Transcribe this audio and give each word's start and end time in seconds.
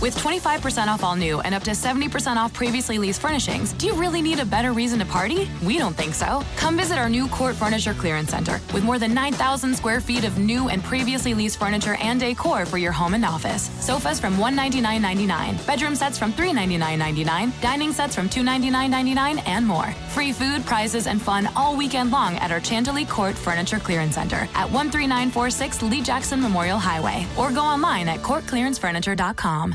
With 0.00 0.16
25% 0.16 0.86
off 0.86 1.04
all 1.04 1.14
new 1.14 1.40
and 1.40 1.54
up 1.54 1.62
to 1.64 1.72
70% 1.72 2.36
off 2.36 2.54
previously 2.54 2.96
leased 2.96 3.20
furnishings, 3.20 3.74
do 3.74 3.86
you 3.86 3.94
really 3.94 4.22
need 4.22 4.40
a 4.40 4.46
better 4.46 4.72
reason 4.72 4.98
to 5.00 5.04
party? 5.04 5.46
We 5.62 5.76
don't 5.76 5.94
think 5.94 6.14
so. 6.14 6.42
Come 6.56 6.78
visit 6.78 6.96
our 6.96 7.10
new 7.10 7.28
Court 7.28 7.54
Furniture 7.54 7.92
Clearance 7.92 8.30
Center 8.30 8.62
with 8.72 8.82
more 8.82 8.98
than 8.98 9.12
9,000 9.12 9.74
square 9.74 10.00
feet 10.00 10.24
of 10.24 10.38
new 10.38 10.70
and 10.70 10.82
previously 10.82 11.34
leased 11.34 11.58
furniture 11.58 11.96
and 12.00 12.18
decor 12.18 12.64
for 12.64 12.78
your 12.78 12.92
home 12.92 13.12
and 13.12 13.26
office. 13.26 13.64
Sofas 13.84 14.18
from 14.18 14.36
$199.99, 14.36 15.66
bedroom 15.66 15.94
sets 15.94 16.16
from 16.16 16.32
$399.99, 16.32 17.60
dining 17.60 17.92
sets 17.92 18.14
from 18.14 18.30
$299.99, 18.30 19.42
and 19.46 19.66
more. 19.66 19.92
Free 20.14 20.32
food, 20.32 20.64
prizes, 20.64 21.06
and 21.08 21.20
fun 21.20 21.46
all 21.54 21.76
weekend 21.76 22.10
long 22.10 22.36
at 22.36 22.50
our 22.50 22.64
Chantilly 22.64 23.04
Court 23.04 23.36
Furniture 23.36 23.78
Clearance 23.78 24.14
Center 24.14 24.48
at 24.54 24.70
13946 24.70 25.82
Lee 25.82 26.00
Jackson 26.00 26.40
Memorial 26.40 26.78
Highway 26.78 27.26
or 27.36 27.50
go 27.52 27.60
online 27.60 28.08
at 28.08 28.20
courtclearancefurniture.com. 28.20 29.74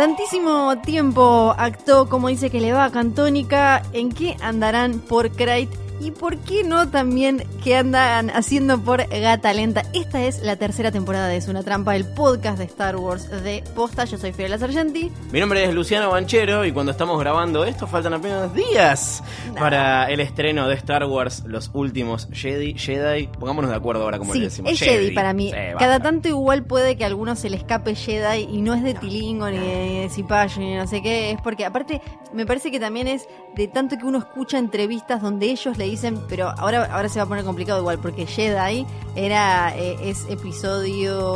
Tantísimo 0.00 0.78
tiempo 0.78 1.54
actuó 1.58 2.08
como 2.08 2.28
dice 2.28 2.48
que 2.48 2.58
le 2.58 2.72
va 2.72 2.86
a 2.86 2.90
Cantónica. 2.90 3.82
¿En 3.92 4.10
qué 4.10 4.34
andarán 4.40 4.98
por 4.98 5.30
Crate? 5.30 5.68
¿Y 6.02 6.12
por 6.12 6.38
qué 6.38 6.64
no 6.64 6.88
también 6.88 7.44
qué 7.62 7.76
andan 7.76 8.30
haciendo 8.30 8.80
por 8.80 9.06
Gata 9.06 9.52
Lenta? 9.52 9.82
Esta 9.92 10.24
es 10.24 10.40
la 10.40 10.56
tercera 10.56 10.90
temporada 10.90 11.28
de 11.28 11.36
Es 11.36 11.46
una 11.46 11.62
trampa, 11.62 11.94
el 11.94 12.06
podcast 12.06 12.56
de 12.56 12.64
Star 12.64 12.96
Wars 12.96 13.28
de 13.42 13.62
Posta. 13.74 14.06
Yo 14.06 14.16
soy 14.16 14.32
Fiorella 14.32 14.56
Sargenti. 14.56 15.12
Mi 15.30 15.40
nombre 15.40 15.62
es 15.62 15.74
Luciano 15.74 16.08
Banchero 16.10 16.64
y 16.64 16.72
cuando 16.72 16.92
estamos 16.92 17.20
grabando 17.20 17.66
esto 17.66 17.86
faltan 17.86 18.14
apenas 18.14 18.54
días 18.54 19.22
para 19.58 20.10
el 20.10 20.20
estreno 20.20 20.68
de 20.68 20.74
Star 20.76 21.04
Wars, 21.04 21.44
los 21.46 21.70
últimos 21.74 22.28
Jedi. 22.32 22.72
Jedi, 22.78 23.26
pongámonos 23.26 23.70
de 23.70 23.76
acuerdo 23.76 24.04
ahora 24.04 24.16
como 24.18 24.32
Sí, 24.32 24.38
le 24.38 24.44
decimos. 24.46 24.72
es 24.72 24.78
Jedi, 24.80 25.10
para 25.10 25.34
mí. 25.34 25.50
Sí, 25.50 25.56
Cada 25.78 26.00
tanto 26.00 26.28
igual 26.28 26.64
puede 26.64 26.96
que 26.96 27.04
a 27.04 27.08
alguno 27.08 27.36
se 27.36 27.50
le 27.50 27.58
escape 27.58 27.94
Jedi 27.94 28.48
y 28.50 28.62
no 28.62 28.72
es 28.72 28.82
de 28.82 28.94
Tilingo 28.94 29.50
ni 29.50 29.58
de 29.58 30.08
Cipayo 30.10 30.60
ni 30.62 30.76
no 30.76 30.86
sé 30.86 31.02
qué. 31.02 31.32
Es 31.32 31.40
porque 31.42 31.66
aparte 31.66 32.00
me 32.32 32.46
parece 32.46 32.70
que 32.70 32.80
también 32.80 33.06
es 33.06 33.28
de 33.54 33.68
tanto 33.68 33.98
que 33.98 34.06
uno 34.06 34.16
escucha 34.16 34.56
entrevistas 34.56 35.20
donde 35.20 35.46
ellos 35.50 35.76
le 35.76 35.89
dicen, 35.90 36.18
pero 36.28 36.48
ahora, 36.56 36.84
ahora 36.92 37.08
se 37.08 37.18
va 37.18 37.24
a 37.24 37.28
poner 37.28 37.44
complicado 37.44 37.80
igual 37.80 37.98
porque 37.98 38.26
Jedi 38.26 38.86
era 39.16 39.74
eh, 39.76 39.96
es 40.04 40.24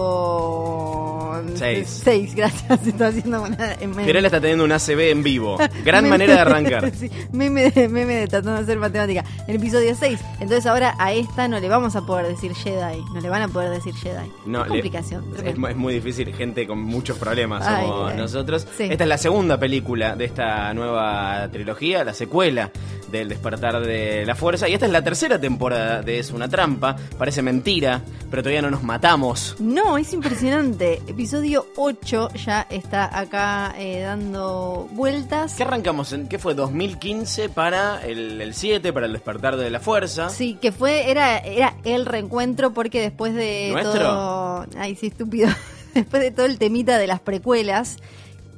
episodio 0.04 1.42
Seis. 1.56 2.00
6, 2.04 2.34
gracias. 2.36 2.86
Estoy 2.86 3.06
haciendo 3.08 3.42
una. 3.42 3.56
Fiorella 4.04 4.26
está 4.28 4.40
teniendo 4.40 4.64
un 4.64 4.72
ACB 4.72 5.10
en 5.10 5.22
vivo. 5.22 5.58
Gran 5.84 6.08
manera 6.08 6.34
de 6.34 6.40
arrancar. 6.40 6.90
Sí, 6.94 7.10
meme, 7.32 7.70
de- 7.70 7.88
meme 7.88 8.14
de 8.14 8.26
tratando 8.28 8.54
de 8.58 8.60
hacer 8.62 8.78
matemática. 8.78 9.24
El 9.48 9.56
episodio 9.56 9.94
6. 9.98 10.20
Entonces 10.40 10.64
ahora 10.66 10.94
a 10.98 11.12
esta 11.12 11.48
no 11.48 11.58
le 11.58 11.68
vamos 11.68 11.96
a 11.96 12.02
poder 12.06 12.26
decir 12.28 12.54
Jedi. 12.54 13.02
No 13.12 13.20
le 13.20 13.28
van 13.28 13.42
a 13.42 13.48
poder 13.48 13.70
decir 13.70 13.94
Jedi. 13.94 14.30
No, 14.46 14.62
le- 14.62 14.68
complicación. 14.68 15.24
es, 15.36 15.42
es 15.44 15.76
muy 15.76 15.94
difícil, 15.94 16.32
gente 16.34 16.66
con 16.66 16.78
muchos 16.80 17.18
problemas 17.18 17.66
Ay, 17.66 17.84
como 17.86 18.10
nosotros. 18.12 18.66
Sí. 18.76 18.84
Esta 18.84 19.04
es 19.04 19.08
la 19.08 19.18
segunda 19.18 19.58
película 19.58 20.14
de 20.16 20.24
esta 20.26 20.72
nueva 20.72 21.48
trilogía, 21.50 22.04
la 22.04 22.14
secuela 22.14 22.70
del 23.18 23.28
despertar 23.28 23.80
de 23.80 24.26
la 24.26 24.34
fuerza. 24.34 24.68
Y 24.68 24.74
esta 24.74 24.86
es 24.86 24.92
la 24.92 25.02
tercera 25.02 25.40
temporada 25.40 26.02
de 26.02 26.18
Es 26.18 26.32
una 26.32 26.48
trampa. 26.48 26.96
Parece 27.16 27.42
mentira, 27.42 28.02
pero 28.30 28.42
todavía 28.42 28.60
no 28.62 28.70
nos 28.70 28.82
matamos. 28.82 29.54
No, 29.60 29.96
es 29.96 30.12
impresionante. 30.12 31.00
Episodio 31.06 31.66
8 31.76 32.30
ya 32.44 32.66
está 32.68 33.16
acá 33.16 33.74
eh, 33.78 34.00
dando 34.00 34.88
vueltas. 34.92 35.54
¿Qué 35.54 35.62
arrancamos? 35.62 36.12
¿En 36.12 36.26
qué 36.28 36.38
fue? 36.38 36.56
¿2015 36.56 37.50
para 37.50 38.04
el, 38.04 38.40
el 38.40 38.54
7, 38.54 38.92
para 38.92 39.06
el 39.06 39.12
despertar 39.12 39.56
de 39.56 39.70
la 39.70 39.78
fuerza? 39.78 40.28
Sí, 40.28 40.58
que 40.60 40.72
fue, 40.72 41.10
era, 41.10 41.38
era 41.38 41.76
el 41.84 42.06
reencuentro 42.06 42.72
porque 42.74 43.00
después 43.00 43.34
de 43.34 43.70
¿Nuestro? 43.72 44.02
todo. 44.02 44.66
Ay, 44.76 44.96
sí, 44.96 45.06
estúpido. 45.06 45.48
después 45.94 46.20
de 46.20 46.32
todo 46.32 46.46
el 46.46 46.58
temita 46.58 46.98
de 46.98 47.06
las 47.06 47.20
precuelas, 47.20 47.98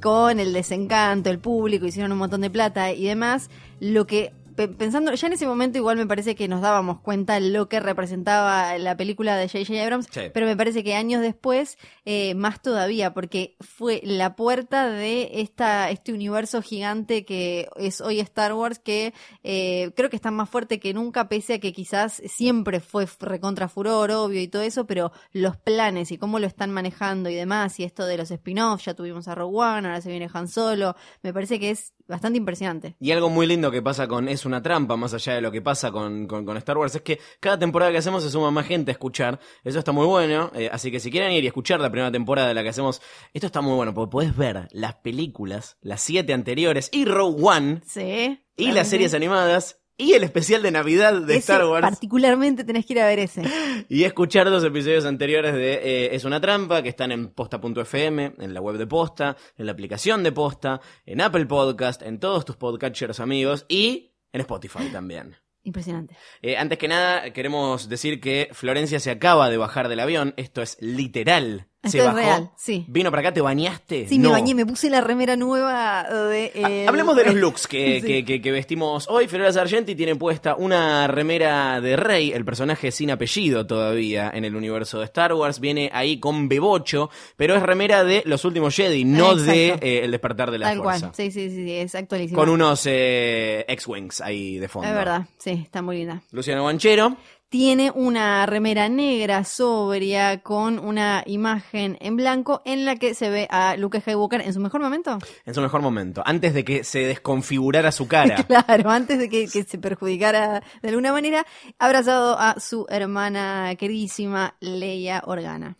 con 0.01 0.39
el 0.39 0.53
desencanto, 0.53 1.29
el 1.29 1.39
público, 1.39 1.85
hicieron 1.85 2.11
un 2.11 2.17
montón 2.17 2.41
de 2.41 2.49
plata 2.49 2.91
y 2.91 3.05
demás, 3.05 3.49
lo 3.79 4.07
que. 4.07 4.33
Pe- 4.57 4.67
Pensando, 4.67 5.13
ya 5.13 5.27
en 5.27 5.33
ese 5.33 5.47
momento 5.47 5.77
igual 5.77 5.95
me 5.95 6.05
parece 6.05 6.35
que 6.35 6.49
nos 6.49 6.59
dábamos 6.61 6.99
cuenta 6.99 7.39
lo 7.39 7.69
que 7.69 7.79
representaba 7.79 8.77
la 8.77 8.97
película 8.97 9.37
de 9.37 9.47
J.J. 9.47 9.81
Abrams, 9.81 10.07
Sí. 10.11 10.23
pero 10.33 10.45
me 10.45 10.57
parece 10.57 10.83
que 10.83 10.95
años 10.95 11.21
después, 11.21 11.77
eh, 12.03 12.35
más 12.35 12.61
todavía, 12.61 13.13
porque 13.13 13.55
fue 13.61 14.01
la 14.03 14.35
puerta 14.35 14.89
de 14.89 15.29
esta, 15.41 15.89
este 15.91 16.11
universo 16.11 16.61
gigante 16.61 17.23
que 17.23 17.69
es 17.77 18.01
hoy 18.01 18.19
Star 18.19 18.53
Wars, 18.53 18.79
que 18.79 19.13
eh, 19.43 19.91
creo 19.95 20.09
que 20.09 20.15
está 20.17 20.31
más 20.31 20.49
fuerte 20.49 20.79
que 20.79 20.93
nunca, 20.93 21.29
pese 21.29 21.53
a 21.53 21.59
que 21.59 21.71
quizás 21.71 22.21
siempre 22.27 22.79
fue 22.79 23.07
recontra 23.19 23.69
furor, 23.69 24.11
obvio 24.11 24.41
y 24.41 24.47
todo 24.47 24.63
eso, 24.63 24.85
pero 24.87 25.11
los 25.31 25.55
planes 25.57 26.11
y 26.11 26.17
cómo 26.17 26.39
lo 26.39 26.47
están 26.47 26.71
manejando 26.71 27.29
y 27.29 27.35
demás, 27.35 27.79
y 27.79 27.83
esto 27.83 28.05
de 28.05 28.17
los 28.17 28.31
spin-offs, 28.31 28.85
ya 28.85 28.93
tuvimos 28.95 29.27
a 29.27 29.35
Rogue 29.35 29.57
One, 29.57 29.87
ahora 29.87 30.01
se 30.01 30.09
viene 30.09 30.27
Han 30.33 30.47
Solo, 30.47 30.95
me 31.21 31.33
parece 31.33 31.59
que 31.59 31.69
es 31.69 31.93
bastante 32.07 32.37
impresionante. 32.37 32.95
Y 32.99 33.11
algo 33.11 33.29
muy 33.29 33.47
lindo 33.47 33.69
que 33.71 33.81
pasa 33.81 34.07
con 34.07 34.27
Es 34.29 34.45
una 34.45 34.61
trampa, 34.61 34.95
más 34.97 35.13
allá 35.13 35.33
de 35.35 35.41
lo 35.41 35.51
que 35.51 35.61
pasa 35.61 35.91
con, 35.91 36.27
con- 36.27 36.45
con 36.45 36.57
Star 36.57 36.77
Wars, 36.77 36.95
es 36.95 37.01
que 37.01 37.19
cada 37.39 37.57
temporada 37.59 37.91
que 37.91 37.97
hacemos 37.97 38.23
se 38.23 38.29
suma 38.29 38.49
más 38.51 38.65
gente 38.65 38.91
a 38.91 38.93
escuchar. 38.93 39.39
Eso 39.63 39.79
está 39.79 39.91
muy 39.91 40.05
bueno. 40.05 40.51
eh, 40.55 40.69
así 40.71 40.91
que 40.91 40.99
si 40.99 41.11
quieren 41.11 41.31
ir 41.31 41.43
y 41.43 41.47
escuchar 41.47 41.79
la 41.79 41.89
primera 41.91 42.11
temporada 42.11 42.47
de 42.47 42.53
la 42.53 42.63
que 42.63 42.69
hacemos, 42.69 43.01
esto 43.33 43.47
está 43.47 43.61
muy 43.61 43.75
bueno, 43.75 43.93
porque 43.93 44.11
podés 44.11 44.35
ver 44.37 44.67
las 44.71 44.95
películas, 44.95 45.77
las 45.81 46.01
siete 46.01 46.33
anteriores, 46.33 46.89
y 46.91 47.05
Rogue 47.05 47.41
One, 47.43 47.81
Sí. 47.85 48.43
y 48.55 48.71
las 48.71 48.87
series 48.89 49.13
animadas, 49.13 49.79
y 49.97 50.13
el 50.13 50.23
especial 50.23 50.61
de 50.61 50.71
Navidad 50.71 51.13
de 51.21 51.33
Ese 51.33 51.53
Star 51.53 51.65
Wars. 51.65 51.81
Particularmente 51.81 52.63
tenés 52.63 52.85
que 52.85 52.93
ir 52.93 52.99
a 52.99 53.07
ver 53.07 53.19
ese. 53.19 53.41
Y 53.89 54.03
escuchar 54.03 54.47
los 54.47 54.63
episodios 54.63 55.05
anteriores 55.05 55.53
de 55.53 55.73
eh, 55.73 56.15
Es 56.15 56.23
una 56.23 56.39
trampa, 56.39 56.83
que 56.83 56.89
están 56.89 57.11
en 57.11 57.29
posta.fm, 57.29 58.33
en 58.37 58.53
la 58.53 58.61
web 58.61 58.77
de 58.77 58.85
Posta, 58.85 59.35
en 59.57 59.65
la 59.65 59.71
aplicación 59.71 60.23
de 60.23 60.31
Posta, 60.31 60.81
en 61.05 61.21
Apple 61.21 61.45
Podcast, 61.45 62.01
en 62.01 62.19
todos 62.19 62.45
tus 62.45 62.57
podcatchers 62.57 63.19
amigos 63.19 63.65
y 63.67 64.13
en 64.31 64.41
Spotify 64.41 64.89
también. 64.91 65.35
Impresionante. 65.63 66.15
Eh, 66.41 66.55
antes 66.55 66.77
que 66.77 66.87
nada, 66.87 67.33
queremos 67.33 67.89
decir 67.89 68.21
que 68.21 68.49
Florencia 68.53 69.01
se 69.01 69.11
acaba 69.11 69.49
de 69.49 69.57
bajar 69.57 69.89
del 69.89 69.99
avión. 69.99 70.33
Esto 70.37 70.61
es 70.61 70.77
literal. 70.79 71.67
Se 71.83 71.99
es 71.99 72.05
bajó. 72.05 72.17
real, 72.17 72.51
sí. 72.57 72.85
Vino 72.87 73.11
para 73.11 73.21
acá, 73.21 73.33
¿te 73.33 73.41
bañaste? 73.41 74.07
Sí, 74.07 74.17
No. 74.17 74.29
me 74.29 74.33
bañé, 74.35 74.55
me 74.55 74.65
puse 74.65 74.89
la 74.89 74.99
remera 75.01 75.35
nueva 75.37 76.03
de... 76.03 76.51
Ha- 76.63 76.69
eh, 76.69 76.87
Hablemos 76.87 77.15
de 77.15 77.23
los 77.27 77.35
looks 77.35 77.67
que, 77.67 78.01
Sí. 78.01 78.07
que- 78.07 78.25
que- 78.25 78.41
que 78.41 78.51
vestimos 78.51 79.07
hoy. 79.09 79.27
Fiorella 79.27 79.53
Sargenti 79.53 79.95
tiene 79.95 80.15
puesta 80.15 80.55
una 80.55 81.07
remera 81.07 81.79
de 81.79 81.95
Rey, 81.95 82.31
el 82.31 82.43
personaje 82.45 82.91
sin 82.91 83.11
apellido 83.11 83.65
todavía 83.67 84.29
en 84.33 84.43
el 84.45 84.55
universo 84.55 84.99
de 84.99 85.05
Star 85.05 85.33
Wars. 85.33 85.59
Viene 85.59 85.89
ahí 85.93 86.19
con 86.19 86.49
Bebocho, 86.49 87.09
pero 87.35 87.55
es 87.55 87.61
remera 87.63 88.03
de 88.03 88.21
los 88.25 88.43
últimos 88.43 88.75
Jedi, 88.75 89.05
no 89.05 89.31
Exacto. 89.33 89.51
de 89.51 89.67
eh, 89.81 90.01
El 90.03 90.11
despertar 90.11 90.51
de 90.51 90.57
la 90.59 90.67
Tal 90.69 90.77
fuerza. 90.79 90.99
cual, 91.07 91.15
sí, 91.15 91.31
sí, 91.31 91.49
sí, 91.49 91.55
sí, 91.55 91.71
es 91.73 91.95
actualísimo. 91.95 92.37
Con 92.39 92.49
unos 92.49 92.83
eh, 92.85 93.63
X-Wings 93.67 94.21
ahí 94.21 94.57
de 94.57 94.67
fondo. 94.67 94.89
Es 94.89 94.95
verdad, 94.95 95.25
sí, 95.37 95.51
está 95.63 95.81
muy 95.81 95.97
linda. 95.99 96.21
Luciano 96.31 96.63
Banchero. 96.65 97.15
Tiene 97.49 97.91
una 97.95 98.45
remera 98.45 98.89
negra 98.89 99.45
sobria 99.45 100.41
con 100.41 100.79
una 100.79 101.23
imagen 101.25 101.97
en 102.01 102.17
blanco 102.17 102.61
en 102.65 102.83
la 102.83 102.97
que 102.97 103.13
se 103.13 103.29
ve 103.29 103.47
a 103.49 103.77
Luke 103.77 104.01
Skywalker 104.01 104.41
en 104.41 104.53
su 104.53 104.59
mejor 104.59 104.81
momento. 104.81 105.17
En 105.45 105.53
su 105.53 105.61
mejor 105.61 105.81
momento, 105.81 106.21
antes 106.25 106.53
de 106.53 106.65
que 106.65 106.83
se 106.83 106.99
desconfigurara 106.99 107.93
su 107.93 108.07
cara. 108.07 108.45
Claro, 108.47 108.89
antes 108.89 109.19
de 109.19 109.29
que, 109.29 109.47
que 109.47 109.63
se 109.63 109.77
perjudicara 109.77 110.61
de 110.81 110.89
alguna 110.89 111.11
manera, 111.11 111.45
abrazado 111.79 112.37
a 112.37 112.59
su 112.59 112.85
hermana 112.89 113.75
queridísima 113.77 114.55
Leia 114.59 115.21
Organa. 115.25 115.77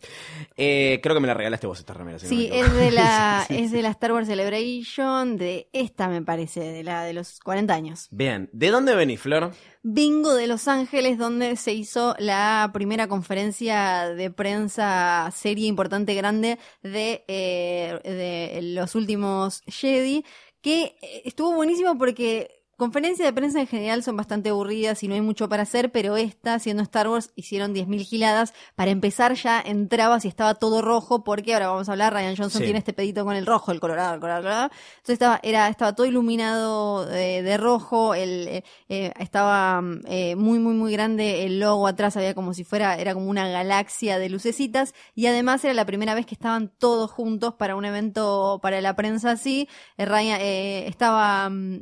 Eh, 0.56 1.00
creo 1.02 1.14
que 1.14 1.20
me 1.20 1.26
la 1.26 1.34
regalaste 1.34 1.66
vos 1.66 1.78
esta 1.78 1.92
remera. 1.92 2.18
si 2.18 2.26
Sí, 2.28 2.50
es 2.52 2.72
de 2.72 2.90
la 2.90 3.44
es 3.48 3.72
de 3.72 3.82
la 3.82 3.90
Star 3.90 4.12
Wars 4.12 4.26
Celebration, 4.26 5.36
de 5.36 5.68
esta 5.72 6.08
me 6.08 6.22
parece, 6.22 6.60
de 6.60 6.82
la 6.82 7.04
de 7.04 7.12
los 7.12 7.40
40 7.40 7.74
años. 7.74 8.08
Bien, 8.10 8.48
¿de 8.52 8.70
dónde 8.70 8.94
venís, 8.94 9.20
Flor? 9.20 9.52
Vengo 9.82 10.34
de 10.34 10.46
Los 10.46 10.68
Ángeles 10.68 11.18
donde 11.18 11.56
se 11.56 11.72
hizo 11.72 12.14
la 12.18 12.70
primera 12.72 13.08
conferencia 13.08 14.08
de 14.08 14.30
prensa 14.30 15.30
serie 15.34 15.66
importante 15.68 16.14
grande 16.14 16.58
de, 16.82 17.24
eh, 17.28 18.00
de 18.04 18.60
los 18.62 18.94
últimos 18.94 19.62
Jedi, 19.66 20.24
que 20.60 20.96
eh, 21.00 21.22
estuvo 21.24 21.54
buenísimo 21.54 21.96
porque 21.96 22.57
Conferencias 22.78 23.26
de 23.26 23.32
prensa 23.32 23.58
en 23.58 23.66
general 23.66 24.04
son 24.04 24.16
bastante 24.16 24.50
aburridas 24.50 25.02
y 25.02 25.08
no 25.08 25.14
hay 25.14 25.20
mucho 25.20 25.48
para 25.48 25.64
hacer, 25.64 25.90
pero 25.90 26.16
esta, 26.16 26.60
siendo 26.60 26.80
Star 26.84 27.08
Wars, 27.08 27.32
hicieron 27.34 27.74
10.000 27.74 28.04
giladas. 28.04 28.54
Para 28.76 28.92
empezar 28.92 29.34
ya 29.34 29.60
entrabas 29.60 30.24
y 30.24 30.28
estaba 30.28 30.54
todo 30.54 30.80
rojo, 30.80 31.24
porque 31.24 31.54
ahora 31.54 31.70
vamos 31.70 31.88
a 31.88 31.92
hablar, 31.92 32.12
Ryan 32.12 32.36
Johnson 32.36 32.60
Sí. 32.60 32.66
tiene 32.66 32.78
este 32.78 32.92
pedito 32.92 33.24
con 33.24 33.34
el 33.34 33.46
rojo, 33.46 33.72
el 33.72 33.80
colorado, 33.80 34.14
el 34.14 34.20
colorado, 34.20 34.40
el 34.42 34.44
colorado. 34.44 34.70
Entonces 34.98 35.14
estaba, 35.14 35.40
era, 35.42 35.66
estaba 35.66 35.92
todo 35.96 36.06
iluminado 36.06 37.10
eh, 37.12 37.42
de 37.42 37.56
rojo, 37.56 38.14
el, 38.14 38.46
eh, 38.46 38.64
eh, 38.88 39.12
estaba 39.18 39.80
mm, 39.80 40.00
eh, 40.06 40.36
muy, 40.36 40.60
muy, 40.60 40.74
muy 40.74 40.92
grande 40.92 41.46
el 41.46 41.58
logo 41.58 41.88
atrás, 41.88 42.16
había 42.16 42.32
como 42.36 42.54
si 42.54 42.62
fuera, 42.62 42.94
era 42.94 43.12
como 43.12 43.28
una 43.28 43.48
galaxia 43.48 44.20
de 44.20 44.28
lucecitas, 44.28 44.94
y 45.16 45.26
además 45.26 45.64
era 45.64 45.74
la 45.74 45.84
primera 45.84 46.14
vez 46.14 46.26
que 46.26 46.36
estaban 46.36 46.70
todos 46.78 47.10
juntos 47.10 47.54
para 47.54 47.74
un 47.74 47.86
evento 47.86 48.60
para 48.62 48.80
la 48.80 48.94
prensa 48.94 49.32
así. 49.32 49.68
Eh, 49.96 50.04
Ryan, 50.04 50.38
eh, 50.40 50.84
estaba 50.86 51.48
mm, 51.50 51.80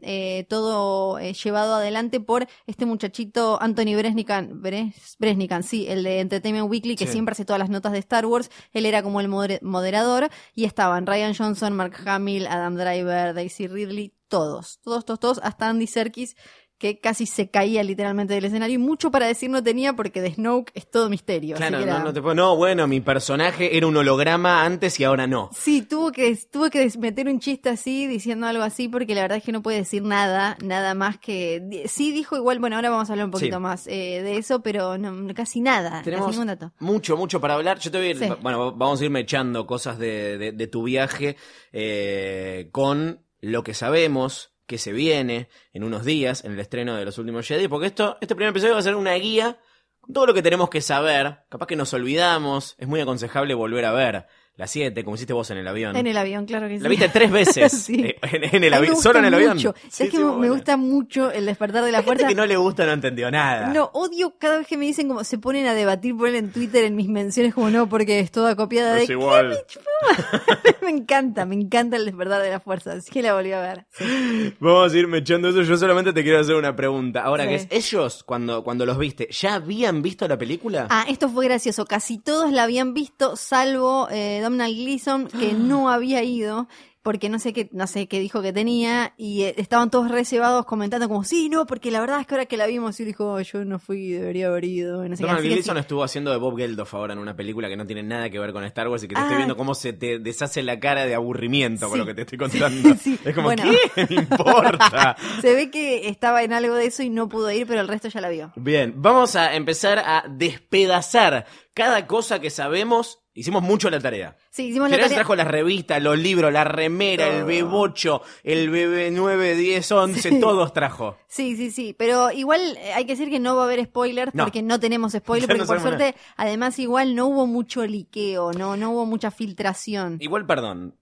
eh, 1.19 1.31
eh, 1.31 1.33
llevado 1.35 1.75
adelante 1.75 2.21
por 2.21 2.47
este 2.67 2.87
muchachito 2.87 3.59
Anthony 3.61 3.97
Bresnikan, 3.97 4.63
Bres- 4.63 5.17
Bresnikan, 5.19 5.63
sí, 5.63 5.87
el 5.89 6.03
de 6.05 6.21
Entertainment 6.21 6.71
Weekly, 6.71 6.97
que 6.97 7.07
Sí. 7.07 7.13
siempre 7.13 7.33
hace 7.33 7.45
todas 7.45 7.59
las 7.61 7.71
notas 7.71 7.93
de 7.93 7.99
Star 7.99 8.27
Wars. 8.27 8.51
Él 8.73 8.87
era 8.87 9.03
como 9.03 9.21
el 9.21 9.29
moder- 9.29 9.61
moderador 9.63 10.29
y 10.55 10.65
estaban 10.65 11.07
Ryan 11.07 11.35
Johnson, 11.35 11.73
Mark 11.75 11.95
Hamill, 12.07 12.47
Adam 12.47 12.77
Driver, 12.77 13.35
Daisy 13.35 13.67
Ridley, 13.67 14.15
todos, 14.29 14.81
todos, 14.83 15.05
todos, 15.05 15.21
todos, 15.21 15.41
hasta 15.43 15.69
Andy 15.69 15.87
Serkis 15.87 16.37
que 16.79 16.99
casi 16.99 17.25
se 17.27 17.49
caía 17.51 17.83
literalmente 17.83 18.35
del 18.35 18.45
escenario 18.45 18.75
y 18.75 18.79
mucho 18.79 19.11
para 19.11 19.27
decir 19.27 19.49
no 19.49 19.63
tenía 19.63 19.95
porque 19.95 20.21
de 20.21 20.35
Snoke 20.35 20.73
es 20.75 20.91
todo 20.91 21.09
misterio. 21.09 21.57
Claro, 21.57 21.79
era- 21.79 21.99
no, 22.01 22.05
no 22.07 22.13
te 22.13 22.21
puedo. 22.21 22.35
No, 22.35 22.55
bueno, 22.57 22.87
mi 22.87 23.01
personaje 23.01 23.77
era 23.77 23.87
un 23.87 23.97
holograma 23.97 24.63
antes 24.65 25.01
y 25.01 25.05
ahora 25.05 25.27
no. 25.27 25.49
Sí, 25.55 25.81
tuvo 25.83 26.13
que, 26.13 26.37
tuvo 26.51 26.69
que 26.69 26.87
meter 26.99 27.29
un 27.29 27.41
chiste 27.41 27.71
así, 27.71 28.07
diciendo 28.07 28.47
algo 28.47 28.63
así, 28.63 28.89
porque 28.89 29.15
la 29.15 29.23
verdad 29.23 29.39
es 29.39 29.45
que 29.45 29.53
no 29.53 29.63
puede 29.63 29.79
decir 29.79 30.03
nada, 30.03 30.59
nada 30.63 30.95
más 30.95 31.19
que... 31.19 31.85
Sí 31.89 32.13
dijo 32.13 32.37
igual, 32.37 32.59
bueno, 32.59 32.77
ahora 32.77 32.91
vamos 32.91 33.09
a 33.09 33.13
hablar 33.15 33.25
un 33.27 33.33
poquito 33.33 33.57
Sí. 33.57 33.63
más 33.63 33.87
eh, 33.87 34.21
de 34.23 34.37
eso, 34.37 34.61
pero 34.63 34.99
no, 34.99 35.33
casi 35.35 35.61
nada, 35.63 36.03
Tenemos 36.03 36.27
casi 36.27 36.39
ningún 36.39 36.49
dato. 36.59 36.73
mucho, 36.79 37.17
mucho 37.17 37.41
para 37.41 37.55
hablar. 37.55 37.79
Yo 37.79 37.91
te 37.91 37.97
voy 37.99 38.09
a 38.09 38.11
ir, 38.11 38.19
Sí. 38.19 38.29
bueno, 38.43 38.73
vamos 38.75 39.01
a 39.01 39.05
irme 39.05 39.21
echando 39.21 39.67
cosas 39.67 39.99
de, 39.99 40.37
de- 40.37 40.53
de 40.53 40.67
tu 40.67 40.83
viaje 40.83 41.37
eh, 41.73 42.69
con 42.73 43.23
lo 43.41 43.63
que 43.63 43.75
sabemos 43.75 44.53
que 44.67 44.79
se 44.79 44.93
viene 44.93 45.49
en 45.73 45.85
unos 45.85 46.05
días 46.05 46.45
en 46.45 46.53
el 46.53 46.61
estreno 46.61 46.97
de 46.97 47.05
los 47.05 47.19
últimos 47.19 47.47
Jedi, 47.47 47.69
porque 47.69 47.87
esto, 47.87 48.19
este 48.21 48.35
primer 48.35 48.51
episodio 48.51 48.75
va 48.75 48.81
a 48.81 48.83
ser 48.83 48.97
una 48.97 49.15
guía 49.15 49.59
con 50.01 50.13
todo 50.13 50.27
lo 50.27 50.35
que 50.35 50.43
tenemos 50.43 50.71
que 50.71 50.81
saber. 50.81 51.39
Capaz 51.49 51.67
que 51.67 51.77
nos 51.77 51.93
olvidamos, 51.95 52.75
es 52.79 52.89
muy 52.89 53.01
aconsejable 53.01 53.55
volver 53.55 53.85
a 53.85 53.93
ver 53.93 54.27
la 54.57 54.67
7, 54.67 55.05
como 55.05 55.17
hiciste 55.17 55.33
vos 55.35 55.51
en 55.51 55.59
el 55.59 55.69
avión. 55.69 55.95
En 55.97 56.07
el 56.07 56.17
avión, 56.17 56.47
claro 56.47 56.67
que 56.69 56.79
sí. 56.79 56.83
La 56.83 56.89
viste 56.89 57.09
tres 57.11 57.31
veces 57.31 57.73
Sí. 57.85 58.01
eh, 58.07 58.17
en, 58.23 58.57
en 58.57 58.65
el 58.65 58.73
avión, 58.75 58.97
solo 58.97 59.19
en 59.19 59.27
el 59.27 59.35
avión. 59.35 59.57
mucho. 59.57 59.75
Sí, 59.83 59.89
¿Sabes 59.91 60.13
sí, 60.13 60.19
que 60.19 60.25
me, 60.25 60.49
gusta 60.51 60.77
mucho 60.77 61.31
el 61.31 61.45
despertar 61.47 61.85
de 61.85 61.93
la 61.93 61.99
gente 61.99 62.07
fuerza? 62.07 62.29
que 62.29 62.35
no 62.35 62.47
le 62.47 62.57
gusta, 62.57 62.87
no 62.87 62.93
entendió 62.93 63.31
nada. 63.31 63.69
No, 63.69 63.91
odio 63.93 64.35
cada 64.39 64.59
vez 64.59 64.67
que 64.67 64.77
me 64.79 64.87
dicen 64.87 65.09
como 65.09 65.25
se 65.25 65.39
ponen 65.39 65.67
a 65.67 65.75
debatir 65.75 66.17
por 66.17 66.29
él 66.29 66.37
en 66.37 66.51
Twitter 66.53 66.85
en 66.85 66.97
mis 66.97 67.09
menciones 67.09 67.55
como 67.55 67.69
no, 67.71 67.89
porque 67.89 68.19
es 68.21 68.31
toda 68.31 68.57
copiada 68.57 68.95
de 68.95 69.03
Es 69.05 69.11
igual. 69.11 69.59
me 70.83 70.91
encanta, 70.91 71.45
me 71.45 71.55
encanta 71.55 71.97
el 71.97 72.05
despertar 72.07 72.43
de 72.43 72.51
la 72.51 72.61
fuerza, 72.61 72.93
así 72.93 73.11
que 73.11 73.23
la 73.23 73.35
volví 73.35 73.53
a 73.53 73.61
ver. 73.61 73.87
Sí. 73.91 74.55
Vamos 74.61 74.93
a 74.93 74.97
ir 74.97 75.07
mechando 75.09 75.49
eso. 75.49 75.63
Yo 75.63 75.77
solamente 75.77 76.13
te 76.13 76.23
quiero 76.23 76.41
hacer 76.41 76.55
una 76.55 76.75
pregunta. 76.75 77.23
Ahora, 77.23 77.45
Sí. 77.45 77.49
que 77.51 77.55
es, 77.57 77.67
ellos, 77.71 78.25
cuando, 78.25 78.65
cuando 78.65 78.87
los 78.87 78.99
viste, 78.99 79.29
¿ya 79.31 79.55
habían 79.55 80.03
visto 80.03 80.27
la 80.27 80.39
película? 80.39 80.87
Ah, 80.91 81.05
esto 81.09 81.29
fue 81.29 81.45
gracioso. 81.47 81.85
Casi 81.85 82.19
todos 82.19 82.51
la 82.53 82.63
habían 82.65 82.95
visto, 82.95 83.37
salvo 83.37 84.09
eh, 84.11 84.41
Domhnall 84.47 84.75
Gleeson, 84.75 85.27
que 85.29 85.53
no 85.59 85.91
había 85.91 86.23
ido, 86.23 86.69
porque 87.03 87.29
no 87.29 87.39
sé 87.39 87.53
qué, 87.53 87.69
no 87.73 87.87
sé 87.87 88.09
qué 88.09 88.19
dijo 88.19 88.43
que 88.43 88.53
tenía, 88.53 89.15
y 89.17 89.43
eh, 89.43 89.55
estaban 89.59 89.93
todos 89.93 90.11
reservados 90.11 90.65
comentando 90.67 91.07
como, 91.07 91.23
sí, 91.23 91.49
no, 91.49 91.65
porque 91.65 91.93
la 91.93 92.01
verdad 92.01 92.21
es 92.21 92.27
que 92.27 92.35
ahora 92.35 92.47
que 92.47 92.57
la 92.57 92.67
vimos, 92.67 92.99
y 92.99 93.05
él 93.05 93.07
dijo, 93.07 93.33
"Oh, 93.35 93.41
yo 93.41 93.65
no 93.65 93.79
fui, 93.79 94.11
debería 94.11 94.49
haber 94.49 94.65
ido, 94.65 95.09
no 95.09 95.15
sé. 95.17 95.23
Donald 95.23 95.45
sí. 95.63 95.71
estuvo 95.79 96.03
haciendo 96.03 96.33
de 96.33 96.39
Bob 96.39 96.57
Geldof 96.57 96.93
ahora 96.95 97.13
en 97.13 97.21
una 97.21 97.37
película 97.37 97.69
que 97.69 97.77
no 97.77 97.87
tiene 97.87 98.03
nada 98.03 98.29
que 98.29 98.41
ver 98.41 98.53
con 98.53 98.65
Star 98.65 98.89
Wars 98.89 99.05
y 99.05 99.07
que 99.09 99.15
te 99.15 99.21
Ah. 99.21 99.25
estoy 99.25 99.37
viendo 99.37 99.57
cómo 99.57 99.77
se 99.77 99.93
te 99.93 100.19
deshace 100.19 100.65
la 100.65 100.81
cara 100.81 101.07
de 101.07 101.15
aburrimiento 101.15 101.87
con 101.89 101.93
Sí. 101.95 101.99
lo 102.01 102.07
que 102.07 102.15
te 102.15 102.23
estoy 102.23 102.39
contando. 102.73 102.97
Sí, 103.01 103.17
Es 103.25 103.35
como, 103.37 103.47
bueno. 103.49 103.63
¿qué? 103.95 104.07
Me 104.11 104.17
importa. 104.23 105.17
Se 105.43 105.55
ve 105.55 105.71
que 105.71 106.09
estaba 106.09 106.43
en 106.43 106.53
algo 106.53 106.75
de 106.75 106.87
eso 106.87 107.05
y 107.05 107.11
no 107.11 107.29
pudo 107.29 107.53
ir, 107.53 107.69
pero 107.69 107.81
el 107.83 107.87
resto 107.87 108.09
ya 108.09 108.21
la 108.21 108.31
vio. 108.31 108.53
Bien, 108.57 108.95
vamos 108.97 109.37
a 109.37 109.55
empezar 109.55 110.01
a 110.01 110.25
despedazar 110.29 111.47
cada 111.73 112.07
cosa 112.09 112.41
que 112.41 112.51
sabemos. 112.51 113.21
Hicimos 113.37 113.63
mucho 113.63 113.91
la 113.91 114.01
tarea. 114.01 114.37
Sí, 114.51 114.69
hicimos 114.69 114.91
la 114.91 114.97
tarea. 114.97 115.15
trajo 115.15 115.37
las 115.37 115.47
revistas, 115.47 116.03
los 116.03 116.19
libros, 116.19 116.53
la 116.53 116.65
remera, 116.65 117.27
el 117.29 117.41
Todo. 117.43 117.85
B8, 117.85 118.23
el 118.45 118.71
BB9, 118.71 119.55
10, 119.55 119.93
11, 119.93 120.31
Sí. 120.31 120.41
todos 120.41 120.73
trajo. 120.73 121.19
Sí, 121.29 121.55
sí, 121.57 121.71
sí, 121.71 121.95
pero 121.97 122.33
igual 122.33 122.77
eh, 122.81 122.95
hay 122.95 123.05
que 123.05 123.13
decir 123.13 123.29
que 123.31 123.39
no 123.39 123.55
va 123.55 123.63
a 123.63 123.67
haber 123.67 123.85
spoilers 123.85 124.35
No. 124.35 124.45
porque 124.45 124.63
no 124.63 124.81
tenemos 124.81 125.13
spoilers, 125.19 125.47
porque 125.47 125.61
no 125.61 125.67
por 125.67 125.81
suerte, 125.81 126.15
además 126.37 126.79
igual 126.79 127.15
no 127.15 127.27
hubo 127.27 127.47
mucho 127.47 127.85
liqueo, 127.87 128.53
no, 128.53 128.77
no 128.77 128.91
hubo 128.93 129.05
mucha 129.07 129.31
filtración. 129.31 130.17
Igual, 130.21 130.47
perdón. 130.47 130.99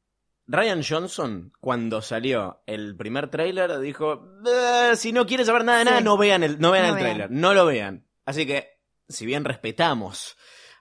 Ryan 0.46 0.82
Johnson, 0.86 1.52
cuando 1.60 2.02
salió 2.02 2.62
el 2.66 2.96
primer 2.96 3.30
tráiler, 3.30 3.78
dijo, 3.78 4.26
"Eh, 4.44 4.96
si 4.96 5.12
no 5.12 5.24
quieres 5.24 5.46
saber 5.46 5.64
nada 5.64 5.78
de 5.78 5.84
Sí. 5.84 5.90
nada, 5.90 6.00
no 6.02 6.18
vean 6.18 6.42
el, 6.42 6.58
no 6.58 6.72
vean 6.72 6.88
No 6.88 6.92
el 6.96 6.98
tráiler, 7.00 7.30
no 7.30 7.54
lo 7.54 7.64
vean. 7.64 8.04
Así 8.26 8.44
que, 8.44 8.68
si 9.08 9.24
bien 9.24 9.44
respetamos 9.44 10.36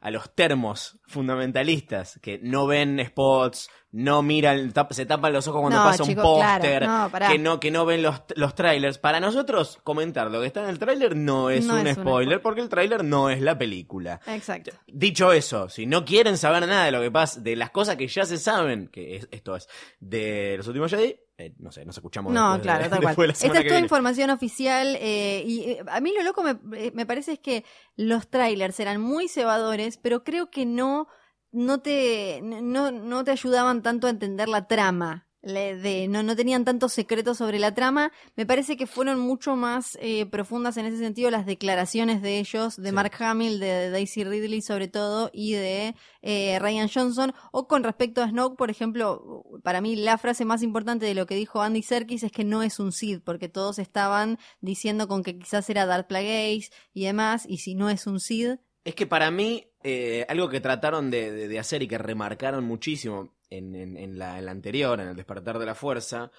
a 0.05 0.11
los 0.11 0.35
termos 0.35 0.99
fundamentalistas 1.05 2.19
que 2.21 2.37
no 2.43 2.67
ven 2.67 3.01
spots, 3.07 3.69
no 3.91 4.21
miran, 4.21 4.73
tap- 4.73 4.91
se 4.91 5.05
tapan 5.05 5.31
los 5.31 5.47
ojos 5.47 5.61
cuando 5.61 5.79
No, 5.79 5.85
pasa 5.85 6.03
un 6.03 6.13
claro, 6.13 6.23
póster, 6.29 6.85
no, 6.87 7.11
que 7.31 7.37
no 7.39 7.59
que 7.59 7.71
no 7.71 7.85
ven 7.85 8.01
los, 8.01 8.21
los 8.35 8.53
trailers. 8.55 8.97
Para 8.97 9.19
nosotros 9.19 9.79
comentar 9.83 10.29
lo 10.29 10.41
que 10.41 10.47
está 10.47 10.61
en 10.63 10.69
el 10.69 10.79
tráiler 10.79 11.15
no 11.15 11.49
es 11.49 11.65
No 11.65 11.75
un 11.75 11.87
es 11.87 11.97
un 11.97 12.03
spoiler 12.03 12.05
spoiler. 12.37 12.41
porque 12.41 12.61
el 12.61 12.69
tráiler 12.69 13.03
no 13.03 13.29
es 13.29 13.41
la 13.41 13.57
película. 13.57 14.19
Exacto. 14.27 14.71
Dicho 14.87 15.31
eso, 15.31 15.69
si 15.69 15.85
no 15.85 16.03
quieren 16.05 16.37
saber 16.37 16.67
nada 16.67 16.85
de 16.85 16.91
lo 16.91 17.01
que 17.01 17.11
pasa, 17.11 17.39
de 17.39 17.55
las 17.55 17.69
cosas 17.71 17.95
que 17.95 18.07
ya 18.07 18.25
se 18.25 18.37
saben, 18.37 18.87
que 18.89 19.15
es- 19.15 19.27
esto 19.31 19.55
es 19.55 19.69
de 19.99 20.55
los 20.57 20.67
últimos 20.67 20.91
Jedi, 20.91 21.15
eh, 21.37 21.53
no 21.57 21.71
sé, 21.71 21.85
nos 21.85 21.97
escuchamos 21.97 22.31
No, 22.33 22.41
después 22.41 22.59
de- 22.59 22.63
claro, 22.63 22.89
tal 22.89 22.99
cual. 23.03 23.15
de 23.15 23.27
la 23.27 23.33
Esta 23.33 23.59
es 23.59 23.67
toda 23.67 23.79
información 23.79 24.29
oficial 24.29 24.95
eh, 24.99 25.43
y 25.45 25.61
eh, 25.71 25.83
a 25.87 25.99
mí 25.99 26.13
lo 26.15 26.23
loco 26.23 26.43
me, 26.43 26.51
eh, 26.77 26.91
me 26.93 27.05
parece 27.05 27.33
es 27.33 27.39
que 27.39 27.65
los 27.95 28.29
trailers 28.29 28.79
eran 28.79 29.01
muy 29.01 29.27
cebadores, 29.27 29.97
pero 29.97 30.23
creo 30.23 30.49
que 30.51 30.65
no, 30.65 31.07
no 31.51 31.81
te, 31.81 32.41
no, 32.43 32.91
no 32.91 33.23
te 33.23 33.31
ayudaban 33.31 33.81
tanto 33.81 34.07
a 34.07 34.11
entender 34.11 34.47
la 34.47 34.67
trama. 34.67 35.27
De, 35.43 36.07
no, 36.09 36.23
no 36.23 36.37
tenían 36.37 36.63
tantos 36.63 36.93
secretos 36.93 37.37
sobre 37.37 37.59
la 37.59 37.73
trama. 37.73 38.13
Me 38.37 38.45
parece 38.45 38.77
que 38.77 38.87
fueron 38.87 39.19
mucho 39.19 39.57
más 39.57 39.97
eh, 40.01 40.25
profundas 40.25 40.77
en 40.77 40.85
ese 40.85 40.97
sentido 40.97 41.29
las 41.31 41.45
declaraciones 41.45 42.21
de 42.21 42.39
ellos, 42.39 42.77
de 42.77 42.89
Sí. 42.89 42.95
Mark 42.95 43.11
Hamill, 43.19 43.59
de 43.59 43.89
Daisy 43.89 44.23
Ridley 44.23 44.61
sobre 44.61 44.87
todo, 44.87 45.29
y 45.33 45.51
de 45.53 45.95
eh, 46.21 46.57
Ryan 46.59 46.87
Johnson. 46.87 47.33
O 47.51 47.67
con 47.67 47.83
respecto 47.83 48.21
a 48.23 48.29
Snoke, 48.29 48.55
por 48.57 48.69
ejemplo, 48.71 49.43
para 49.63 49.81
mí 49.81 49.97
la 49.97 50.17
frase 50.17 50.45
más 50.45 50.63
importante 50.63 51.05
de 51.05 51.13
lo 51.13 51.25
que 51.25 51.35
dijo 51.35 51.61
Andy 51.61 51.83
Serkis 51.83 52.23
es 52.23 52.31
que 52.31 52.45
no 52.45 52.63
es 52.63 52.79
un 52.79 52.93
Sith, 52.93 53.21
porque 53.23 53.49
todos 53.49 53.79
estaban 53.79 54.37
diciendo 54.61 55.09
con 55.09 55.23
que 55.23 55.37
quizás 55.37 55.69
era 55.69 55.85
Darth 55.85 56.07
Plagueis 56.07 56.71
y 56.93 57.03
demás, 57.03 57.43
y 57.47 57.57
si 57.57 57.75
no 57.75 57.89
es 57.89 58.07
un 58.07 58.21
Sith, 58.21 58.59
Es 58.85 58.95
que 58.95 59.07
para 59.07 59.29
mí, 59.31 59.65
eh, 59.83 60.25
algo 60.29 60.47
que 60.49 60.59
trataron 60.61 61.09
de, 61.11 61.31
de- 61.31 61.47
de 61.49 61.59
hacer 61.59 61.83
y 61.83 61.87
que 61.87 61.97
remarcaron 61.97 62.63
muchísimo 62.65 63.33
en, 63.57 63.75
en- 63.97 64.17
la 64.19 64.37
anterior, 64.37 64.99
en 64.99 65.09
el 65.09 65.15
despertar 65.15 65.59
de 65.59 65.65
la 65.65 65.75
fuerza, 65.75 66.31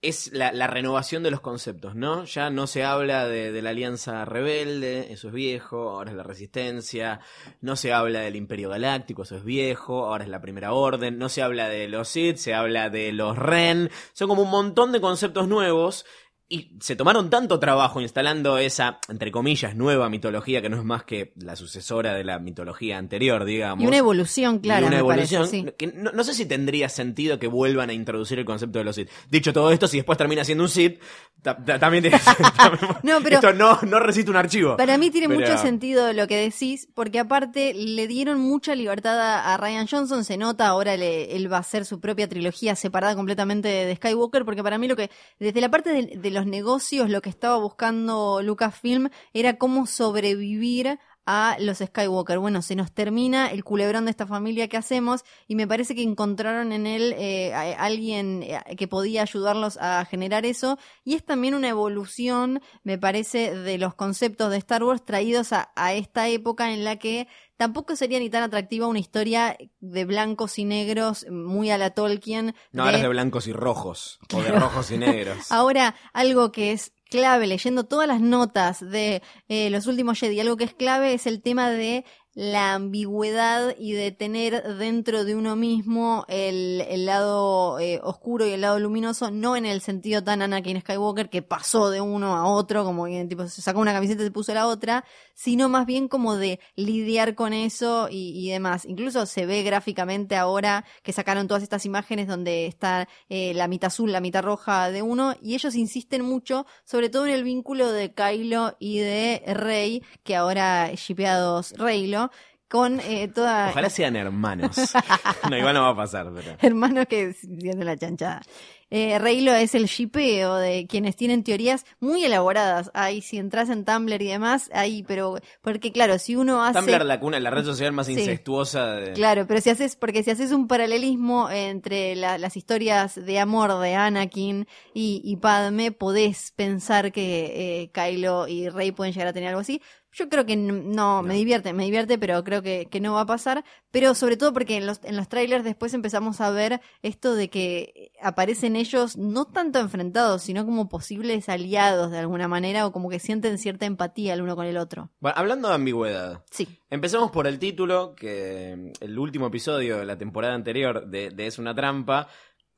es 0.00 0.32
la, 0.32 0.52
la 0.52 0.68
renovación 0.68 1.24
de 1.24 1.32
los 1.32 1.40
conceptos, 1.40 1.96
¿no? 1.96 2.24
Ya 2.24 2.50
no 2.50 2.68
se 2.68 2.84
habla 2.84 3.26
de, 3.26 3.50
de 3.50 3.62
la 3.62 3.70
alianza 3.70 4.24
rebelde, 4.24 5.12
eso 5.12 5.28
es 5.28 5.34
viejo, 5.34 5.90
ahora 5.90 6.12
es 6.12 6.16
la 6.16 6.22
resistencia, 6.22 7.20
no 7.60 7.74
se 7.74 7.92
habla 7.92 8.20
del 8.20 8.36
imperio 8.36 8.68
galáctico, 8.70 9.22
eso 9.24 9.36
es 9.36 9.44
viejo, 9.44 10.06
ahora 10.06 10.22
es 10.22 10.30
la 10.30 10.40
primera 10.40 10.72
orden, 10.72 11.18
no 11.18 11.28
se 11.28 11.42
habla 11.42 11.68
de 11.68 11.88
los 11.88 12.08
Sith, 12.08 12.36
se 12.36 12.54
habla 12.54 12.90
de 12.90 13.10
los 13.12 13.36
Ren, 13.36 13.90
son 14.12 14.28
como 14.28 14.42
un 14.42 14.50
montón 14.50 14.92
de 14.92 15.00
conceptos 15.00 15.48
nuevos 15.48 16.06
y 16.50 16.70
se 16.80 16.96
tomaron 16.96 17.28
tanto 17.28 17.58
trabajo 17.60 18.00
instalando 18.00 18.56
esa, 18.56 19.00
entre 19.08 19.30
comillas, 19.30 19.76
nueva 19.76 20.08
mitología 20.08 20.62
que 20.62 20.70
no 20.70 20.78
es 20.78 20.84
más 20.84 21.04
que 21.04 21.32
la 21.36 21.56
sucesora 21.56 22.14
de 22.14 22.24
la 22.24 22.38
mitología 22.38 22.96
anterior, 22.96 23.44
digamos. 23.44 23.84
y 23.84 23.86
una 23.86 23.98
evolución 23.98 24.56
Y 24.56 24.60
clara, 24.60 24.86
una 24.86 24.96
me 24.96 25.00
evolución 25.00 25.42
parece, 25.42 25.62
sí. 25.68 25.74
que 25.76 25.86
no, 25.88 26.10
no 26.12 26.24
sé 26.24 26.32
si 26.32 26.46
tendría 26.46 26.88
sentido 26.88 27.38
que 27.38 27.48
vuelvan 27.48 27.90
a 27.90 27.92
introducir 27.92 28.38
el 28.38 28.46
concepto 28.46 28.78
de 28.78 28.84
los 28.84 28.96
Sith. 28.96 29.10
Dicho 29.30 29.52
todo 29.52 29.70
esto, 29.72 29.86
si 29.88 29.98
después 29.98 30.16
termina 30.16 30.42
siendo 30.42 30.64
un 30.64 30.70
Sith, 30.70 31.00
ta- 31.42 31.56
ta- 31.62 31.78
también 31.78 32.02
tiene 32.04 32.18
No, 33.02 33.18
pero- 33.22 33.36
esto 33.36 33.52
no, 33.52 33.78
no 33.82 33.98
recita 34.00 34.30
un 34.30 34.36
archivo. 34.38 34.76
Para 34.76 34.96
mí 34.98 35.10
tiene 35.10 35.28
Pero- 35.28 35.40
mucho 35.40 35.58
sentido 35.58 36.12
lo 36.12 36.26
que 36.26 36.36
decís, 36.36 36.88
porque 36.94 37.18
aparte 37.18 37.74
le 37.74 38.06
dieron 38.06 38.40
mucha 38.40 38.74
libertad 38.74 39.20
a, 39.20 39.52
a 39.52 39.56
Ryan 39.58 39.86
Johnson, 39.86 40.24
se 40.24 40.36
nota, 40.36 40.66
ahora 40.68 40.96
le- 40.96 41.36
él 41.36 41.52
va 41.52 41.58
a 41.58 41.60
hacer 41.60 41.84
su 41.84 42.00
propia 42.00 42.28
trilogía 42.28 42.74
separada 42.74 43.14
completamente 43.14 43.68
de, 43.68 43.84
de 43.86 43.96
Skywalker, 43.96 44.44
porque 44.44 44.62
para 44.62 44.78
mí 44.78 44.88
lo 44.88 44.96
que, 44.96 45.10
desde 45.38 45.60
la 45.60 45.68
parte 45.70 45.90
de, 45.92 46.16
de 46.16 46.30
los 46.30 46.37
negocios 46.46 47.10
lo 47.10 47.22
que 47.22 47.30
estaba 47.30 47.56
buscando 47.56 48.40
Lucasfilm 48.42 49.08
era 49.32 49.58
cómo 49.58 49.86
sobrevivir 49.86 50.98
a 51.30 51.58
los 51.60 51.76
Skywalker. 51.76 52.38
Bueno, 52.38 52.62
se 52.62 52.74
nos 52.74 52.90
termina 52.90 53.48
el 53.48 53.62
culebrón 53.62 54.06
de 54.06 54.10
esta 54.12 54.26
familia 54.26 54.68
que 54.68 54.78
hacemos 54.78 55.24
y 55.46 55.56
me 55.56 55.68
parece 55.68 55.94
que 55.94 56.02
encontraron 56.02 56.72
en 56.72 56.86
él 56.86 57.14
eh, 57.18 57.52
alguien 57.54 58.42
eh, 58.42 58.76
que 58.78 58.88
podía 58.88 59.20
ayudarlos 59.20 59.76
a 59.76 60.06
generar 60.06 60.46
eso 60.46 60.78
y 61.04 61.16
es 61.16 61.24
también 61.24 61.54
una 61.54 61.68
evolución, 61.68 62.62
me 62.82 62.96
parece, 62.96 63.54
de 63.54 63.76
los 63.76 63.94
conceptos 63.94 64.50
de 64.50 64.56
Star 64.56 64.82
Wars 64.82 65.04
traídos 65.04 65.52
a 65.52 65.92
esta 65.92 66.28
época 66.28 66.72
en 66.72 66.82
la 66.82 66.96
que 66.96 67.28
tampoco 67.58 67.96
sería 67.96 68.18
ni 68.20 68.30
tan 68.30 68.44
atractiva 68.44 68.86
una 68.86 69.00
historia 69.00 69.58
de 69.80 70.04
blancos 70.06 70.58
y 70.58 70.64
negros 70.64 71.26
muy 71.28 71.70
a 71.70 71.76
la 71.76 71.90
Tolkien. 71.90 72.54
No, 72.72 72.84
ahora 72.84 72.96
es 72.96 73.02
de 73.02 73.08
blancos 73.08 73.46
y 73.46 73.52
rojos. 73.52 74.20
O 74.32 74.40
de 74.40 74.52
rojos 74.52 74.90
y 74.90 74.96
negros. 74.96 75.38
Ahora, 75.52 75.94
algo 76.12 76.52
que 76.52 76.72
es 76.72 76.92
clave, 77.10 77.46
leyendo 77.46 77.84
todas 77.84 78.06
las 78.06 78.20
notas 78.20 78.80
de 78.80 79.22
eh, 79.48 79.70
los 79.70 79.86
últimos 79.86 80.18
Jedi, 80.18 80.40
algo 80.40 80.56
que 80.56 80.64
es 80.64 80.74
clave 80.74 81.14
es 81.14 81.26
el 81.26 81.42
tema 81.42 81.70
de 81.70 82.04
la 82.38 82.74
ambigüedad 82.74 83.74
y 83.80 83.94
de 83.94 84.12
tener 84.12 84.62
dentro 84.76 85.24
de 85.24 85.34
uno 85.34 85.56
mismo 85.56 86.24
el, 86.28 86.82
el 86.88 87.04
lado 87.04 87.80
eh, 87.80 87.98
oscuro 88.00 88.46
y 88.46 88.50
el 88.50 88.60
lado 88.60 88.78
luminoso, 88.78 89.32
no 89.32 89.56
en 89.56 89.66
el 89.66 89.80
sentido 89.80 90.22
tan 90.22 90.40
Anakin 90.42 90.80
Skywalker 90.80 91.30
que 91.30 91.42
pasó 91.42 91.90
de 91.90 92.00
uno 92.00 92.36
a 92.36 92.46
otro, 92.46 92.84
como 92.84 93.06
que 93.06 93.24
tipo 93.24 93.48
se 93.48 93.60
sacó 93.60 93.80
una 93.80 93.92
camiseta 93.92 94.22
y 94.22 94.26
se 94.26 94.30
puso 94.30 94.54
la 94.54 94.68
otra, 94.68 95.04
sino 95.34 95.68
más 95.68 95.84
bien 95.84 96.06
como 96.06 96.36
de 96.36 96.60
lidiar 96.76 97.34
con 97.34 97.52
eso 97.52 98.06
y, 98.08 98.48
demás. 98.50 98.84
Incluso 98.84 99.26
se 99.26 99.44
ve 99.44 99.64
gráficamente 99.64 100.36
ahora 100.36 100.84
que 101.02 101.12
sacaron 101.12 101.48
todas 101.48 101.64
estas 101.64 101.86
imágenes 101.86 102.28
donde 102.28 102.66
está 102.66 103.08
eh, 103.28 103.52
la 103.54 103.66
mitad 103.66 103.88
azul, 103.88 104.12
la 104.12 104.20
mitad 104.20 104.44
roja 104.44 104.92
de 104.92 105.02
uno, 105.02 105.34
y 105.42 105.54
ellos 105.54 105.74
insisten 105.74 106.22
mucho, 106.22 106.66
sobre 106.84 107.08
todo 107.08 107.26
en 107.26 107.32
el 107.34 107.42
vínculo 107.42 107.90
de 107.90 108.12
Kylo 108.14 108.76
y 108.78 108.98
de 108.98 109.42
Rey, 109.46 110.04
que 110.22 110.36
ahora 110.36 110.92
shipeados 110.94 111.72
Reylo, 111.72 112.27
con 112.68 113.00
eh, 113.00 113.28
toda 113.28 113.70
Ojalá 113.70 113.88
sean 113.90 114.14
hermanos. 114.16 114.76
no, 115.50 115.56
igual 115.56 115.74
no 115.74 115.82
va 115.82 115.88
a 115.90 115.96
pasar, 115.96 116.30
pero. 116.34 116.56
hermanos 116.60 117.06
que 117.08 117.32
siendo 117.32 117.84
la 117.84 117.96
chanchada. 117.96 118.42
Eh, 118.90 119.18
Reylo 119.18 119.52
es 119.52 119.74
el 119.74 119.84
shipeo 119.84 120.54
de 120.56 120.86
quienes 120.86 121.14
tienen 121.14 121.44
teorías 121.44 121.84
muy 122.00 122.24
elaboradas. 122.24 122.90
Ahí, 122.94 123.20
si 123.20 123.36
entras 123.36 123.68
en 123.68 123.84
Tumblr 123.84 124.22
y 124.22 124.28
demás, 124.28 124.70
ahí, 124.72 125.02
pero, 125.06 125.38
porque 125.60 125.92
claro, 125.92 126.18
si 126.18 126.36
uno 126.36 126.62
hace. 126.64 126.78
Tumblr, 126.78 127.04
la 127.04 127.20
cuna, 127.20 127.38
la 127.38 127.50
red 127.50 127.64
social 127.66 127.92
más 127.92 128.06
Sí. 128.06 128.12
incestuosa 128.14 128.92
de. 128.94 129.12
Claro, 129.12 129.46
pero 129.46 129.60
si 129.60 129.68
haces, 129.68 129.94
porque 129.94 130.22
si 130.22 130.30
haces 130.30 130.52
un 130.52 130.68
paralelismo 130.68 131.50
entre 131.50 132.16
la- 132.16 132.38
las 132.38 132.56
historias 132.56 133.14
de 133.14 133.38
amor 133.38 133.78
de 133.78 133.94
Anakin 133.94 134.66
y, 134.94 135.20
y 135.22 135.36
Padme, 135.36 135.92
podés 135.92 136.52
pensar 136.56 137.12
que 137.12 137.82
eh, 137.82 137.90
Kylo 137.92 138.48
y 138.48 138.70
Rey 138.70 138.92
pueden 138.92 139.12
llegar 139.12 139.28
a 139.28 139.32
tener 139.34 139.50
algo 139.50 139.60
así. 139.60 139.82
Yo 140.12 140.28
creo 140.28 140.46
que 140.46 140.56
no, 140.56 141.22
me 141.22 141.34
divierte, 141.34 141.72
me 141.72 141.84
divierte, 141.84 142.18
pero 142.18 142.42
creo 142.42 142.62
que, 142.62 142.88
que 142.90 143.00
no 143.00 143.14
va 143.14 143.22
a 143.22 143.26
pasar. 143.26 143.64
Pero 143.90 144.14
sobre 144.14 144.36
todo 144.36 144.52
porque 144.52 144.76
en 144.76 144.86
los, 144.86 145.00
en 145.04 145.16
los 145.16 145.28
trailers 145.28 145.64
después 145.64 145.94
empezamos 145.94 146.40
a 146.40 146.50
ver 146.50 146.80
esto 147.02 147.34
de 147.34 147.50
que 147.50 148.12
aparecen 148.22 148.76
ellos 148.76 149.16
no 149.16 149.46
tanto 149.46 149.78
enfrentados, 149.78 150.42
sino 150.42 150.64
como 150.64 150.88
posibles 150.88 151.48
aliados 151.48 152.10
de 152.10 152.18
alguna 152.18 152.48
manera 152.48 152.86
o 152.86 152.92
como 152.92 153.10
que 153.10 153.18
sienten 153.18 153.58
cierta 153.58 153.86
empatía 153.86 154.34
el 154.34 154.42
uno 154.42 154.56
con 154.56 154.66
el 154.66 154.76
otro. 154.76 155.10
Bueno, 155.20 155.38
hablando 155.38 155.68
de 155.68 155.74
ambigüedad. 155.74 156.44
Sí. 156.50 156.68
Empecemos 156.90 157.30
por 157.30 157.46
el 157.46 157.58
título, 157.58 158.14
que 158.14 158.92
el 159.00 159.18
último 159.18 159.48
episodio 159.48 159.98
de 159.98 160.06
la 160.06 160.16
temporada 160.16 160.54
anterior 160.54 161.06
de, 161.06 161.30
de 161.30 161.46
Es 161.46 161.58
una 161.58 161.74
trampa 161.74 162.28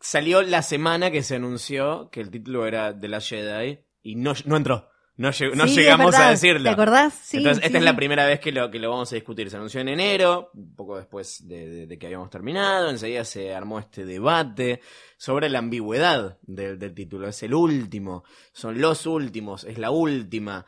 salió 0.00 0.42
la 0.42 0.62
semana 0.62 1.10
que 1.10 1.22
se 1.22 1.37
anunció 1.37 2.10
que 2.10 2.20
el 2.20 2.30
título 2.30 2.66
era 2.66 2.99
The 2.99 3.08
Last 3.08 3.28
Jedi 3.28 3.80
y 4.02 4.16
no, 4.16 4.32
no 4.46 4.56
entró. 4.56 4.89
No, 5.21 5.29
lleg- 5.33 5.55
no 5.55 5.65
Sí, 5.65 5.71
es 5.73 5.77
llegamos 5.77 6.15
a 6.15 6.31
decirlo. 6.31 6.62
¿Te 6.62 6.69
acordás? 6.71 7.12
Sí, 7.12 7.37
Entonces, 7.37 7.62
esta 7.62 7.77
es 7.77 7.85
la 7.85 7.95
primera 7.95 8.25
vez 8.27 8.41
que 8.41 8.53
lo, 8.53 8.71
que 8.71 8.79
lo 8.79 8.89
vamos 8.89 9.12
a 9.12 9.17
discutir. 9.17 9.50
Se 9.50 9.57
anunció 9.57 9.81
en 9.83 9.89
enero, 9.91 10.50
un 10.55 10.75
poco 10.75 10.97
después 10.97 11.47
de, 11.47 11.69
de- 11.69 11.87
de 11.87 11.99
que 11.99 12.07
habíamos 12.07 12.31
terminado. 12.31 12.89
Enseguida 12.89 13.25
se 13.27 13.55
armó 13.55 13.79
este 13.79 14.07
debate 14.07 14.81
sobre 15.19 15.50
la 15.50 15.59
ambigüedad 15.59 16.39
del, 16.41 16.79
del 16.79 16.95
título. 16.95 17.29
Es 17.29 17.43
el 17.43 17.53
último, 17.53 18.25
son 18.53 18.81
los 18.81 19.05
últimos, 19.07 19.65
es 19.65 19.77
la 19.77 19.91
última. 19.91 20.65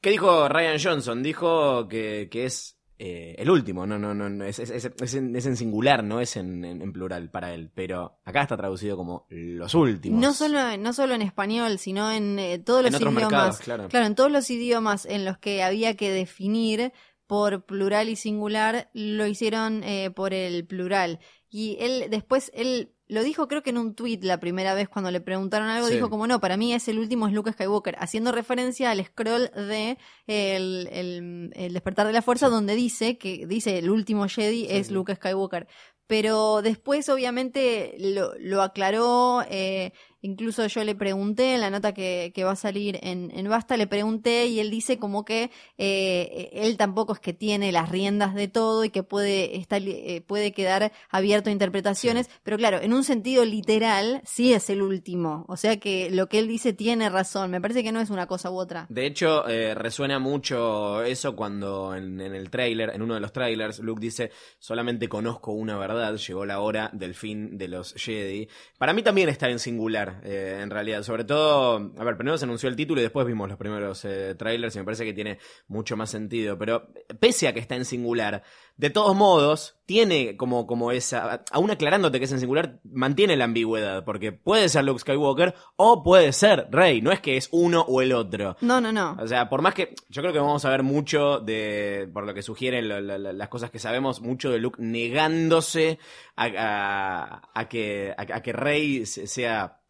¿Qué 0.00 0.08
dijo 0.10 0.48
Ryan 0.48 0.78
Johnson? 0.82 1.22
Dijo 1.22 1.86
que, 1.86 2.28
que 2.30 2.46
es 2.46 2.78
eh, 2.98 3.34
el 3.38 3.50
último, 3.50 3.86
no, 3.86 3.98
no, 3.98 4.14
no, 4.14 4.28
no, 4.28 4.44
es, 4.44 4.58
es- 4.58 4.70
es- 4.70 5.14
en, 5.14 5.34
es 5.34 5.46
en 5.46 5.56
singular, 5.56 6.04
no 6.04 6.20
es 6.20 6.36
en, 6.36 6.64
en- 6.64 6.82
en 6.82 6.92
plural 6.92 7.30
para 7.30 7.52
él. 7.54 7.70
Pero 7.74 8.18
acá 8.24 8.42
está 8.42 8.56
traducido 8.56 8.96
como 8.96 9.26
los 9.30 9.74
últimos. 9.74 10.20
No 10.20 10.32
solo, 10.32 10.76
no 10.78 10.92
solo 10.92 11.14
en 11.14 11.22
español, 11.22 11.78
sino 11.78 12.12
en 12.12 12.38
eh, 12.38 12.58
todos 12.58 12.82
los 12.84 12.94
idiomas. 12.94 13.14
mercados, 13.22 13.58
claro. 13.58 13.88
en 13.92 14.14
todos 14.14 14.30
los 14.30 14.48
idiomas 14.50 15.06
en 15.06 15.24
los 15.24 15.38
que 15.38 15.62
había 15.62 15.96
que 15.96 16.10
definir 16.10 16.92
por 17.26 17.64
plural 17.64 18.08
y 18.08 18.16
singular, 18.16 18.90
lo 18.92 19.26
hicieron 19.26 19.82
eh, 19.84 20.10
por 20.10 20.34
el 20.34 20.66
plural. 20.66 21.18
Y 21.48 21.76
él 21.80 22.06
después, 22.10 22.50
él 22.54 22.92
lo 23.12 23.22
dijo 23.22 23.46
creo 23.48 23.62
que 23.62 23.70
en 23.70 23.78
un 23.78 23.94
tweet 23.94 24.20
la 24.22 24.40
primera 24.40 24.74
vez 24.74 24.88
cuando 24.88 25.10
le 25.10 25.20
preguntaron 25.20 25.68
algo, 25.68 25.88
Sí. 25.88 25.94
dijo 25.94 26.10
como 26.10 26.26
no, 26.26 26.40
para 26.40 26.56
mí 26.56 26.72
es 26.74 26.88
el 26.88 26.98
último 26.98 27.26
es 27.28 27.32
Luke 27.32 27.52
Skywalker, 27.52 27.96
haciendo 27.98 28.32
referencia 28.32 28.90
al 28.90 29.04
scroll 29.04 29.50
de 29.54 29.98
el, 30.26 30.88
el- 30.90 31.50
el 31.54 31.72
despertar 31.72 32.06
de 32.06 32.12
la 32.12 32.22
fuerza 32.22 32.48
donde 32.48 32.74
dice 32.74 33.18
que 33.18 33.46
dice 33.46 33.78
el 33.78 33.90
último 33.90 34.26
Jedi 34.28 34.66
es. 34.70 34.90
Luke 34.90 35.14
Skywalker. 35.14 35.66
Pero 36.08 36.60
después, 36.62 37.08
obviamente, 37.08 37.94
lo, 37.98 38.32
lo 38.38 38.60
aclaró. 38.62 39.42
eh, 39.48 39.92
incluso 40.22 40.66
yo 40.66 40.82
le 40.84 40.94
pregunté 40.94 41.54
en 41.54 41.60
la 41.60 41.70
nota 41.70 41.92
que, 41.92 42.32
que 42.34 42.44
va 42.44 42.52
a 42.52 42.56
salir 42.56 42.98
en, 43.02 43.30
en 43.34 43.48
Basta, 43.48 43.76
le 43.76 43.86
pregunté 43.86 44.46
y 44.46 44.60
él 44.60 44.70
dice 44.70 44.98
como 44.98 45.24
que 45.24 45.50
eh, 45.76 46.50
él 46.52 46.76
tampoco 46.76 47.12
es 47.12 47.20
que 47.20 47.32
tiene 47.32 47.70
las 47.72 47.90
riendas 47.90 48.34
de 48.34 48.48
todo 48.48 48.84
y 48.84 48.90
que 48.90 49.02
puede, 49.02 49.58
estar, 49.58 49.82
eh, 49.84 50.22
puede 50.26 50.52
quedar 50.52 50.92
abierto 51.10 51.50
a 51.50 51.52
interpretaciones. 51.52 52.30
Pero 52.42 52.56
claro, 52.56 52.80
en 52.80 52.92
un 52.92 53.04
sentido 53.04 53.44
literal, 53.44 54.22
sí 54.24 54.54
es 54.54 54.70
el 54.70 54.80
último. 54.80 55.44
O 55.48 55.56
sea 55.56 55.78
que 55.78 56.10
lo 56.10 56.28
que 56.28 56.38
él 56.38 56.48
dice 56.48 56.72
tiene 56.72 57.10
razón. 57.10 57.50
Me 57.50 57.60
parece 57.60 57.82
que 57.82 57.92
no 57.92 58.00
es 58.00 58.10
una 58.10 58.26
cosa 58.26 58.50
u 58.50 58.58
otra. 58.58 58.86
De 58.88 59.06
hecho, 59.06 59.46
eh, 59.48 59.74
resuena 59.74 60.18
mucho 60.18 61.02
eso 61.02 61.36
cuando 61.36 61.94
en, 61.94 62.20
en 62.20 62.34
el 62.34 62.48
tráiler, 62.48 62.90
en 62.94 63.02
uno 63.02 63.14
de 63.14 63.20
los 63.20 63.32
trailers, 63.32 63.80
Luke 63.80 64.00
dice, 64.00 64.30
solamente 64.58 65.08
conozco 65.08 65.52
una 65.52 65.76
verdad, 65.76 66.16
llegó 66.16 66.46
la 66.46 66.60
hora 66.60 66.90
del 66.92 67.14
fin 67.14 67.58
de 67.58 67.68
los 67.68 67.94
Jedi. 67.94 68.48
Para 68.78 68.92
mí 68.92 69.02
también 69.02 69.28
está 69.28 69.48
en 69.48 69.58
singular, 69.58 70.11
eh, 70.24 70.60
en 70.62 70.70
realidad. 70.70 71.02
Sobre 71.02 71.24
todo, 71.24 71.92
a 71.98 72.04
ver, 72.04 72.16
primero 72.16 72.36
se 72.38 72.44
anunció 72.44 72.68
el 72.68 72.76
título 72.76 73.00
y 73.00 73.04
después 73.04 73.26
vimos 73.26 73.48
los 73.48 73.58
primeros 73.58 74.04
eh, 74.04 74.34
trailers 74.36 74.74
y 74.76 74.78
me 74.78 74.84
parece 74.84 75.04
que 75.04 75.12
tiene 75.12 75.38
mucho 75.68 75.96
más 75.96 76.10
sentido. 76.10 76.58
Pero 76.58 76.88
pese 77.20 77.48
a 77.48 77.52
que 77.54 77.60
está 77.60 77.74
en 77.76 77.84
singular, 77.84 78.42
de 78.76 78.90
todos 78.90 79.14
modos, 79.14 79.78
tiene 79.86 80.36
como, 80.36 80.66
como 80.66 80.92
esa, 80.92 81.44
aún 81.52 81.70
aclarándote 81.70 82.18
que 82.18 82.24
es 82.24 82.32
en 82.32 82.40
singular, 82.40 82.80
mantiene 82.84 83.36
la 83.36 83.44
ambigüedad, 83.44 84.04
porque 84.04 84.32
puede 84.32 84.68
ser 84.68 84.84
Luke 84.84 85.00
Skywalker 85.00 85.54
o 85.76 86.02
puede 86.02 86.32
ser 86.32 86.66
Rey, 86.70 87.02
no 87.02 87.12
es 87.12 87.20
que 87.20 87.36
es 87.36 87.48
uno 87.52 87.82
o 87.82 88.00
el 88.00 88.12
otro. 88.12 88.56
No, 88.62 88.80
no, 88.80 88.90
no. 88.92 89.16
O 89.20 89.26
sea, 89.28 89.48
por 89.50 89.60
más 89.60 89.74
que 89.74 89.94
yo 90.08 90.22
creo 90.22 90.32
que 90.32 90.38
vamos 90.38 90.64
a 90.64 90.70
ver 90.70 90.82
mucho 90.82 91.40
de, 91.40 92.08
por 92.12 92.24
lo 92.24 92.32
que 92.32 92.42
sugieren 92.42 92.88
lo- 92.88 93.00
lo- 93.00 93.18
lo- 93.18 93.32
las 93.32 93.48
cosas 93.48 93.70
que 93.70 93.78
sabemos, 93.78 94.20
mucho 94.22 94.50
de 94.50 94.58
Luke 94.58 94.80
negándose 94.82 95.98
a, 96.36 96.46
a- 96.56 97.42
a 97.54 97.68
que, 97.68 98.14
a, 98.16 98.22
a 98.36 98.42
que 98.42 98.52
Rey 98.52 99.04
se- 99.06 99.26
sea 99.26 99.80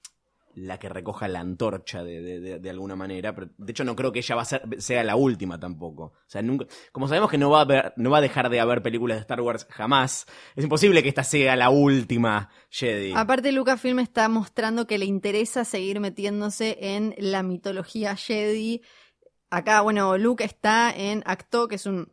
la 0.55 0.79
que 0.79 0.89
recoja 0.89 1.29
la 1.29 1.41
antorcha 1.41 2.03
de, 2.05 2.59
de- 2.61 2.71
alguna 2.71 2.97
manera. 2.97 3.35
Pero 3.35 3.51
de 3.57 3.71
hecho 3.71 3.85
no 3.85 3.97
creo 3.97 4.13
que 4.13 4.21
ella 4.21 4.35
va 4.35 4.43
a 4.43 4.47
ser, 4.47 4.63
sea 4.79 5.05
la 5.05 5.17
última 5.17 5.59
tampoco. 5.59 6.05
O 6.05 6.15
sea, 6.27 6.43
nunca, 6.43 6.67
como 6.93 7.09
sabemos 7.09 7.31
que 7.31 7.39
no 7.39 7.51
va 7.51 7.63
a 7.63 7.93
no 7.97 8.11
va 8.11 8.19
a 8.19 8.23
dejar 8.23 8.49
de 8.51 8.61
haber 8.61 8.83
películas 8.83 9.17
de 9.17 9.23
Star 9.23 9.41
Wars 9.41 9.67
jamás, 9.71 10.27
es 10.57 10.65
imposible 10.65 11.03
que 11.03 11.09
esta 11.09 11.25
sea 11.25 11.57
la 11.57 11.71
última 11.71 12.51
Jedi. 12.71 13.13
Aparte, 13.15 13.53
Lucasfilm 13.53 13.99
está 13.99 14.29
mostrando 14.29 14.87
que 14.87 14.99
le 14.99 15.05
interesa 15.05 15.65
seguir 15.65 16.01
metiéndose 16.01 16.77
en 16.81 17.15
la 17.19 17.43
mitología 17.43 18.17
Jedi. 18.17 18.83
Acá, 19.51 19.83
bueno, 19.83 20.17
Luke 20.17 20.45
está 20.45 20.91
en 20.97 21.23
Acto, 21.27 21.69
que 21.69 21.75
es 21.75 21.85
un, 21.87 22.11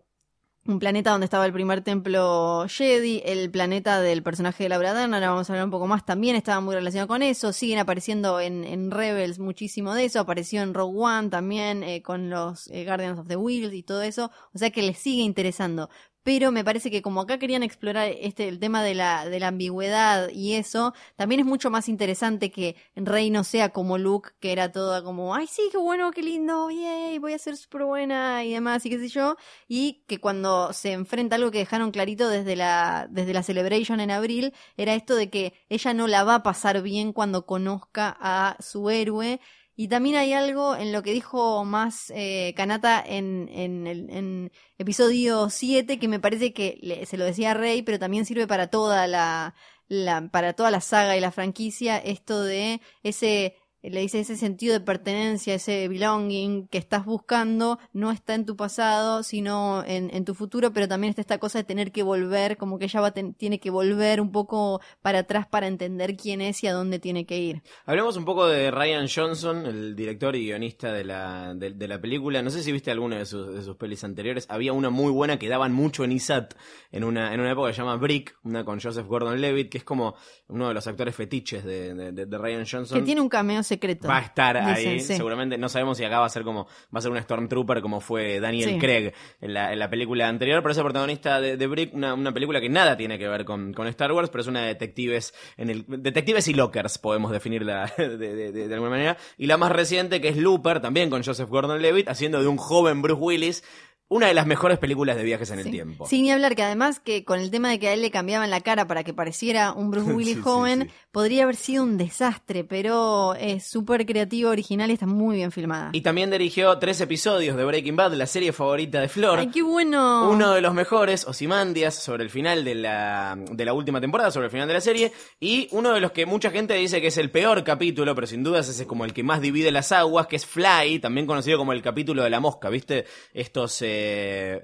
un 0.70 0.78
planeta 0.78 1.10
donde 1.10 1.26
estaba 1.26 1.48
el 1.48 1.52
primer 1.52 1.82
templo 1.82 2.66
Jedi, 2.68 3.24
el 3.26 3.50
planeta 3.50 4.02
del 4.02 4.22
personaje 4.22 4.64
de 4.64 4.70
Laura 4.70 4.94
Dern, 4.94 5.16
ahora 5.16 5.32
vamos 5.32 5.50
a 5.50 5.54
hablar 5.54 5.66
un 5.66 5.72
poco 5.72 5.88
más, 5.88 6.06
también 6.06 6.36
estaba 6.36 6.62
muy 6.62 6.76
relacionado 6.76 7.08
con 7.08 7.24
eso, 7.24 7.52
siguen 7.54 7.80
apareciendo 7.80 8.40
en, 8.40 8.64
en 8.64 8.92
Rebels 8.92 9.40
muchísimo 9.40 9.96
de 9.96 10.06
eso, 10.06 10.20
apareció 10.20 10.62
en 10.62 10.76
Rogue 10.76 11.00
One 11.00 11.30
también 11.30 11.82
eh, 11.82 12.04
con 12.04 12.30
los 12.30 12.68
eh, 12.68 12.86
Guardians 12.86 13.18
of 13.18 13.28
the 13.28 13.36
Wheels 13.36 13.74
y 13.74 13.82
todo 13.82 14.04
eso, 14.04 14.30
o 14.54 14.58
sea 14.60 14.70
que 14.70 14.84
les 14.84 15.00
sigue 15.00 15.24
interesando. 15.24 15.90
Pero 16.24 16.52
me 16.52 16.64
parece 16.64 16.92
que 16.92 17.02
como 17.02 17.22
acá 17.22 17.40
querían 17.40 17.64
explorar 17.64 18.12
este 18.20 18.48
el 18.48 18.60
tema 18.60 18.84
de 18.84 18.94
la, 18.94 19.26
de 19.26 19.40
la 19.40 19.48
ambigüedad 19.48 20.30
y 20.30 20.54
eso, 20.54 20.94
también 21.16 21.42
es 21.42 21.46
mucho 21.46 21.70
más 21.70 21.90
interesante 21.90 22.52
que 22.52 22.76
Rey 22.96 23.30
no 23.30 23.44
sea 23.44 23.70
como 23.70 23.98
Luke, 23.98 24.32
que 24.40 24.52
era 24.52 24.72
toda 24.72 25.04
como, 25.04 25.34
ay 25.34 25.48
sí, 25.48 25.64
qué 25.72 25.78
bueno, 25.78 26.12
qué 26.12 26.22
lindo, 26.22 26.70
yay, 26.70 27.18
voy 27.20 27.34
a 27.34 27.40
ser 27.40 27.56
súper 27.58 27.84
buena 27.84 28.44
y 28.44 28.54
demás, 28.54 28.86
y 28.86 28.90
qué 28.90 29.00
sé 29.00 29.08
yo, 29.08 29.38
y 29.68 30.04
que 30.08 30.20
cuando 30.20 30.74
se 30.74 30.92
enfrenta 30.92 31.36
algo 31.38 31.52
que 31.52 31.60
dejaron 31.60 31.92
clarito 31.92 32.30
desde 32.30 32.56
la, 32.56 33.08
desde 33.10 33.34
la 33.34 33.44
Celebration 33.44 34.00
en 34.00 34.12
abril, 34.12 34.54
era 34.78 34.96
esto 34.96 35.16
de 35.16 35.30
que 35.30 35.54
ella 35.70 35.94
no 35.94 36.08
la 36.08 36.24
va 36.24 36.36
a 36.36 36.44
pasar 36.44 36.82
bien 36.82 37.14
cuando 37.14 37.46
conozca 37.46 38.16
a 38.20 38.58
su 38.60 38.90
héroe, 38.90 39.40
Y 39.80 39.88
también 39.88 40.18
hay 40.18 40.34
algo 40.34 40.76
en 40.76 40.92
lo 40.92 41.02
que 41.04 41.14
dijo 41.14 41.64
más 41.64 42.12
eh, 42.14 42.54
Kanata 42.58 43.02
en, 43.06 43.48
en, 43.50 43.88
el, 43.88 44.10
en 44.10 44.52
episodio 44.78 45.50
7 45.50 46.00
que 46.00 46.10
me 46.10 46.20
parece 46.20 46.52
que 46.54 46.78
le- 46.82 47.06
se 47.06 47.16
lo 47.18 47.24
decía 47.24 47.54
Rey, 47.54 47.82
pero 47.82 47.98
también 47.98 48.26
sirve 48.26 48.46
para 48.46 48.68
toda 48.68 49.08
la, 49.08 49.56
la, 49.88 50.28
para 50.32 50.52
toda 50.54 50.70
la 50.72 50.82
saga 50.82 51.16
y 51.16 51.22
la 51.22 51.32
franquicia, 51.32 51.98
esto 51.98 52.44
de 52.44 52.82
ese, 53.04 53.56
le 53.82 54.02
dice 54.02 54.20
ese 54.20 54.36
sentido 54.36 54.74
de 54.74 54.80
pertenencia, 54.82 55.54
ese 55.56 55.88
belonging 55.88 56.68
que 56.68 56.78
estás 56.78 57.06
buscando, 57.06 57.80
no 57.94 58.12
está 58.12 58.36
en 58.36 58.46
tu 58.46 58.56
pasado, 58.56 59.24
sino 59.24 59.84
en, 59.86 60.10
en 60.14 60.26
tu 60.26 60.34
futuro, 60.34 60.74
pero 60.74 60.88
también 60.88 61.10
está 61.10 61.22
esta 61.22 61.38
cosa 61.38 61.60
de 61.60 61.64
tener 61.64 61.92
que 61.92 62.04
volver, 62.04 62.58
como 62.58 62.78
que 62.80 62.86
ella 62.86 63.02
va 63.02 63.12
tiene 63.12 63.60
que 63.60 63.70
volver 63.70 64.22
un 64.22 64.32
poco 64.32 64.82
para 65.02 65.20
atrás 65.20 65.48
para 65.48 65.68
entender 65.68 66.16
quién 66.16 66.42
es 66.42 66.64
y 66.64 66.68
a 66.68 66.74
dónde 66.74 67.00
tiene 67.00 67.26
que 67.26 67.40
ir. 67.40 67.64
Hablemos 67.86 68.18
un 68.18 68.26
poco 68.26 68.48
de 68.48 68.72
Ryan 68.72 69.08
Johnson, 69.14 69.66
el 69.66 69.96
director 69.96 70.36
y 70.36 70.46
guionista 70.46 70.94
de 70.94 71.04
la, 71.04 71.54
de, 71.56 71.72
de 71.72 71.88
la 71.88 72.00
película. 72.00 72.42
No 72.42 72.50
sé 72.50 72.62
si 72.64 72.72
viste 72.72 72.92
alguna 72.92 73.18
de 73.18 73.26
sus, 73.26 73.54
de 73.54 73.62
sus 73.64 73.76
pelis 73.78 74.04
anteriores. 74.04 74.46
Había 74.50 74.74
una 74.74 74.90
muy 74.90 75.12
buena 75.12 75.40
que 75.40 75.50
daban 75.50 75.74
mucho 75.74 76.04
en 76.04 76.12
ISAT 76.12 76.54
en 76.92 77.04
una, 77.04 77.34
en 77.34 77.40
una 77.40 77.52
época 77.52 77.70
que 77.70 77.74
se 77.74 77.82
llama 77.82 77.96
Brick, 77.96 78.38
una 78.44 78.64
con 78.64 78.80
Joseph 78.80 79.08
Gordon-Levitt, 79.08 79.70
que 79.72 79.78
es 79.80 79.84
como 79.84 80.16
uno 80.48 80.68
de 80.68 80.74
los 80.74 80.86
actores 80.88 81.16
fetiches 81.16 81.64
de- 81.64 82.12
de 82.12 82.38
Ryan 82.38 82.66
Johnson. 82.70 83.00
Que 83.00 83.06
tiene 83.06 83.22
un 83.22 83.30
cameo 83.30 83.64
secreto. 83.70 84.08
Va 84.08 84.18
a 84.18 84.22
estar 84.22 84.58
ahí, 84.58 85.00
sí. 85.00 85.16
seguramente. 85.16 85.58
No 85.58 85.70
sabemos 85.70 85.98
si 85.98 86.04
acá 86.04 86.20
va 86.20 86.26
a 86.26 86.30
ser 86.30 86.44
como, 86.44 86.66
va 86.94 87.00
a 87.00 87.02
ser 87.02 87.12
un 87.12 87.22
Stormtrooper 87.22 87.82
como 87.82 88.02
fue 88.02 88.40
Daniel 88.42 88.72
Sí. 88.72 88.78
Craig 88.80 89.14
en 89.40 89.54
la, 89.54 89.72
en 89.72 89.80
la 89.80 89.90
película 89.90 90.28
anterior, 90.28 90.62
pero 90.62 90.72
es 90.74 90.78
el 90.78 90.84
protagonista 90.84 91.40
de, 91.40 91.56
de 91.56 91.68
Brick, 91.68 91.94
una, 91.94 92.14
una 92.14 92.34
película 92.34 92.60
que 92.60 92.68
nada 92.70 92.98
tiene 92.98 93.18
que 93.18 93.28
ver 93.28 93.46
con, 93.46 93.74
con 93.74 93.88
Star 93.88 94.12
Wars, 94.12 94.30
pero 94.30 94.42
es 94.42 94.48
una 94.48 94.62
de 94.62 94.68
detectives, 94.68 95.34
en 95.58 95.70
el, 95.70 95.86
detectives 95.88 96.48
y 96.50 96.54
lockers, 96.54 96.98
podemos 96.98 97.32
definirla 97.32 97.92
de, 97.98 98.18
de- 98.18 98.52
de- 98.52 98.68
de 98.68 98.74
alguna 98.74 98.90
manera. 98.92 99.18
Y 99.38 99.46
la 99.48 99.58
más 99.58 99.72
reciente, 99.72 100.20
que 100.20 100.28
es 100.30 100.38
Looper, 100.38 100.82
también 100.82 101.10
con 101.10 101.24
Joseph 101.24 101.50
Gordon-Levitt, 101.50 102.10
haciendo 102.10 102.42
de 102.42 102.48
un 102.48 102.58
joven 102.58 103.02
Bruce 103.02 103.22
Willis, 103.22 103.64
una 104.10 104.26
de 104.26 104.34
las 104.34 104.48
mejores 104.48 104.80
películas 104.80 105.16
de 105.18 105.24
viajes 105.24 105.52
en 105.52 105.60
el 105.60 105.70
tiempo. 105.70 106.08
Sin 106.08 106.24
ni 106.24 106.32
hablar 106.32 106.56
que 106.56 106.64
además 106.64 107.00
que 107.00 107.24
con 107.24 107.40
el 107.40 107.52
tema 107.52 107.70
de 107.70 107.80
que 107.80 107.90
a 107.90 107.94
él 107.94 108.02
le 108.02 108.10
cambiaban 108.10 108.50
la 108.50 108.62
cara 108.62 108.88
para 108.88 109.04
que 109.04 109.14
pareciera 109.14 109.72
un 109.72 109.92
Bruce 109.92 110.12
Willis 110.14 110.38
sí, 110.38 110.42
joven, 110.42 110.88
sí. 110.90 110.96
podría 111.12 111.44
haber 111.44 111.56
sido 111.56 111.84
un 111.84 111.98
desastre, 111.98 112.64
pero 112.64 113.36
es 113.36 113.66
súper 113.66 114.08
creativo, 114.08 114.50
original 114.50 114.90
y 114.90 114.94
está 114.94 115.06
muy 115.06 115.38
bien 115.38 115.52
filmada. 115.52 115.92
Y 115.94 116.02
también 116.02 116.32
dirigió 116.32 116.76
tres 116.80 117.00
episodios 117.02 117.56
de 117.56 117.64
Breaking 117.64 117.96
Bad, 117.96 118.14
la 118.14 118.26
serie 118.26 118.52
favorita 118.52 119.00
de 119.00 119.10
Flor. 119.10 119.38
¡Ay, 119.38 119.52
qué 119.52 119.62
bueno! 119.62 120.30
Uno 120.32 120.54
de 120.54 120.62
los 120.62 120.74
mejores, 120.74 121.28
Osimandias, 121.28 121.94
sobre 121.94 122.24
el 122.24 122.32
final 122.32 122.64
de 122.66 122.74
la, 122.74 123.38
de 123.52 123.66
la 123.66 123.74
última 123.74 124.02
temporada, 124.02 124.32
sobre 124.32 124.46
el 124.46 124.52
final 124.52 124.68
de 124.68 124.74
la 124.74 124.82
serie. 124.82 125.14
Y 125.40 125.68
uno 125.72 125.94
de 125.94 126.00
los 126.00 126.12
que 126.12 126.26
mucha 126.26 126.50
gente 126.50 126.74
dice 126.74 127.00
que 127.00 127.08
es 127.08 127.18
el 127.18 127.30
peor 127.30 127.64
capítulo, 127.64 128.16
pero 128.16 128.26
sin 128.26 128.44
dudas 128.44 128.68
ese 128.70 128.82
es 128.84 128.88
como 128.88 129.06
el 129.06 129.14
que 129.14 129.22
más 129.22 129.40
divide 129.40 129.72
las 129.72 129.92
aguas, 129.92 130.26
que 130.26 130.36
es 130.36 130.48
Fly, 130.48 130.98
también 131.00 131.28
conocido 131.28 131.60
como 131.60 131.74
el 131.74 131.84
capítulo 131.84 132.24
de 132.24 132.32
la 132.32 132.40
mosca, 132.40 132.70
¿viste? 132.70 133.06
Estos 133.34 133.84
eh, 133.84 133.99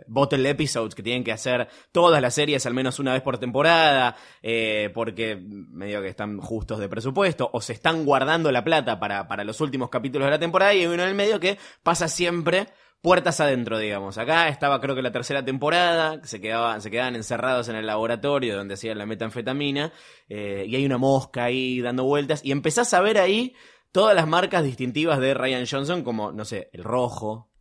bottle 0.07 0.49
episodes 0.49 0.95
que 0.95 1.03
tienen 1.03 1.23
que 1.23 1.31
hacer 1.31 1.67
todas 1.91 2.21
las 2.21 2.33
series 2.33 2.65
al 2.65 2.73
menos 2.73 2.99
una 2.99 3.13
vez 3.13 3.21
por 3.21 3.37
temporada, 3.37 4.15
eh, 4.41 4.91
porque 4.93 5.35
medio 5.35 6.01
que 6.01 6.09
están 6.09 6.39
justos 6.39 6.79
de 6.79 6.89
presupuesto, 6.89 7.49
o 7.51 7.61
se 7.61 7.73
están 7.73 8.05
guardando 8.05 8.51
la 8.51 8.63
plata 8.63 8.99
para, 8.99 9.27
para 9.27 9.43
los 9.43 9.61
últimos 9.61 9.89
capítulos 9.89 10.27
de 10.27 10.31
la 10.31 10.39
temporada, 10.39 10.73
y 10.73 10.81
hay 10.81 10.87
uno 10.87 11.03
en 11.03 11.09
el 11.09 11.15
medio 11.15 11.39
que 11.39 11.57
pasa 11.83 12.07
siempre 12.07 12.67
puertas 13.01 13.39
adentro, 13.39 13.77
digamos. 13.77 14.17
Acá 14.17 14.47
estaba 14.47 14.81
creo 14.81 14.95
que 14.95 15.03
la 15.03 15.11
tercera 15.11 15.45
temporada, 15.45 16.19
se 16.23 16.41
quedaban, 16.41 16.81
se 16.81 16.89
quedaban 16.89 17.15
encerrados 17.15 17.69
en 17.69 17.75
el 17.75 17.85
laboratorio 17.85 18.57
donde 18.57 18.73
hacían 18.73 18.97
la 18.97 19.05
metanfetamina, 19.05 19.93
eh, 20.27 20.65
y 20.67 20.75
hay 20.75 20.85
una 20.85 20.97
mosca 20.97 21.43
ahí 21.43 21.81
dando 21.81 22.03
vueltas, 22.03 22.43
y 22.43 22.51
empezás 22.51 22.93
a 22.95 23.01
ver 23.01 23.19
ahí 23.19 23.55
todas 23.91 24.15
las 24.15 24.27
marcas 24.27 24.63
distintivas 24.63 25.19
de 25.19 25.33
Ryan 25.33 25.65
Johnson, 25.69 26.03
como, 26.03 26.31
no 26.31 26.45
sé, 26.45 26.69
el 26.73 26.83
rojo. 26.83 27.51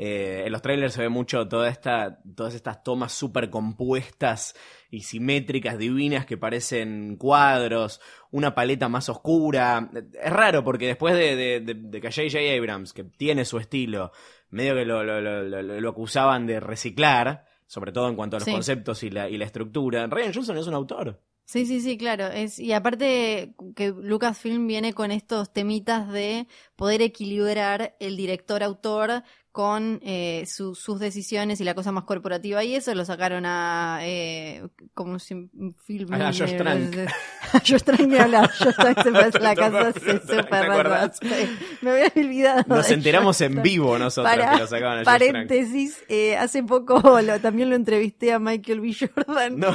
Eh, 0.00 0.44
en 0.46 0.52
los 0.52 0.62
trailers 0.62 0.94
se 0.94 1.02
ve 1.02 1.08
mucho 1.08 1.48
toda 1.48 1.68
esta, 1.68 2.20
todas 2.36 2.54
estas 2.54 2.84
tomas 2.84 3.12
súper 3.12 3.50
compuestas 3.50 4.54
y 4.90 5.00
simétricas, 5.02 5.76
divinas, 5.76 6.24
que 6.24 6.36
parecen 6.38 7.16
cuadros, 7.16 8.00
una 8.30 8.54
paleta 8.54 8.88
más 8.88 9.08
oscura. 9.08 9.90
Es 10.22 10.32
raro 10.32 10.62
porque 10.62 10.86
después 10.86 11.14
de, 11.14 11.34
de, 11.34 11.60
de- 11.60 11.74
de 11.74 12.00
que 12.00 12.12
J.J. 12.12 12.38
Abrams, 12.56 12.92
que 12.92 13.02
tiene 13.04 13.44
su 13.44 13.58
estilo, 13.58 14.12
medio 14.50 14.74
que 14.76 14.84
lo, 14.84 15.02
lo, 15.02 15.20
lo, 15.20 15.88
acusaban 15.90 16.46
de 16.46 16.60
reciclar, 16.60 17.44
sobre 17.66 17.90
todo 17.92 18.08
en 18.08 18.14
cuanto 18.14 18.36
a 18.36 18.38
los 18.38 18.44
Sí. 18.46 18.52
conceptos 18.52 19.02
y 19.02 19.10
la, 19.10 19.28
y 19.28 19.36
la 19.36 19.44
estructura, 19.46 20.06
Ryan 20.06 20.32
Johnson 20.32 20.56
es 20.58 20.66
un 20.68 20.74
autor. 20.74 21.20
Sí, 21.44 21.64
sí, 21.64 21.80
sí, 21.80 21.96
claro. 21.96 22.26
Es, 22.26 22.58
y 22.58 22.74
aparte 22.74 23.54
que 23.74 23.88
Lucasfilm 23.88 24.66
viene 24.66 24.92
con 24.92 25.10
estos 25.10 25.50
temitas 25.50 26.12
de 26.12 26.46
poder 26.76 27.00
equilibrar 27.00 27.96
el 28.00 28.18
director-autor 28.18 29.22
con 29.52 30.00
eh, 30.04 30.44
su- 30.46 30.74
sus 30.74 31.00
decisiones 31.00 31.60
y 31.60 31.64
la 31.64 31.74
cosa 31.74 31.90
más 31.92 32.04
corporativa. 32.04 32.62
Y 32.64 32.74
eso 32.74 32.94
lo 32.94 33.04
sacaron 33.04 33.44
a... 33.46 33.98
Eh, 34.02 34.62
como 34.94 35.18
si... 35.18 35.48
Film, 35.84 36.12
A 36.14 36.26
Josh 36.32 36.56
Trank. 36.56 36.94
Josh 37.66 37.82
Trank 37.82 38.00
ni 38.00 38.16
hablar. 38.18 38.50
Josh 38.58 38.74
Trank 38.76 39.02
se 39.02 39.10
parece 39.12 39.38
la 39.40 39.54
casa 39.56 39.84
Josh 39.84 39.94
se 39.94 40.00
Trank, 40.00 40.22
¿te 40.26 40.36
súper 40.36 40.46
Me 41.82 41.90
había 41.90 42.12
olvidado. 42.14 42.64
Nos 42.68 42.90
enteramos 42.90 43.40
en 43.40 43.62
vivo 43.62 43.98
nosotros 43.98 44.32
Para, 44.34 44.52
que 44.52 44.58
lo 44.60 44.66
sacaban 44.66 44.98
a 44.98 45.00
Josh 45.00 45.04
paréntesis, 45.04 46.04
eh, 46.08 46.36
hace 46.36 46.62
poco 46.62 47.20
lo- 47.22 47.40
también 47.40 47.70
lo 47.70 47.76
entrevisté 47.76 48.32
a 48.32 48.38
Michael 48.38 48.80
B. 48.80 48.94
Jordan. 48.94 49.58
No. 49.58 49.74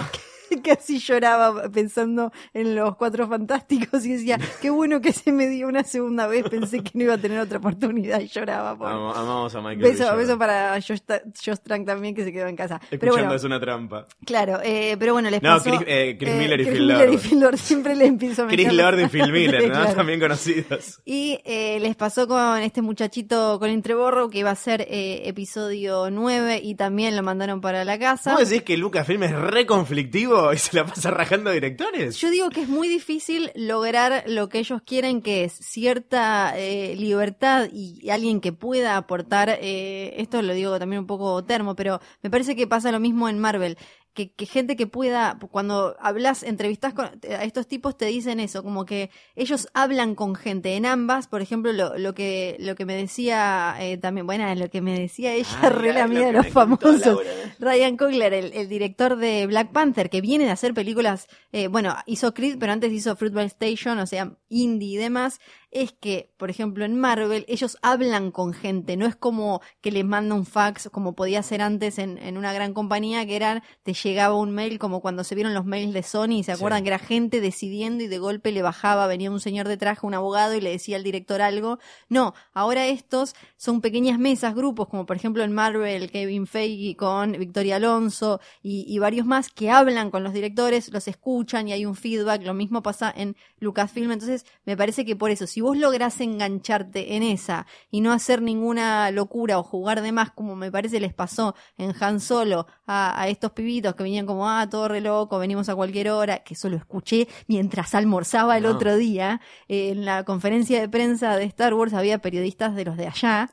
Casi 0.63 0.99
lloraba 0.99 1.69
pensando 1.69 2.31
en 2.53 2.75
los 2.75 2.95
cuatro 2.95 3.27
fantásticos 3.27 4.05
y 4.05 4.13
decía, 4.13 4.37
qué 4.61 4.69
bueno 4.69 5.01
que 5.01 5.13
se 5.13 5.31
me 5.31 5.47
dio 5.47 5.67
una 5.67 5.83
segunda 5.83 6.27
vez, 6.27 6.43
pensé 6.49 6.83
que 6.83 6.91
no 6.95 7.03
iba 7.05 7.13
a 7.15 7.17
tener 7.17 7.39
otra 7.39 7.57
oportunidad 7.57 8.19
y 8.21 8.27
lloraba. 8.27 8.71
Am- 8.71 9.17
amamos 9.17 9.53
a 9.55 9.61
Michael. 9.61 9.79
Beso, 9.81 10.15
beso 10.15 10.37
para 10.37 10.79
Josh, 10.81 11.57
Trank 11.63 11.85
también 11.85 12.13
que 12.15 12.23
se 12.23 12.31
quedó 12.31 12.47
en 12.47 12.55
casa. 12.55 12.75
Escuchando 12.75 12.99
Pero 12.99 13.13
bueno, 13.13 13.33
es 13.33 13.43
una 13.43 13.59
trampa. 13.59 14.05
claro, 14.25 14.59
eh, 14.63 14.95
pero 14.99 15.13
bueno, 15.13 15.29
les 15.29 15.41
No, 15.41 15.49
pasó... 15.57 15.69
Chris- 15.71 15.83
eh, 15.87 16.15
Chris 16.19 16.35
Miller 16.35 16.59
y 16.61 16.63
Chris 16.65 16.77
Phil 16.77 16.87
Miller 16.87 17.09
y 17.09 17.11
Lord. 17.13 17.21
Phil 17.21 17.39
Lord, 17.39 17.57
siempre 17.57 17.95
le 17.95 18.05
empiezo 18.05 18.43
a 18.43 18.45
meter... 18.45 18.65
Chris 18.65 18.77
Lord 18.77 18.99
y 18.99 19.07
Phil 19.07 19.31
Miller, 19.31 19.63
¿no? 19.67 19.73
claro. 19.73 19.93
También 19.95 20.19
conocidos. 20.19 21.01
Y 21.05 21.39
eh, 21.45 21.79
les 21.79 21.95
pasó 21.95 22.27
con 22.27 22.57
este 22.59 22.81
muchachito 22.81 23.57
Colin 23.59 23.81
Trevorrow 23.81 24.29
que 24.29 24.39
iba 24.39 24.51
a 24.51 24.55
ser 24.55 24.81
eh, 24.81 25.21
episodio 25.25 26.09
9 26.11 26.61
y 26.63 26.75
también 26.75 27.15
lo 27.15 27.23
mandaron 27.23 27.61
para 27.61 27.83
la 27.85 27.97
casa. 27.99 28.33
¿Vos 28.35 28.49
decís 28.49 28.63
que 28.63 28.77
Lucasfilm 28.77 29.23
es 29.23 29.31
re 29.33 29.65
conflictivo 29.65 30.32
y 30.53 30.57
se 30.57 30.75
la 30.75 30.85
pasa 30.85 31.11
rajando 31.11 31.51
directores? 31.51 32.17
Yo 32.17 32.29
digo 32.29 32.49
que 32.49 32.61
es 32.61 32.69
muy 32.69 32.87
difícil 32.87 33.51
lograr 33.55 34.23
lo 34.27 34.49
que 34.49 34.59
ellos 34.59 34.81
quieren, 34.85 35.21
que 35.21 35.43
es 35.43 35.53
cierta 35.53 36.53
eh, 36.57 36.95
libertad 36.97 37.69
y 37.71 38.09
alguien 38.09 38.41
que 38.41 38.51
pueda 38.53 38.97
aportar, 38.97 39.49
eh, 39.61 40.13
esto 40.17 40.41
lo 40.41 40.53
digo 40.53 40.79
también 40.79 41.01
un 41.01 41.07
poco 41.07 41.43
termo, 41.43 41.75
pero 41.75 41.99
me 42.21 42.29
parece 42.29 42.55
que 42.55 42.67
pasa 42.67 42.91
lo 42.91 42.99
mismo 42.99 43.29
en 43.29 43.39
Marvel. 43.39 43.77
Que, 44.13 44.31
que 44.31 44.45
gente 44.45 44.75
que 44.75 44.85
pueda, 44.85 45.39
cuando 45.51 45.95
hablas, 45.99 46.43
entrevistas 46.43 46.93
con, 46.93 47.05
a 47.05 47.43
estos 47.43 47.67
tipos 47.67 47.97
te 47.97 48.05
dicen 48.05 48.39
eso, 48.39 48.61
como 48.61 48.85
que 48.85 49.09
ellos 49.35 49.67
hablan 49.73 50.13
con 50.13 50.35
gente 50.35 50.75
en 50.75 50.85
ambas, 50.85 51.27
por 51.27 51.41
ejemplo, 51.41 51.73
lo, 51.73 51.97
lo 51.97 52.13
que 52.13 52.55
lo 52.59 52.75
que 52.75 52.85
me 52.85 52.95
decía 52.95 53.75
eh, 53.79 53.97
también, 53.97 54.27
bueno, 54.27 54.53
lo 54.55 54.69
que 54.69 54.81
me 54.81 54.99
decía 54.99 55.33
ella, 55.33 55.49
Ay, 55.61 55.69
re 55.69 55.93
la 55.93 56.07
mía 56.07 56.27
de 56.27 56.33
los 56.33 56.47
famosos. 56.49 57.01
Laura. 57.01 57.29
Ryan 57.59 57.97
Coogler, 57.97 58.33
el, 58.33 58.53
el 58.53 58.69
director 58.69 59.15
de 59.15 59.47
Black 59.47 59.71
Panther, 59.71 60.09
que 60.09 60.21
viene 60.21 60.45
de 60.45 60.51
hacer 60.51 60.73
películas, 60.73 61.27
eh, 61.51 61.67
bueno, 61.67 61.95
hizo 62.05 62.33
Creed, 62.33 62.57
pero 62.59 62.71
antes 62.71 62.91
hizo 62.91 63.15
Fruitvale 63.15 63.47
Station, 63.47 63.99
o 63.99 64.07
sea, 64.07 64.37
indie 64.49 64.93
y 64.93 64.97
demás, 64.97 65.39
es 65.73 65.91
que, 65.91 66.31
por 66.37 66.49
ejemplo, 66.49 66.85
en 66.85 66.95
Marvel, 66.99 67.45
ellos 67.47 67.77
hablan 67.81 68.31
con 68.31 68.53
gente, 68.53 68.95
no 68.97 69.05
es 69.05 69.15
como 69.15 69.61
que 69.81 69.91
les 69.91 70.05
manda 70.05 70.35
un 70.35 70.45
fax, 70.45 70.89
como 70.91 71.13
podía 71.15 71.41
ser 71.43 71.61
antes 71.61 71.97
en, 71.99 72.17
en 72.19 72.37
una 72.37 72.53
gran 72.53 72.73
compañía, 72.73 73.25
que 73.25 73.35
eran, 73.35 73.63
te 73.83 73.93
llegaba 73.93 74.35
un 74.35 74.51
mail, 74.51 74.79
como 74.79 75.01
cuando 75.01 75.23
se 75.23 75.35
vieron 75.35 75.53
los 75.53 75.65
mails 75.65 75.93
de 75.93 76.03
Sony, 76.03 76.39
y 76.39 76.43
se 76.43 76.51
acuerdan 76.51 76.79
Sí. 76.79 76.83
que 76.83 76.89
era 76.89 76.99
gente 76.99 77.41
decidiendo 77.41 78.03
y 78.03 78.07
de 78.07 78.17
golpe 78.19 78.51
le 78.51 78.61
bajaba, 78.61 79.07
venía 79.07 79.31
un 79.31 79.39
señor 79.39 79.67
de 79.67 79.77
traje, 79.77 80.05
un 80.05 80.13
abogado, 80.13 80.53
y 80.55 80.61
le 80.61 80.69
decía 80.69 80.95
al 80.97 81.03
director 81.03 81.41
algo. 81.41 81.79
No, 82.09 82.33
ahora 82.53 82.87
estos 82.87 83.35
son 83.57 83.81
pequeñas 83.81 84.19
mesas, 84.19 84.55
grupos, 84.55 84.87
como 84.89 85.05
por 85.05 85.15
ejemplo 85.15 85.43
en 85.43 85.51
Marvel, 85.53 86.11
Kevin 86.11 86.47
Feige 86.47 86.95
con 86.95 87.31
Victoria 87.33 87.77
Alonso 87.77 88.39
y, 88.61 88.85
y 88.87 88.99
varios 88.99 89.25
más 89.25 89.49
que 89.49 89.69
hablan 89.71 90.11
con 90.11 90.23
los 90.23 90.33
directores, 90.33 90.91
los 90.93 91.07
escuchan 91.07 91.67
y 91.67 91.73
hay 91.73 91.85
un 91.85 91.95
feedback. 91.95 92.43
Lo 92.43 92.53
mismo 92.53 92.81
pasa 92.83 93.11
en 93.15 93.35
Lucasfilm. 93.59 94.11
Entonces, 94.11 94.45
me 94.65 94.77
parece 94.77 95.05
que 95.05 95.15
por 95.15 95.31
eso, 95.31 95.47
si 95.47 95.61
vos 95.63 95.75
lográs 95.77 96.21
engancharte 96.21 97.15
en 97.15 97.23
esa 97.23 97.65
y 97.89 98.01
no 98.01 98.11
hacer 98.11 98.41
ninguna 98.43 99.09
locura 99.09 99.57
o 99.57 99.63
jugar 99.63 100.01
de 100.01 100.11
más, 100.11 100.29
como 100.31 100.55
me 100.55 100.71
parece 100.71 100.99
les 100.99 101.13
pasó 101.13 101.55
en 101.77 101.93
Han 101.99 102.19
Solo 102.19 102.67
a, 102.85 103.19
a 103.19 103.27
estos 103.29 103.51
pibitos 103.51 103.95
que 103.95 104.03
venían 104.03 104.27
como, 104.27 104.47
ah, 104.47 104.69
todo 104.69 104.87
re 104.87 105.01
loco, 105.01 105.39
venimos 105.39 105.69
a 105.69 105.75
cualquier 105.75 106.09
hora, 106.09 106.39
que 106.43 106.53
eso 106.53 106.69
lo 106.69 106.77
escuché 106.77 107.27
mientras 107.47 107.95
almorzaba 107.95 108.57
el 108.57 108.63
No. 108.63 108.69
otro 108.69 108.95
día. 108.95 109.41
Eh, 109.67 109.89
en 109.89 110.05
la 110.05 110.23
conferencia 110.23 110.79
de 110.79 110.87
prensa 110.89 111.35
de 111.37 111.45
Star 111.45 111.73
Wars 111.73 111.93
había 111.93 112.19
periodistas 112.19 112.75
de 112.75 112.85
los 112.85 112.97
de 112.97 113.07
allá 113.07 113.49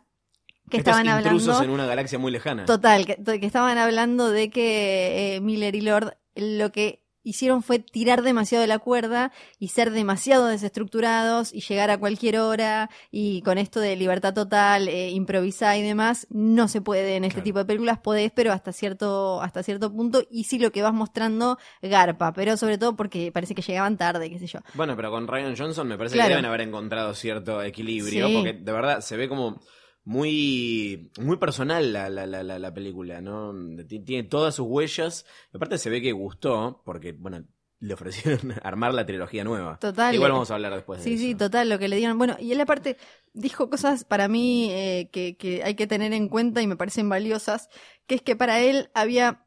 que 0.69 0.77
Estos 0.77 0.97
estaban 0.97 1.19
intrusos 1.19 1.49
hablando. 1.49 1.65
en 1.65 1.71
una 1.71 1.87
galaxia 1.87 2.19
muy 2.19 2.31
lejana. 2.31 2.65
Total, 2.65 3.05
que, 3.07 3.17
que 3.41 3.47
estaban 3.47 3.77
hablando 3.79 4.31
de 4.31 4.51
que 4.51 5.37
eh, 5.37 5.41
Miller 5.41 5.75
y 5.75 5.81
Lord 5.81 6.17
lo 6.37 6.71
que 6.71 7.00
hicieron 7.23 7.63
fue 7.63 7.79
tirar 7.79 8.23
demasiado 8.23 8.63
de 8.63 8.69
la 8.69 8.79
cuerda 8.79 9.33
y 9.59 9.69
ser 9.69 9.91
demasiado 9.91 10.47
desestructurados 10.47 11.53
y 11.53 11.61
llegar 11.61 11.91
a 11.91 11.99
cualquier 11.99 12.39
hora 12.39 12.91
y 13.11 13.43
con 13.43 13.59
esto 13.59 13.81
de 13.81 13.97
libertad 13.97 14.33
total, 14.35 14.89
eh, 14.89 15.11
improvisar 15.11 15.77
y 15.77 15.83
demás, 15.83 16.27
no 16.31 16.69
se 16.69 16.81
puede 16.81 17.17
en 17.17 17.25
este 17.25 17.35
Claro. 17.37 17.45
tipo 17.45 17.59
de 17.59 17.65
películas, 17.67 17.99
podés, 17.99 18.33
pero 18.35 18.53
hasta 18.53 18.73
cierto, 18.73 19.41
hasta 19.43 19.63
cierto 19.63 19.93
punto, 19.93 20.23
y 20.31 20.45
sí 20.45 20.59
lo 20.59 20.73
que 20.73 20.83
vas 20.83 20.95
mostrando 20.95 21.59
garpa, 21.83 22.33
pero 22.33 22.57
sobre 22.57 22.79
todo 22.79 22.97
porque 22.97 23.31
parece 23.33 23.55
que 23.55 23.63
llegaban 23.63 23.97
tarde, 23.97 24.31
qué 24.31 24.39
sé 24.39 24.47
yo. 24.47 24.61
Bueno, 24.75 24.97
pero 24.97 25.11
con 25.11 25.29
Ryan 25.29 25.55
Johnson 25.57 25.87
me 25.89 25.97
parece 25.99 26.15
Claro. 26.15 26.29
que 26.29 26.35
deben 26.37 26.47
haber 26.47 26.63
encontrado 26.63 27.15
cierto 27.15 27.63
equilibrio, 27.63 28.29
Sí. 28.29 28.35
porque 28.35 28.53
de 28.55 28.73
verdad 28.73 29.01
se 29.01 29.17
ve 29.17 29.29
como 29.29 29.61
muy 30.05 31.11
muy 31.21 31.37
personal 31.37 31.93
la, 31.93 32.09
la, 32.11 32.27
la, 32.27 32.43
la, 32.43 32.59
la 32.59 32.75
película, 32.75 33.21
¿no? 33.21 33.55
Ti- 33.87 34.01
Tiene 34.01 34.29
todas 34.29 34.55
sus 34.55 34.67
huellas, 34.69 35.27
aparte 35.53 35.79
se 35.79 35.91
ve 35.91 36.01
que 36.03 36.13
gustó, 36.13 36.83
porque, 36.85 37.13
bueno, 37.13 37.45
le 37.81 37.95
ofrecieron 37.95 38.53
armar 38.63 38.93
la 38.95 39.07
trilogía 39.07 39.45
nueva. 39.45 39.79
Total. 39.79 40.15
Igual 40.15 40.33
vamos 40.33 40.51
a 40.51 40.55
hablar 40.55 40.75
después 40.75 40.99
de 40.99 41.05
Sí, 41.05 41.15
eso. 41.15 41.23
sí, 41.23 41.35
total, 41.35 41.69
lo 41.69 41.79
que 41.79 41.89
le 41.89 41.97
dieron. 41.97 42.19
Bueno, 42.19 42.37
y 42.39 42.53
él 42.53 42.61
aparte 42.61 42.97
dijo 43.33 43.71
cosas 43.71 44.05
para 44.05 44.29
mí 44.29 44.69
eh, 44.71 45.09
que, 45.13 45.37
que 45.37 45.63
hay 45.65 45.75
que 45.75 45.87
tener 45.87 46.13
en 46.13 46.29
cuenta 46.29 46.61
y 46.63 46.67
me 46.67 46.77
parecen 46.77 47.09
valiosas, 47.09 47.69
que 48.07 48.17
es 48.17 48.23
que 48.23 48.37
para 48.37 48.61
él 48.61 48.91
había 48.95 49.47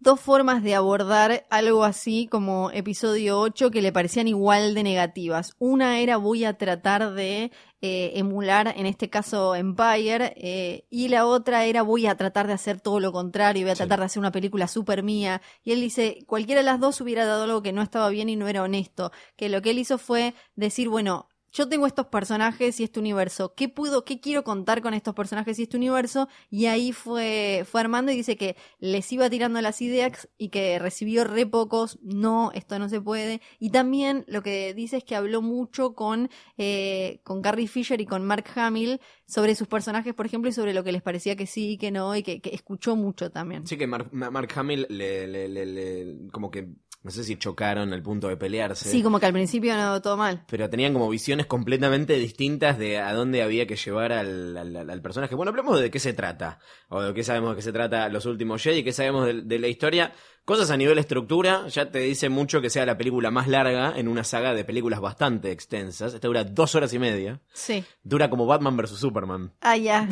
dos 0.00 0.20
formas 0.20 0.62
de 0.62 0.76
abordar 0.76 1.44
algo 1.50 1.82
así 1.82 2.28
como 2.28 2.70
episodio 2.70 3.40
8 3.40 3.70
que 3.72 3.82
le 3.82 3.92
parecían 3.92 4.28
igual 4.28 4.74
de 4.74 4.84
negativas. 4.84 5.54
Una 5.58 5.98
era 5.98 6.16
voy 6.16 6.44
a 6.44 6.56
tratar 6.56 7.14
de 7.14 7.50
eh, 7.80 8.12
emular, 8.16 8.74
en 8.76 8.86
este 8.86 9.08
caso, 9.08 9.54
Empire, 9.54 10.32
eh, 10.36 10.84
y 10.90 11.08
la 11.08 11.26
otra 11.26 11.64
era 11.64 11.82
voy 11.82 12.06
a 12.06 12.16
tratar 12.16 12.46
de 12.46 12.52
hacer 12.54 12.80
todo 12.80 12.98
lo 13.00 13.12
contrario, 13.12 13.62
voy 13.64 13.70
a 13.70 13.74
Sí. 13.74 13.78
tratar 13.78 14.00
de 14.00 14.06
hacer 14.06 14.20
una 14.20 14.32
película 14.32 14.66
súper 14.68 15.02
mía. 15.02 15.40
Y 15.62 15.72
él 15.72 15.80
dice, 15.80 16.18
cualquiera 16.26 16.60
de 16.60 16.64
las 16.66 16.80
dos 16.80 17.00
hubiera 17.00 17.24
dado 17.24 17.44
algo 17.44 17.62
que 17.62 17.72
no 17.72 17.82
estaba 17.82 18.08
bien 18.10 18.28
y 18.28 18.36
no 18.36 18.48
era 18.48 18.62
honesto. 18.62 19.12
Que 19.36 19.48
lo 19.48 19.62
que 19.62 19.70
él 19.70 19.78
hizo 19.78 19.98
fue 19.98 20.34
decir, 20.56 20.88
bueno, 20.88 21.28
yo 21.58 21.68
tengo 21.68 21.88
estos 21.88 22.06
personajes 22.06 22.78
y 22.78 22.84
este 22.84 23.00
universo. 23.00 23.52
¿Qué 23.56 23.68
puedo, 23.68 24.04
qué 24.04 24.20
quiero 24.20 24.44
contar 24.44 24.80
con 24.80 24.94
estos 24.94 25.12
personajes 25.12 25.58
y 25.58 25.64
este 25.64 25.76
universo? 25.76 26.28
Y 26.50 26.66
ahí 26.66 26.92
fue, 26.92 27.66
fue 27.68 27.80
armando 27.80 28.12
y 28.12 28.16
dice 28.16 28.36
que 28.36 28.54
les 28.78 29.10
iba 29.12 29.28
tirando 29.28 29.60
las 29.60 29.82
ideas 29.82 30.28
y 30.38 30.50
que 30.50 30.78
recibió 30.78 31.24
re 31.24 31.46
pocos. 31.46 31.98
No, 32.00 32.52
esto 32.54 32.78
no 32.78 32.88
se 32.88 33.00
puede. 33.00 33.40
Y 33.58 33.70
también 33.70 34.24
lo 34.28 34.40
que 34.40 34.72
dice 34.72 34.98
es 34.98 35.04
que 35.04 35.16
habló 35.16 35.42
mucho 35.42 35.96
con, 35.96 36.30
eh, 36.58 37.20
con 37.24 37.42
Carrie 37.42 37.66
Fisher 37.66 38.00
y 38.00 38.06
con 38.06 38.24
Mark 38.24 38.44
Hamill 38.54 39.00
sobre 39.26 39.56
sus 39.56 39.66
personajes, 39.66 40.14
por 40.14 40.26
ejemplo, 40.26 40.48
y 40.48 40.52
sobre 40.52 40.74
lo 40.74 40.84
que 40.84 40.92
les 40.92 41.02
parecía 41.02 41.34
que 41.34 41.46
sí 41.48 41.72
y 41.72 41.78
que 41.78 41.90
no, 41.90 42.14
y 42.14 42.22
que, 42.22 42.40
escuchó 42.52 42.94
mucho 42.94 43.32
también. 43.32 43.66
Sí 43.66 43.76
que 43.76 43.88
Mark, 43.88 44.10
Ma- 44.12 44.30
Mark 44.30 44.50
Hamill 44.54 44.86
le, 44.88 45.26
le- 45.26 45.48
le- 45.48 45.66
le- 45.66 46.28
como 46.30 46.52
que 46.52 46.68
no 47.08 47.12
sé 47.12 47.24
si 47.24 47.36
chocaron 47.36 47.94
al 47.94 48.02
punto 48.02 48.28
de 48.28 48.36
pelearse. 48.36 48.90
Sí, 48.90 49.02
como 49.02 49.18
que 49.18 49.24
al 49.24 49.32
principio 49.32 49.74
no 49.74 50.02
todo 50.02 50.18
mal. 50.18 50.42
pero 50.46 50.68
tenían 50.68 50.92
como 50.92 51.08
visiones 51.08 51.46
completamente 51.46 52.12
distintas 52.18 52.78
de 52.78 52.98
a 52.98 53.14
dónde 53.14 53.42
había 53.42 53.66
que 53.66 53.76
llevar 53.76 54.12
al, 54.12 54.54
al- 54.58 54.90
al- 54.90 55.00
personaje. 55.00 55.34
Bueno, 55.34 55.48
hablemos 55.48 55.80
de 55.80 55.90
qué 55.90 56.00
se 56.00 56.12
trata, 56.12 56.58
o 56.90 57.00
de 57.00 57.14
qué 57.14 57.24
sabemos 57.24 57.50
de 57.52 57.56
qué 57.56 57.62
se 57.62 57.72
trata 57.72 58.10
Los 58.10 58.26
Últimos 58.26 58.62
Jedi, 58.62 58.84
qué 58.84 58.92
sabemos 58.92 59.24
de, 59.24 59.40
de 59.40 59.58
la 59.58 59.68
historia. 59.68 60.12
Cosas 60.48 60.70
a 60.70 60.78
nivel 60.78 60.96
estructura, 60.96 61.68
ya 61.68 61.90
te 61.90 61.98
dice 61.98 62.30
mucho 62.30 62.62
que 62.62 62.70
sea 62.70 62.86
la 62.86 62.96
película 62.96 63.30
más 63.30 63.48
larga 63.48 63.92
en 63.98 64.08
una 64.08 64.24
saga 64.24 64.54
de 64.54 64.64
películas 64.64 64.98
bastante 64.98 65.50
extensas. 65.52 66.14
Esta 66.14 66.26
dura 66.26 66.42
dos 66.42 66.74
horas 66.74 66.90
y 66.94 66.98
media. 66.98 67.42
Sí. 67.52 67.84
Dura 68.02 68.30
como 68.30 68.46
Batman 68.46 68.74
vs. 68.74 68.92
Superman. 68.98 69.52
Ah, 69.60 69.76
ya. 69.76 70.08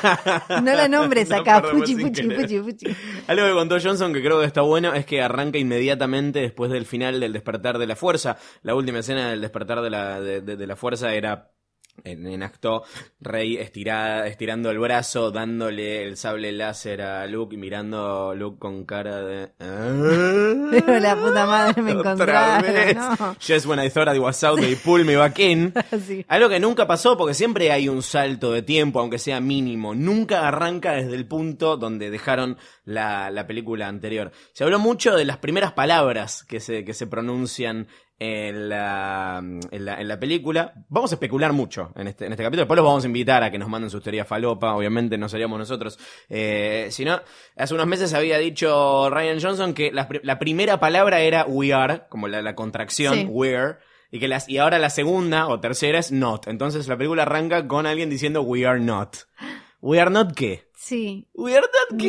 No 0.62 0.72
la 0.74 0.86
nombres 0.86 1.28
No, 1.28 1.38
acá. 1.38 1.60
perdón, 1.60 1.80
Puchi, 1.80 1.96
puchi, 1.96 2.22
puchi, 2.22 2.60
puchi. 2.60 2.86
Algo 3.26 3.46
que 3.48 3.52
contó 3.52 3.78
Johnson 3.82 4.12
que 4.12 4.20
creo 4.22 4.38
que 4.38 4.46
está 4.46 4.60
bueno 4.60 4.94
es 4.94 5.04
que 5.06 5.22
arranca 5.22 5.58
inmediatamente 5.58 6.38
después 6.40 6.70
del 6.70 6.86
final 6.86 7.18
del 7.18 7.32
despertar 7.32 7.78
de 7.78 7.88
la 7.88 7.96
fuerza. 7.96 8.36
La 8.62 8.76
última 8.76 9.00
escena 9.00 9.30
del 9.30 9.40
despertar 9.40 9.80
de 9.82 9.90
la, 9.90 10.20
de, 10.20 10.40
de- 10.40 10.56
de 10.56 10.66
la 10.68 10.76
fuerza 10.76 11.12
era 11.14 11.50
en, 12.04 12.26
en 12.26 12.42
acto 12.42 12.84
Rey 13.20 13.56
estirada, 13.56 14.26
estirando 14.26 14.70
el 14.70 14.78
brazo, 14.78 15.30
dándole 15.30 16.04
el 16.04 16.16
sable 16.16 16.52
láser 16.52 17.02
a 17.02 17.26
Luke 17.26 17.54
y 17.54 17.58
mirando 17.58 18.30
a 18.30 18.34
Luke 18.34 18.58
con 18.58 18.84
cara 18.84 19.22
de... 19.22 19.50
Pero 19.58 20.98
la 21.00 21.16
puta 21.16 21.46
madre 21.46 21.82
me 21.82 21.90
encontraron. 21.92 23.36
Just 23.40 23.66
when 23.66 23.78
I 23.78 23.90
thought 23.90 24.08
I 24.08 24.18
was 24.18 24.42
out, 24.44 24.58
they 24.58 24.76
pulled 24.76 25.06
me 25.06 25.16
back 25.16 25.38
in. 25.38 25.72
Sí. 26.06 26.24
Algo 26.28 26.48
que 26.48 26.60
nunca 26.60 26.86
pasó 26.86 27.16
porque 27.16 27.34
siempre 27.34 27.70
hay 27.72 27.88
un 27.88 28.02
salto 28.02 28.52
de 28.52 28.62
tiempo, 28.62 29.00
aunque 29.00 29.18
sea 29.18 29.40
mínimo. 29.40 29.94
Nunca 29.94 30.48
arranca 30.48 30.92
desde 30.92 31.14
el 31.14 31.26
punto 31.26 31.76
donde 31.76 32.10
dejaron 32.10 32.56
la, 32.84 33.30
la 33.30 33.46
película 33.46 33.86
anterior. 33.86 34.32
Se 34.52 34.64
habló 34.64 34.78
mucho 34.78 35.14
de 35.14 35.24
las 35.24 35.38
primeras 35.38 35.72
palabras 35.72 36.44
que 36.44 36.60
se, 36.60 36.84
que 36.84 36.94
se 36.94 37.06
pronuncian 37.06 37.88
en 38.22 38.68
la, 38.68 39.38
en, 39.42 39.84
la, 39.84 40.00
en 40.00 40.06
la 40.06 40.20
película. 40.20 40.74
Vamos 40.90 41.10
a 41.10 41.14
especular 41.14 41.52
mucho 41.54 41.90
en 41.96 42.06
este, 42.06 42.26
en 42.26 42.32
este 42.32 42.44
capítulo. 42.44 42.62
Después 42.62 42.76
los 42.76 42.84
vamos 42.86 43.02
a 43.02 43.06
invitar 43.06 43.42
a 43.42 43.50
que 43.50 43.58
nos 43.58 43.68
manden 43.68 43.88
sus 43.90 44.02
teorías 44.02 44.28
falopa. 44.28 44.74
Obviamente 44.74 45.16
no 45.18 45.28
seríamos 45.28 45.58
nosotros. 45.58 45.98
Eh, 46.28 46.88
si 46.90 47.04
no, 47.04 47.18
hace 47.56 47.74
unos 47.74 47.86
meses 47.86 48.12
había 48.14 48.36
dicho 48.38 49.08
Ryan 49.10 49.40
Johnson 49.40 49.72
que 49.74 49.90
la, 49.90 50.06
pri- 50.06 50.20
la 50.22 50.38
primera 50.38 50.78
palabra 50.78 51.20
era 51.20 51.46
we 51.46 51.72
are, 51.72 52.02
como 52.10 52.28
la, 52.28 52.42
la 52.42 52.54
contracción, 52.54 53.14
Sí. 53.14 53.24
we're. 53.28 53.78
Y, 54.12 54.18
que 54.18 54.28
las, 54.28 54.48
y 54.48 54.58
ahora 54.58 54.78
la 54.78 54.90
segunda 54.90 55.46
o 55.48 55.60
tercera 55.60 55.98
es 55.98 56.12
not. 56.12 56.46
Entonces 56.48 56.88
la 56.88 56.96
película 56.96 57.22
arranca 57.22 57.66
con 57.66 57.86
alguien 57.86 58.10
diciendo 58.10 58.42
we 58.42 58.66
are 58.66 58.78
not. 58.80 59.16
¿We 59.80 59.98
are 59.98 60.10
not 60.10 60.34
qué? 60.34 60.68
Sí. 60.82 61.28
¿We 61.34 61.54
are 61.54 61.66
not 61.66 62.00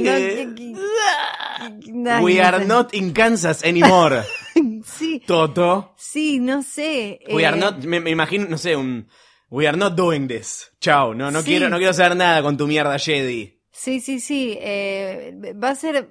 We 2.24 2.40
are 2.40 2.66
not 2.66 2.94
in 2.94 3.12
Kansas 3.12 3.64
anymore. 3.64 4.24
Sí, 4.84 5.22
Toto. 5.28 5.94
sí, 5.98 6.40
no 6.40 6.64
sé. 6.64 7.20
We 7.32 7.44
eh, 7.44 7.48
are 7.48 7.58
not, 7.58 7.84
me, 7.84 8.00
me 8.00 8.10
imagino, 8.10 8.48
no 8.50 8.58
sé, 8.58 8.76
un... 8.76 9.08
We 9.50 9.68
are 9.68 9.78
not 9.78 9.96
doing 9.96 10.28
this. 10.28 10.72
Chao, 10.80 11.14
no, 11.14 11.30
no 11.30 11.42
Sí. 11.42 11.48
quiero, 11.48 11.70
no 11.70 11.78
quiero 11.78 11.94
saber 11.94 12.16
nada 12.16 12.42
con 12.42 12.56
tu 12.58 12.66
mierda 12.66 12.98
Jedi. 12.98 13.60
Sí, 13.72 14.00
sí, 14.00 14.20
sí. 14.20 14.58
eh, 14.60 15.54
va 15.62 15.70
a 15.72 15.76
ser. 15.76 16.10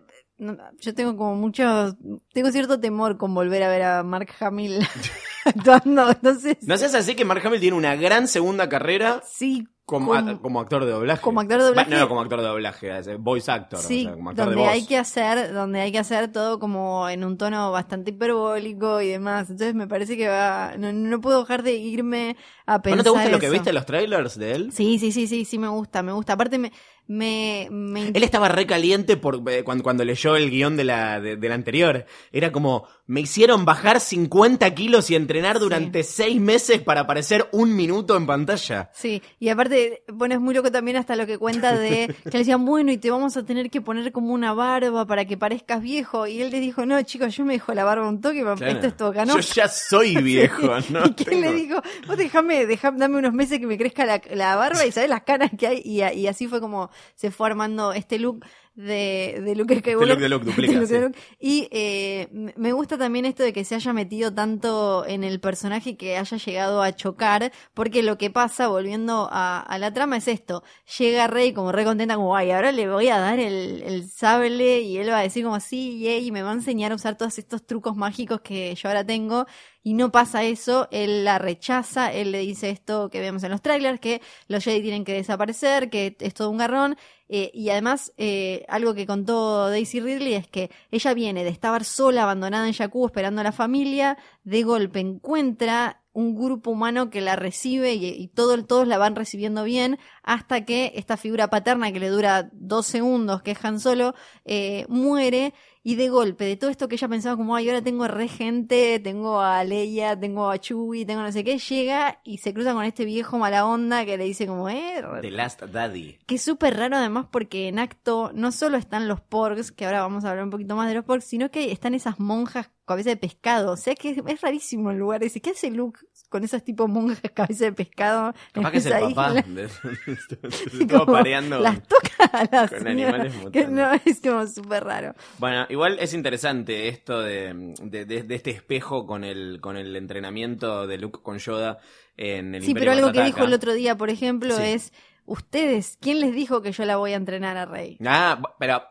Yo 0.81 0.95
tengo 0.95 1.17
como 1.17 1.35
mucho. 1.35 1.97
Tengo 2.33 2.53
cierto 2.53 2.79
temor 2.79 3.17
con 3.17 3.35
volver 3.35 3.63
a 3.63 3.69
ver 3.69 3.83
a 3.83 4.03
Mark 4.03 4.29
Hamill 4.41 4.87
actuando. 5.45 6.15
No 6.23 6.39
sé. 6.39 6.59
No 6.63 6.77
seas 6.77 6.95
así 6.95 7.15
que 7.15 7.25
Mark 7.25 7.45
Hamill 7.45 7.61
tiene 7.61 7.77
una 7.77 7.97
gran 7.97 8.29
segunda 8.29 8.69
carrera 8.69 9.23
Sí, 9.27 9.67
como, 9.91 10.07
como- 10.15 10.31
a- 10.31 10.39
como 10.41 10.61
actor 10.61 10.85
de 10.85 10.91
doblaje. 10.93 11.21
como 11.23 11.41
actor 11.41 11.59
de 11.59 11.65
doblaje. 11.67 11.91
No, 11.91 12.09
como 12.09 12.21
actor 12.21 12.41
de 12.41 12.47
doblaje, 12.47 13.17
voice 13.17 13.51
actor. 13.51 13.81
Sí, 13.81 14.01
o 14.01 14.09
sea, 14.09 14.13
como 14.15 14.31
actor 14.31 14.45
donde 14.47 14.61
de 14.61 14.67
voz. 14.67 14.73
hay 14.75 14.87
que 14.87 14.97
hacer, 14.97 15.53
donde 15.53 15.81
hay 15.81 15.93
que 15.93 15.99
hacer 15.99 16.33
todo 16.33 16.59
como 16.59 17.09
en 17.09 17.25
un 17.25 17.37
tono 17.37 17.71
bastante 17.73 18.11
hiperbólico 18.11 19.01
y 19.01 19.09
demás. 19.09 19.51
Entonces 19.51 19.75
me 19.75 19.87
parece 19.89 20.17
que 20.17 20.29
va, 20.29 20.75
no, 20.79 20.93
no 20.93 21.21
puedo 21.21 21.41
dejar 21.41 21.63
de 21.63 21.75
irme 21.75 22.37
a 22.67 22.81
pensar. 22.81 22.99
¿No 22.99 23.05
te 23.05 23.11
gusta 23.11 23.29
lo 23.29 23.39
que 23.39 23.51
viste 23.51 23.71
en 23.71 23.75
los 23.75 23.87
trailers 23.87 24.39
de 24.39 24.53
él? 24.53 24.73
Sí, 24.73 24.99
sí, 24.99 25.13
sí, 25.13 25.27
sí, 25.27 25.45
sí 25.45 25.59
me 25.59 25.69
gusta, 25.69 26.03
me 26.03 26.13
gusta. 26.13 26.35
Aparte 26.35 26.57
me, 26.59 26.73
me, 27.07 27.67
me 27.71 28.09
Él 28.09 28.23
estaba 28.23 28.49
re 28.49 28.67
caliente 28.67 29.17
por, 29.17 29.43
eh, 29.51 29.65
cuando, 29.65 29.83
cuando 29.83 30.05
leyó 30.05 30.37
el 30.37 30.51
guion 30.51 30.77
de 30.77 30.85
la, 30.85 31.21
de, 31.21 31.37
de 31.37 31.49
la 31.49 31.55
anterior. 31.57 32.07
Era 32.31 32.53
como, 32.53 32.87
me 33.11 33.23
hicieron 33.23 33.65
bajar 33.65 33.99
50 33.99 34.73
kilos 34.73 35.11
y 35.11 35.17
entrenar 35.17 35.59
durante 35.59 36.05
seis 36.05 36.41
meses 36.41 36.81
para 36.81 37.01
aparecer 37.01 37.49
un 37.51 37.75
minuto 37.75 38.17
en 38.17 38.25
pantalla. 38.25 38.89
Sí, 38.95 39.21
y 39.41 39.49
aparte, 39.49 40.05
bueno, 40.13 40.37
es 40.37 40.41
muy 40.41 40.55
loco 40.55 40.71
también 40.71 40.97
hasta 40.97 41.17
lo 41.17 41.27
que 41.27 41.37
cuenta 41.37 41.77
de 41.77 42.07
que 42.25 42.31
le 42.31 42.39
decían, 42.39 42.65
bueno, 42.65 42.93
y 42.93 42.99
te 42.99 43.11
vamos 43.11 43.37
a 43.37 43.43
tener 43.45 43.69
que 43.69 43.81
poner 43.81 44.13
como 44.13 44.33
una 44.33 44.53
barba 44.55 45.07
para 45.07 45.25
que 45.25 45.37
parezcas 45.37 45.83
viejo. 45.83 46.29
Y 46.29 46.41
él 46.41 46.51
les 46.51 46.61
dijo, 46.61 46.87
no, 46.87 47.03
chicos, 47.03 47.37
yo 47.37 47.45
me 47.45 47.55
dejo 47.55 47.75
la 47.75 47.83
barba 47.83 48.09
un 48.09 48.21
toque, 48.21 48.43
Claro. 48.43 48.65
esto 48.65 48.87
es 48.87 48.97
toca, 48.97 49.25
¿no? 49.25 49.35
Yo 49.35 49.41
ya 49.41 49.67
soy 49.67 50.17
viejo, 50.23 50.69
¿no? 50.91 51.07
y 51.07 51.15
que 51.15 51.35
él 51.35 51.41
le 51.41 51.53
dijo, 51.53 51.83
vos 52.07 52.17
déjame, 52.17 52.65
dejá- 52.67 52.93
dame 52.97 53.17
unos 53.19 53.33
meses 53.33 53.59
que 53.59 53.67
me 53.67 53.77
crezca 53.77 54.07
la, 54.07 54.23
la 54.33 54.55
barba 54.55 54.87
y 54.87 54.93
sabes 54.93 55.11
las 55.11 55.23
canas 55.25 55.51
que 55.59 55.67
hay. 55.67 55.83
Y 55.85 56.27
así 56.29 56.47
fue 56.47 56.61
como 56.61 56.91
se 57.17 57.33
fue 57.33 57.49
armando 57.49 57.93
este 57.93 58.21
look 58.21 58.45
de, 58.75 59.41
de 59.45 59.55
Luke 59.57 59.75
Skywalker. 59.77 60.19
de 60.19 60.29
Luke, 60.29 60.45
duplica, 60.45 60.79
look 60.79 60.89
de 60.89 60.99
sí. 60.99 60.99
Luke. 61.01 61.19
Y 61.39 61.69
eh, 61.73 62.29
me 62.33 62.55
me 62.57 62.73
gusta 62.73 62.97
también 62.99 63.25
esto 63.25 63.43
de 63.43 63.53
que 63.53 63.65
se 63.65 63.75
haya 63.75 63.93
metido 63.93 64.33
tanto 64.33 65.05
en 65.07 65.25
el 65.25 65.41
personaje 65.41 65.97
que 65.97 66.17
haya 66.17 66.37
llegado 66.37 66.83
a 66.83 66.95
chocar, 66.95 67.53
porque 67.75 68.03
lo 68.03 68.17
que 68.17 68.31
pasa, 68.31 68.69
volviendo 68.69 69.29
a, 69.33 69.61
a 69.61 69.79
la 69.79 69.93
trama, 69.93 70.17
es 70.19 70.29
esto. 70.29 70.63
Llega 70.99 71.27
Rey 71.27 71.53
como 71.53 71.73
re 71.73 71.85
contenta, 71.85 72.15
como, 72.17 72.37
ay, 72.37 72.53
ahora 72.53 72.73
le 72.73 72.89
voy 72.89 73.09
a 73.09 73.19
dar 73.19 73.41
el, 73.41 73.83
el 73.83 74.09
sable 74.09 74.81
y 74.83 74.99
él 74.99 75.11
va 75.11 75.19
a 75.19 75.23
decir 75.23 75.45
como, 75.45 75.59
sí, 75.61 75.99
yay, 76.01 76.27
y 76.29 76.33
me 76.33 76.43
va 76.43 76.51
a 76.51 76.55
enseñar 76.55 76.93
a 76.93 76.95
usar 76.95 77.17
todos 77.17 77.39
estos 77.39 77.67
trucos 77.67 77.97
mágicos 77.97 78.41
que 78.43 78.75
yo 78.75 78.89
ahora 78.89 79.05
tengo. 79.05 79.47
Y 79.83 79.95
no 79.95 80.13
pasa 80.13 80.45
eso, 80.45 80.89
él 80.91 81.25
la 81.25 81.39
rechaza, 81.39 82.13
él 82.13 82.33
le 82.33 82.41
dice 82.41 82.69
esto 82.69 83.09
que 83.09 83.21
vemos 83.21 83.43
en 83.45 83.51
los 83.51 83.63
trailers, 83.63 83.99
que 83.99 84.21
los 84.47 84.63
Jedi 84.63 84.83
tienen 84.83 85.05
que 85.05 85.15
desaparecer, 85.15 85.89
que 85.89 86.17
es 86.21 86.35
todo 86.35 86.51
un 86.51 86.59
garrón. 86.59 86.97
Eh, 87.29 87.51
y 87.55 87.71
además, 87.71 88.13
eh, 88.19 88.67
algo 88.69 88.93
que 88.93 89.07
contó 89.07 89.71
Daisy 89.71 90.01
Ridley 90.01 90.35
es 90.35 90.49
que 90.49 90.71
ella 90.91 91.15
viene 91.15 91.45
de 91.45 91.51
estar 91.51 91.85
sola, 91.85 92.25
abandonada 92.25 92.67
en 92.67 92.75
Jakku, 92.75 93.07
esperando 93.07 93.41
a 93.41 93.45
la 93.45 93.53
familia, 93.53 94.19
de 94.45 94.63
golpe 94.65 95.01
encuentra 95.01 96.03
un 96.13 96.35
grupo 96.35 96.73
humano 96.73 97.09
que 97.09 97.21
la 97.21 97.37
recibe 97.37 97.95
y, 97.95 98.07
y 98.07 98.29
todo, 98.29 98.65
todos 98.65 98.87
la 98.87 98.99
van 98.99 99.15
recibiendo 99.15 99.63
bien, 99.65 99.99
hasta 100.23 100.65
que 100.65 100.93
esta 100.97 101.17
figura 101.17 101.49
paterna 101.49 101.93
que 101.93 102.01
le 102.01 102.09
dura 102.09 102.51
dos 102.53 102.87
segundos, 102.87 103.43
que 103.43 103.53
es 103.53 103.65
Han 103.65 103.81
Solo, 103.81 104.15
eh, 104.45 104.85
muere 104.89 105.55
Y 105.83 105.95
de 105.95 106.11
golpe, 106.11 106.45
de 106.45 106.57
todo 106.57 106.69
esto 106.69 106.89
que 106.89 106.97
ella 106.97 107.09
pensaba 107.09 107.37
como, 107.37 107.57
ay, 107.57 107.69
ahora 107.69 107.83
tengo 107.83 108.07
re 108.07 108.29
gente, 108.29 109.01
tengo 109.01 109.41
a 109.41 109.65
Leia, 109.65 110.19
tengo 110.19 110.51
a 110.51 110.59
Chewie, 110.59 111.07
tengo 111.07 111.23
no 111.23 111.33
sé 111.33 111.43
qué, 111.43 111.59
llega 111.59 112.21
y 112.23 112.39
se 112.39 112.53
cruza 112.53 112.75
con 112.75 112.85
este 112.85 113.07
viejo 113.07 113.39
mala 113.39 113.67
onda 113.67 114.05
que 114.05 114.19
le 114.19 114.25
dice 114.25 114.47
como, 114.47 114.69
eh... 114.69 115.03
The 115.23 115.31
Last 115.31 115.63
Daddy. 115.63 116.19
Que 116.27 116.35
es 116.35 116.43
súper 116.43 116.77
raro 116.77 116.97
además 116.97 117.27
porque 117.31 117.69
en 117.69 117.79
acto 117.79 118.31
no 118.35 118.53
solo 118.53 118.77
están 118.77 119.09
los 119.09 119.23
porgs, 119.23 119.73
que 119.73 119.87
ahora 119.87 120.03
vamos 120.03 120.25
a 120.25 120.31
hablar 120.31 120.45
un 120.45 120.51
poquito 120.51 120.77
más 120.77 120.87
de 120.87 120.95
los 120.95 121.05
porgs, 121.05 121.25
sino 121.25 121.51
que 121.51 121.73
están 121.73 121.95
esas 121.95 122.21
monjas 122.21 122.71
cabeza 122.91 123.11
de 123.11 123.17
pescado. 123.17 123.73
O 123.73 123.77
sea 123.77 123.95
que 123.95 124.11
es, 124.11 124.19
es 124.27 124.41
rarísimo 124.41 124.91
el 124.91 124.99
lugar. 124.99 125.21
Dice, 125.21 125.41
¿qué 125.41 125.51
hace 125.51 125.71
Luke 125.71 126.01
con 126.31 126.43
esos 126.45 126.65
tipos 126.65 126.89
monjas 126.89 127.21
cabeza 127.35 127.67
de 127.67 127.73
pescado? 127.73 128.33
Capaz 128.53 128.71
que 128.71 128.79
es 128.79 128.87
el 128.87 128.93
papá. 129.15 129.33
de- 129.35 129.69
se 129.69 130.79
estuvo 130.81 131.05
pareando. 131.05 131.61
Las 131.61 131.83
toca 131.87 132.25
a 132.33 132.49
las 132.51 132.71
con 132.71 132.89
animales 132.89 133.35
que 133.53 133.67
no, 133.67 133.93
es 133.93 134.21
como 134.23 134.47
súper 134.47 134.85
raro. 134.85 135.15
Bueno, 135.39 135.67
igual 135.69 135.99
es 136.01 136.15
interesante 136.15 136.89
esto 136.89 137.21
de, 137.21 137.75
de- 137.83 138.05
de- 138.07 138.35
este 138.35 138.51
espejo 138.51 139.05
con 139.07 139.25
el, 139.25 139.59
con 139.61 139.77
el 139.77 139.95
entrenamiento 139.97 140.87
de 140.87 140.97
Luke 140.97 141.21
con 141.23 141.37
Yoda 141.39 141.79
en 142.17 142.55
el 142.55 142.63
Sí, 142.63 142.71
Imperio 142.71 142.93
pero 142.93 143.07
algo 143.07 143.13
que 143.13 143.25
dijo 143.25 143.45
el 143.45 143.53
otro 143.53 143.73
día, 143.75 143.97
por 143.97 144.09
ejemplo, 144.11 144.55
Sí. 144.57 144.63
es, 144.65 144.93
ustedes, 145.27 145.97
¿quién 146.01 146.21
les 146.21 146.33
dijo 146.35 146.63
que 146.63 146.73
yo 146.73 146.85
la 146.85 146.97
voy 146.97 147.13
a 147.13 147.17
entrenar 147.17 147.57
a 147.57 147.67
Rey? 147.67 147.97
Ah, 148.07 148.41
pero 148.59 148.83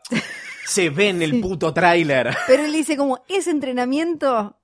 se 0.66 0.90
ve 0.90 1.08
en 1.08 1.22
el 1.22 1.32
Sí. 1.32 1.40
puto 1.40 1.72
tráiler. 1.72 2.34
Pero 2.46 2.64
él 2.64 2.72
dice 2.72 2.96
como, 2.96 3.24
ese 3.28 3.50
entrenamiento, 3.50 4.56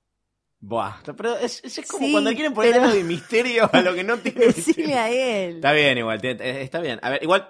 Buah, 0.69 0.97
pero 1.17 1.37
es, 1.37 1.63
es 1.65 1.87
como 1.87 2.05
Sí, 2.07 2.13
cuando 2.13 2.31
quieren 2.33 2.53
poner 2.53 2.73
pero- 2.73 2.85
algo 2.87 2.97
de 2.97 3.05
misterio 3.05 3.71
a 3.73 3.81
lo 3.83 3.95
que 3.95 4.03
no 4.03 4.19
tiene 4.19 4.47
misterio. 4.49 4.99
a 4.99 5.09
él. 5.11 5.57
Está 5.57 5.73
bien, 5.73 5.97
igual, 5.99 6.21
está 6.25 6.81
bien. 6.81 6.99
A 7.03 7.11
ver, 7.11 7.23
igual, 7.23 7.49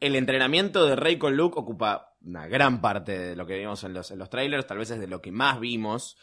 el 0.00 0.16
entrenamiento 0.16 0.84
de 0.84 0.96
Rey 0.96 1.16
con 1.18 1.34
Luke 1.34 1.58
ocupa 1.58 2.14
una 2.20 2.46
gran 2.46 2.82
parte 2.82 3.18
de 3.18 3.36
lo 3.36 3.46
que 3.46 3.56
vimos 3.56 3.82
en 3.84 3.94
los, 3.94 4.10
en 4.10 4.18
los 4.18 4.28
trailers, 4.28 4.66
tal 4.66 4.76
vez 4.78 4.90
es 4.90 5.00
de 5.00 5.06
lo 5.06 5.22
que 5.22 5.32
más 5.32 5.58
vimos. 5.60 6.18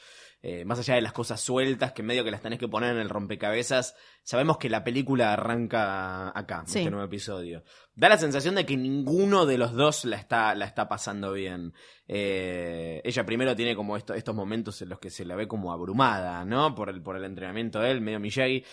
Eh, 0.46 0.66
más 0.66 0.78
allá 0.78 0.96
de 0.96 1.02
las 1.02 1.14
cosas 1.14 1.40
sueltas 1.40 1.94
que 1.94 2.04
medio 2.04 2.26
que 2.26 2.30
las 2.32 2.42
tenés 2.42 2.60
que 2.60 2.68
poner 2.68 2.92
en 2.92 2.98
el 3.02 3.08
rompecabezas, 3.10 3.96
sabemos 4.24 4.58
que 4.58 4.70
la 4.70 4.84
película 4.84 5.32
arranca 5.32 6.38
acá, 6.38 6.64
Sí. 6.68 6.80
este 6.80 6.92
nuevo 6.92 7.06
episodio. 7.06 7.64
Da 7.96 8.10
la 8.10 8.18
sensación 8.18 8.56
de 8.56 8.66
que 8.66 8.76
ninguno 8.76 9.46
de 9.46 9.58
los 9.58 9.72
dos 9.72 10.04
la 10.04 10.18
está, 10.18 10.54
la 10.54 10.66
está 10.66 10.90
pasando 10.90 11.32
bien. 11.32 11.74
Eh, 12.10 13.02
ella 13.06 13.26
primero 13.26 13.56
tiene 13.56 13.76
como 13.76 13.96
esto- 13.96 14.14
estos 14.14 14.36
momentos 14.36 14.82
en 14.82 14.90
los 14.90 15.00
que 15.00 15.10
se 15.10 15.24
la 15.26 15.36
ve 15.36 15.48
como 15.48 15.72
abrumada, 15.72 16.44
¿no? 16.44 16.76
Por 16.76 16.90
el, 16.90 17.02
por 17.02 17.16
el 17.16 17.24
entrenamiento 17.24 17.80
de 17.80 17.92
él, 17.92 18.02
medio 18.02 18.20
Miyagi. 18.20 18.66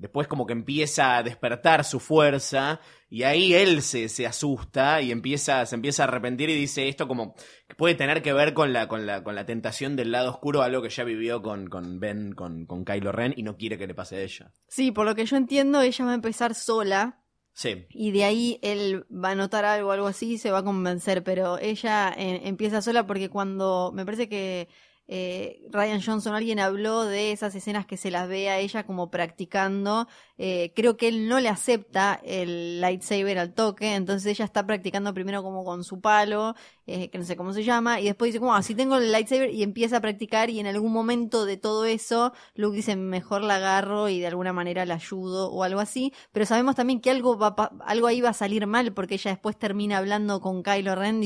Después 0.00 0.28
como 0.28 0.46
que 0.46 0.52
empieza 0.52 1.16
a 1.16 1.22
despertar 1.22 1.84
su 1.84 1.98
fuerza 1.98 2.80
y 3.10 3.24
ahí 3.24 3.52
él 3.54 3.82
se, 3.82 4.08
se 4.08 4.26
asusta 4.26 5.02
y 5.02 5.10
empieza, 5.10 5.66
se 5.66 5.74
empieza 5.74 6.04
a 6.04 6.06
arrepentir 6.06 6.50
y 6.50 6.54
dice 6.54 6.88
esto 6.88 7.08
como 7.08 7.34
que 7.66 7.74
puede 7.74 7.94
tener 7.96 8.22
que 8.22 8.32
ver 8.32 8.54
con 8.54 8.72
la, 8.72 8.86
con 8.86 9.06
la, 9.06 9.24
con 9.24 9.34
la 9.34 9.44
tentación 9.44 9.96
del 9.96 10.12
lado 10.12 10.30
oscuro, 10.30 10.62
algo 10.62 10.82
que 10.82 10.88
ya 10.90 11.02
vivió 11.04 11.42
con, 11.42 11.68
con 11.68 11.98
Ben, 11.98 12.32
con, 12.32 12.64
con 12.66 12.84
Kylo 12.84 13.10
Ren 13.10 13.34
y 13.36 13.42
no 13.42 13.56
quiere 13.56 13.76
que 13.76 13.86
le 13.88 13.94
pase 13.94 14.16
a 14.16 14.20
ella. 14.20 14.52
Sí, 14.68 14.92
por 14.92 15.04
lo 15.04 15.14
que 15.16 15.26
yo 15.26 15.36
entiendo, 15.36 15.80
ella 15.82 16.04
va 16.04 16.12
a 16.12 16.14
empezar 16.14 16.54
sola 16.54 17.20
Sí. 17.52 17.86
y 17.90 18.12
de 18.12 18.22
ahí 18.22 18.60
él 18.62 19.04
va 19.12 19.30
a 19.30 19.34
notar 19.34 19.64
algo, 19.64 19.90
algo 19.90 20.06
así, 20.06 20.34
y 20.34 20.38
se 20.38 20.52
va 20.52 20.58
a 20.58 20.64
convencer, 20.64 21.24
pero 21.24 21.58
ella 21.58 22.14
eh, 22.16 22.42
empieza 22.44 22.80
sola 22.82 23.04
porque 23.04 23.28
cuando 23.30 23.90
me 23.92 24.04
parece 24.04 24.28
que 24.28 24.68
eh, 25.08 25.62
Ryan 25.70 26.02
Johnson, 26.02 26.34
alguien 26.34 26.60
habló 26.60 27.04
de 27.04 27.32
esas 27.32 27.54
escenas 27.54 27.86
que 27.86 27.96
se 27.96 28.10
las 28.10 28.28
ve 28.28 28.50
a 28.50 28.58
ella 28.58 28.84
como 28.84 29.10
practicando, 29.10 30.06
eh, 30.36 30.72
creo 30.76 30.96
que 30.98 31.08
él 31.08 31.28
no 31.28 31.40
le 31.40 31.48
acepta 31.48 32.20
el 32.22 32.80
lightsaber 32.80 33.38
al 33.38 33.54
toque, 33.54 33.94
entonces 33.94 34.26
ella 34.26 34.44
está 34.44 34.66
practicando 34.66 35.14
primero 35.14 35.42
como 35.42 35.64
con 35.64 35.82
su 35.82 36.00
palo, 36.00 36.54
eh, 36.86 37.08
que 37.08 37.18
no 37.18 37.24
sé 37.24 37.36
cómo 37.36 37.52
se 37.52 37.64
llama, 37.64 38.00
y 38.00 38.04
después 38.04 38.28
dice 38.28 38.38
como, 38.38 38.54
ah, 38.54 38.62
si 38.62 38.74
tengo 38.74 38.96
el 38.96 39.10
lightsaber 39.10 39.50
y 39.50 39.62
empieza 39.62 39.96
a 39.96 40.00
practicar 40.00 40.50
y 40.50 40.60
en 40.60 40.66
algún 40.66 40.92
momento 40.92 41.46
de 41.46 41.56
todo 41.56 41.86
eso, 41.86 42.32
Luke 42.54 42.76
dice, 42.76 42.94
mejor 42.94 43.42
la 43.42 43.56
agarro 43.56 44.10
y 44.10 44.20
de 44.20 44.26
alguna 44.26 44.52
manera 44.52 44.84
la 44.84 44.94
ayudo 44.94 45.50
o 45.50 45.64
algo 45.64 45.80
así, 45.80 46.12
pero 46.32 46.44
sabemos 46.44 46.76
también 46.76 47.00
que 47.00 47.10
algo, 47.10 47.38
va, 47.38 47.54
algo 47.86 48.06
ahí 48.06 48.20
va 48.20 48.30
a 48.30 48.34
salir 48.34 48.66
mal 48.66 48.92
porque 48.92 49.14
ella 49.14 49.30
después 49.30 49.58
termina 49.58 49.98
hablando 49.98 50.40
con 50.40 50.62
Kylo 50.62 50.94
Ren. 50.94 51.18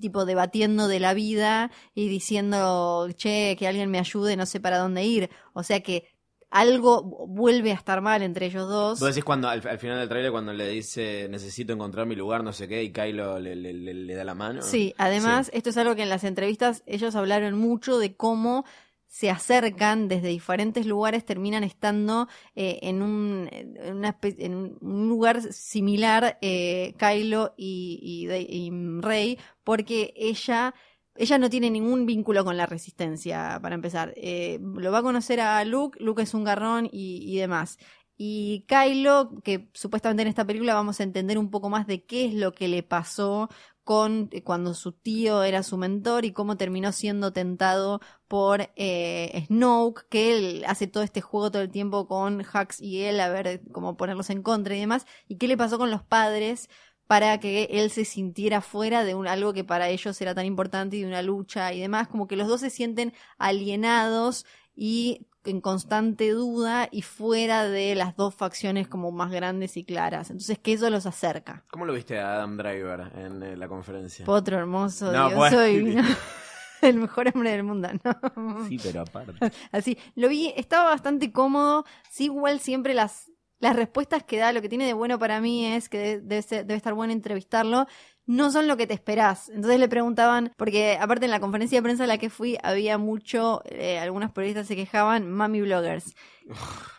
Tipo 0.00 0.24
debatiendo 0.24 0.88
de 0.88 1.00
la 1.00 1.14
vida 1.14 1.70
y 1.94 2.08
diciendo, 2.08 3.08
che, 3.16 3.56
que 3.58 3.66
alguien 3.68 3.90
me 3.90 3.98
ayude, 3.98 4.36
no 4.36 4.46
sé 4.46 4.60
para 4.60 4.78
dónde 4.78 5.04
ir. 5.04 5.30
O 5.52 5.62
sea 5.62 5.80
que 5.80 6.08
algo 6.50 7.02
vuelve 7.28 7.70
a 7.70 7.74
estar 7.74 8.00
mal 8.00 8.22
entre 8.22 8.46
ellos 8.46 8.68
dos. 8.68 8.98
Vos 8.98 9.08
decís 9.10 9.22
cuando 9.24 9.48
al, 9.48 9.66
al 9.66 9.78
final 9.78 9.98
del 9.98 10.08
trailer 10.08 10.32
cuando 10.32 10.52
le 10.52 10.68
dice 10.68 11.28
necesito 11.30 11.72
encontrar 11.72 12.06
mi 12.06 12.16
lugar, 12.16 12.42
no 12.42 12.52
sé 12.52 12.66
qué, 12.66 12.82
y 12.82 12.92
Kylo 12.92 13.38
le, 13.38 13.54
le- 13.54 13.72
le- 13.72 13.94
le 13.94 14.14
da 14.14 14.24
la 14.24 14.34
mano. 14.34 14.60
Sí, 14.62 14.92
además, 14.98 15.50
esto 15.54 15.70
es 15.70 15.76
algo 15.76 15.94
que 15.94 16.02
en 16.02 16.08
las 16.08 16.24
entrevistas 16.24 16.82
ellos 16.86 17.14
hablaron 17.14 17.54
mucho 17.56 17.98
de 17.98 18.16
cómo 18.16 18.64
se 19.10 19.28
acercan 19.28 20.06
desde 20.06 20.28
diferentes 20.28 20.86
lugares, 20.86 21.24
terminan 21.24 21.64
estando 21.64 22.28
eh, 22.54 22.78
en, 22.82 23.02
un, 23.02 24.78
lugar 24.80 25.52
similar, 25.52 26.38
eh, 26.40 26.94
Kylo 26.96 27.52
y 27.56 28.70
Rey, 29.00 29.36
porque 29.64 30.14
ella, 30.14 30.74
ella 31.16 31.38
no 31.38 31.50
tiene 31.50 31.70
ningún 31.70 32.06
vínculo 32.06 32.44
con 32.44 32.56
la 32.56 32.66
resistencia, 32.66 33.58
para 33.60 33.74
empezar. 33.74 34.14
Eh, 34.16 34.60
lo 34.62 34.92
va 34.92 34.98
a 34.98 35.02
conocer 35.02 35.40
a 35.40 35.64
Luke, 35.64 35.98
Luke 36.00 36.22
es 36.22 36.32
un 36.32 36.44
garrón 36.44 36.86
y, 36.86 37.24
y 37.26 37.36
demás. 37.38 37.78
Y 38.16 38.64
Kylo, 38.68 39.40
que 39.42 39.70
supuestamente 39.74 40.22
en 40.22 40.28
esta 40.28 40.46
película 40.46 40.74
vamos 40.74 41.00
a 41.00 41.02
entender 41.02 41.36
un 41.36 41.50
poco 41.50 41.68
más 41.68 41.88
de 41.88 42.04
qué 42.04 42.26
es 42.26 42.34
lo 42.34 42.52
que 42.52 42.68
le 42.68 42.84
pasó 42.84 43.48
con 43.84 44.28
eh, 44.32 44.42
cuando 44.42 44.74
su 44.74 44.92
tío 44.92 45.42
era 45.42 45.62
su 45.62 45.76
mentor 45.76 46.24
y 46.24 46.32
cómo 46.32 46.56
terminó 46.56 46.92
siendo 46.92 47.32
tentado 47.32 48.00
por 48.28 48.70
eh, 48.76 49.44
Snoke, 49.46 50.06
que 50.08 50.36
él 50.36 50.64
hace 50.66 50.86
todo 50.86 51.02
este 51.02 51.20
juego 51.20 51.50
todo 51.50 51.62
el 51.62 51.70
tiempo 51.70 52.06
con 52.06 52.40
Hux 52.40 52.80
y 52.80 53.02
él 53.02 53.20
a 53.20 53.28
ver 53.28 53.62
cómo 53.72 53.96
ponerlos 53.96 54.30
en 54.30 54.42
contra 54.42 54.76
y 54.76 54.80
demás, 54.80 55.06
y 55.28 55.36
qué 55.36 55.48
le 55.48 55.56
pasó 55.56 55.78
con 55.78 55.90
los 55.90 56.02
padres 56.02 56.68
para 57.06 57.40
que 57.40 57.64
él 57.72 57.90
se 57.90 58.04
sintiera 58.04 58.60
fuera 58.60 59.02
de 59.02 59.16
un, 59.16 59.26
algo 59.26 59.52
que 59.52 59.64
para 59.64 59.88
ellos 59.88 60.20
era 60.20 60.34
tan 60.34 60.46
importante 60.46 60.96
y 60.96 61.00
de 61.00 61.08
una 61.08 61.22
lucha 61.22 61.72
y 61.72 61.80
demás, 61.80 62.06
como 62.06 62.28
que 62.28 62.36
los 62.36 62.46
dos 62.46 62.60
se 62.60 62.70
sienten 62.70 63.12
alienados 63.36 64.46
y 64.76 65.26
en 65.50 65.60
constante 65.60 66.30
duda 66.30 66.88
y 66.90 67.02
fuera 67.02 67.64
de 67.68 67.94
las 67.94 68.16
dos 68.16 68.34
facciones 68.34 68.88
como 68.88 69.10
más 69.12 69.30
grandes 69.30 69.76
y 69.76 69.84
claras. 69.84 70.30
Entonces 70.30 70.58
que 70.58 70.72
eso 70.72 70.88
los 70.90 71.06
acerca. 71.06 71.64
¿Cómo 71.70 71.84
lo 71.84 71.92
viste 71.92 72.18
a 72.18 72.34
Adam 72.34 72.56
Driver 72.56 73.12
en 73.16 73.42
eh, 73.42 73.56
la 73.56 73.68
conferencia? 73.68 74.24
Potro 74.24 74.56
hermoso, 74.58 75.12
No, 75.12 75.26
Dios, 75.28 75.38
bueno. 75.38 75.56
soy 75.56 75.96
el 76.82 76.96
mejor 76.96 77.30
hombre 77.34 77.50
del 77.50 77.62
mundo, 77.64 77.88
¿no? 78.04 78.64
Sí, 78.68 78.78
pero 78.82 79.02
aparte. 79.02 79.32
Así, 79.72 79.98
lo 80.14 80.28
vi, 80.28 80.52
estaba 80.56 80.90
bastante 80.90 81.30
cómodo, 81.32 81.84
sí, 82.10 82.24
igual 82.24 82.60
siempre 82.60 82.94
las, 82.94 83.30
las 83.58 83.76
respuestas 83.76 84.22
que 84.22 84.38
da, 84.38 84.52
lo 84.52 84.62
que 84.62 84.68
tiene 84.68 84.86
de 84.86 84.94
bueno 84.94 85.18
para 85.18 85.40
mí 85.40 85.66
es 85.66 85.88
que 85.88 85.98
de- 85.98 86.20
debe, 86.20 86.42
ser- 86.42 86.64
debe 86.66 86.76
estar 86.78 86.94
bueno 86.94 87.12
entrevistarlo, 87.12 87.86
no 88.30 88.52
son 88.52 88.68
lo 88.68 88.76
que 88.76 88.86
te 88.86 88.94
esperás. 88.94 89.48
Entonces 89.48 89.80
le 89.80 89.88
preguntaban, 89.88 90.52
porque 90.56 90.96
aparte 91.00 91.24
en 91.24 91.32
la 91.32 91.40
conferencia 91.40 91.78
de 91.78 91.82
prensa 91.82 92.04
a 92.04 92.06
la 92.06 92.18
que 92.18 92.30
fui 92.30 92.56
había 92.62 92.96
mucho, 92.96 93.60
eh, 93.64 93.98
algunos 93.98 94.30
periodistas 94.30 94.68
se 94.68 94.76
quejaban, 94.76 95.28
mami 95.28 95.60
bloggers, 95.62 96.14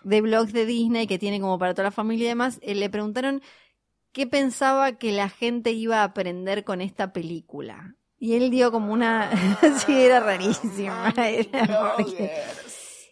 de 0.04 0.20
blogs 0.20 0.52
de 0.52 0.65
Disney 0.65 1.08
que 1.08 1.17
tiene 1.17 1.39
como 1.39 1.58
para 1.58 1.74
toda 1.74 1.86
la 1.86 1.91
familia 1.91 2.26
y 2.26 2.30
demás, 2.30 2.60
eh, 2.62 2.76
le 2.76 2.89
preguntaron 2.89 3.41
qué 4.12 4.28
pensaba 4.28 4.91
que 4.98 5.13
la 5.13 5.30
gente 5.30 5.72
iba 5.72 6.02
a 6.02 6.04
aprender 6.04 6.65
con 6.65 6.82
esta 6.82 7.13
película. 7.13 7.96
Y 8.20 8.34
él 8.34 8.52
dio 8.52 8.70
como 8.70 8.91
una... 8.91 9.32
sí, 9.86 10.02
era 10.02 10.20
rarísima. 10.20 11.13
era 11.15 11.96
porque- 11.96 12.30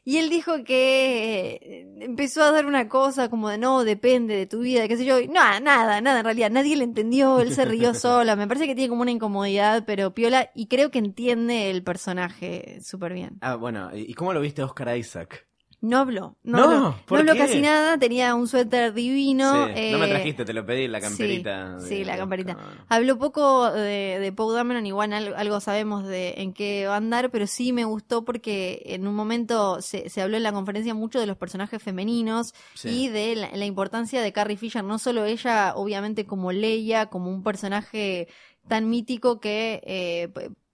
y 0.10 0.18
él 0.18 0.32
dijo 0.32 0.64
que 0.64 1.60
eh, 1.62 1.88
empezó 2.00 2.42
a 2.42 2.52
dar 2.52 2.66
una 2.66 2.90
cosa 2.90 3.30
como 3.30 3.48
de 3.48 3.60
no, 3.60 3.84
depende 3.84 4.36
de 4.36 4.48
tu 4.48 4.62
vida, 4.62 4.88
qué 4.88 4.98
sé 4.98 5.06
yo. 5.06 5.20
No, 5.28 5.34
nada, 5.60 6.02
nada, 6.02 6.18
en 6.18 6.26
realidad. 6.26 6.50
Nadie 6.50 6.76
le 6.76 6.84
entendió, 6.84 7.40
él 7.42 7.54
se 7.54 7.64
rió 7.64 7.94
sola. 7.94 8.36
Me 8.36 8.48
parece 8.48 8.66
que 8.66 8.74
tiene 8.74 8.90
como 8.90 9.04
una 9.04 9.12
incomodidad, 9.12 9.84
pero 9.86 10.16
piola. 10.16 10.50
Y 10.56 10.66
creo 10.66 10.90
que 10.90 10.98
entiende 10.98 11.70
el 11.70 11.84
personaje 11.84 12.80
súper 12.82 13.14
bien. 13.14 13.38
Ah, 13.42 13.54
bueno, 13.54 13.96
¿y 13.96 14.10
y 14.10 14.16
cómo 14.16 14.34
lo 14.34 14.42
viste 14.42 14.64
a 14.64 14.66
Oscar 14.66 14.98
Isaac? 14.98 15.49
No 15.82 16.00
habló, 16.00 16.36
no, 16.44 16.58
No, 16.58 16.64
habló, 16.66 16.96
¿por 17.06 17.24
no 17.24 17.32
habló 17.32 17.42
casi 17.42 17.62
nada, 17.62 17.98
tenía 17.98 18.36
un 18.36 18.50
suéter 18.50 18.94
divino. 18.94 19.68
Sí, 19.68 19.92
no 19.92 19.98
me 20.00 20.06
eh, 20.08 20.10
trajiste, 20.10 20.44
te 20.44 20.52
lo 20.52 20.66
pedí, 20.66 20.90
la 20.90 21.00
camperita. 21.00 21.80
Sí, 21.80 21.84
de- 21.84 21.90
sí, 22.00 22.04
la 22.04 22.18
camperita. 22.18 22.58
Habló 22.90 23.18
poco 23.18 23.72
de, 23.72 24.18
de 24.20 24.34
Dameron, 24.54 24.86
igual 24.86 25.14
al- 25.14 25.36
algo 25.36 25.62
sabemos 25.62 26.06
de 26.06 26.34
en 26.38 26.52
qué 26.52 26.86
va 26.86 26.96
a 26.96 26.98
andar, 26.98 27.32
pero 27.32 27.48
sí 27.48 27.72
me 27.72 27.86
gustó 27.86 28.26
porque 28.26 28.82
en 28.88 29.08
un 29.08 29.16
momento 29.16 29.82
se, 29.82 30.10
se 30.10 30.22
habló 30.22 30.36
en 30.36 30.44
la 30.44 30.52
conferencia 30.52 30.94
mucho 30.94 31.18
de 31.20 31.28
los 31.28 31.38
personajes 31.38 31.82
femeninos 31.82 32.54
Sí. 32.74 33.06
y 33.06 33.08
de 33.08 33.36
la, 33.38 33.50
la 33.56 33.66
importancia 33.66 34.22
de 34.22 34.34
Carrie 34.34 34.58
Fisher, 34.58 34.84
no 34.84 35.00
solo 35.00 35.24
ella, 35.24 35.74
obviamente 35.76 36.26
como 36.26 36.52
Leia, 36.52 37.06
como 37.06 37.30
un 37.32 37.42
personaje 37.42 38.28
tan 38.68 38.90
mítico 38.90 39.40
que 39.40 39.82
eh, 39.86 40.30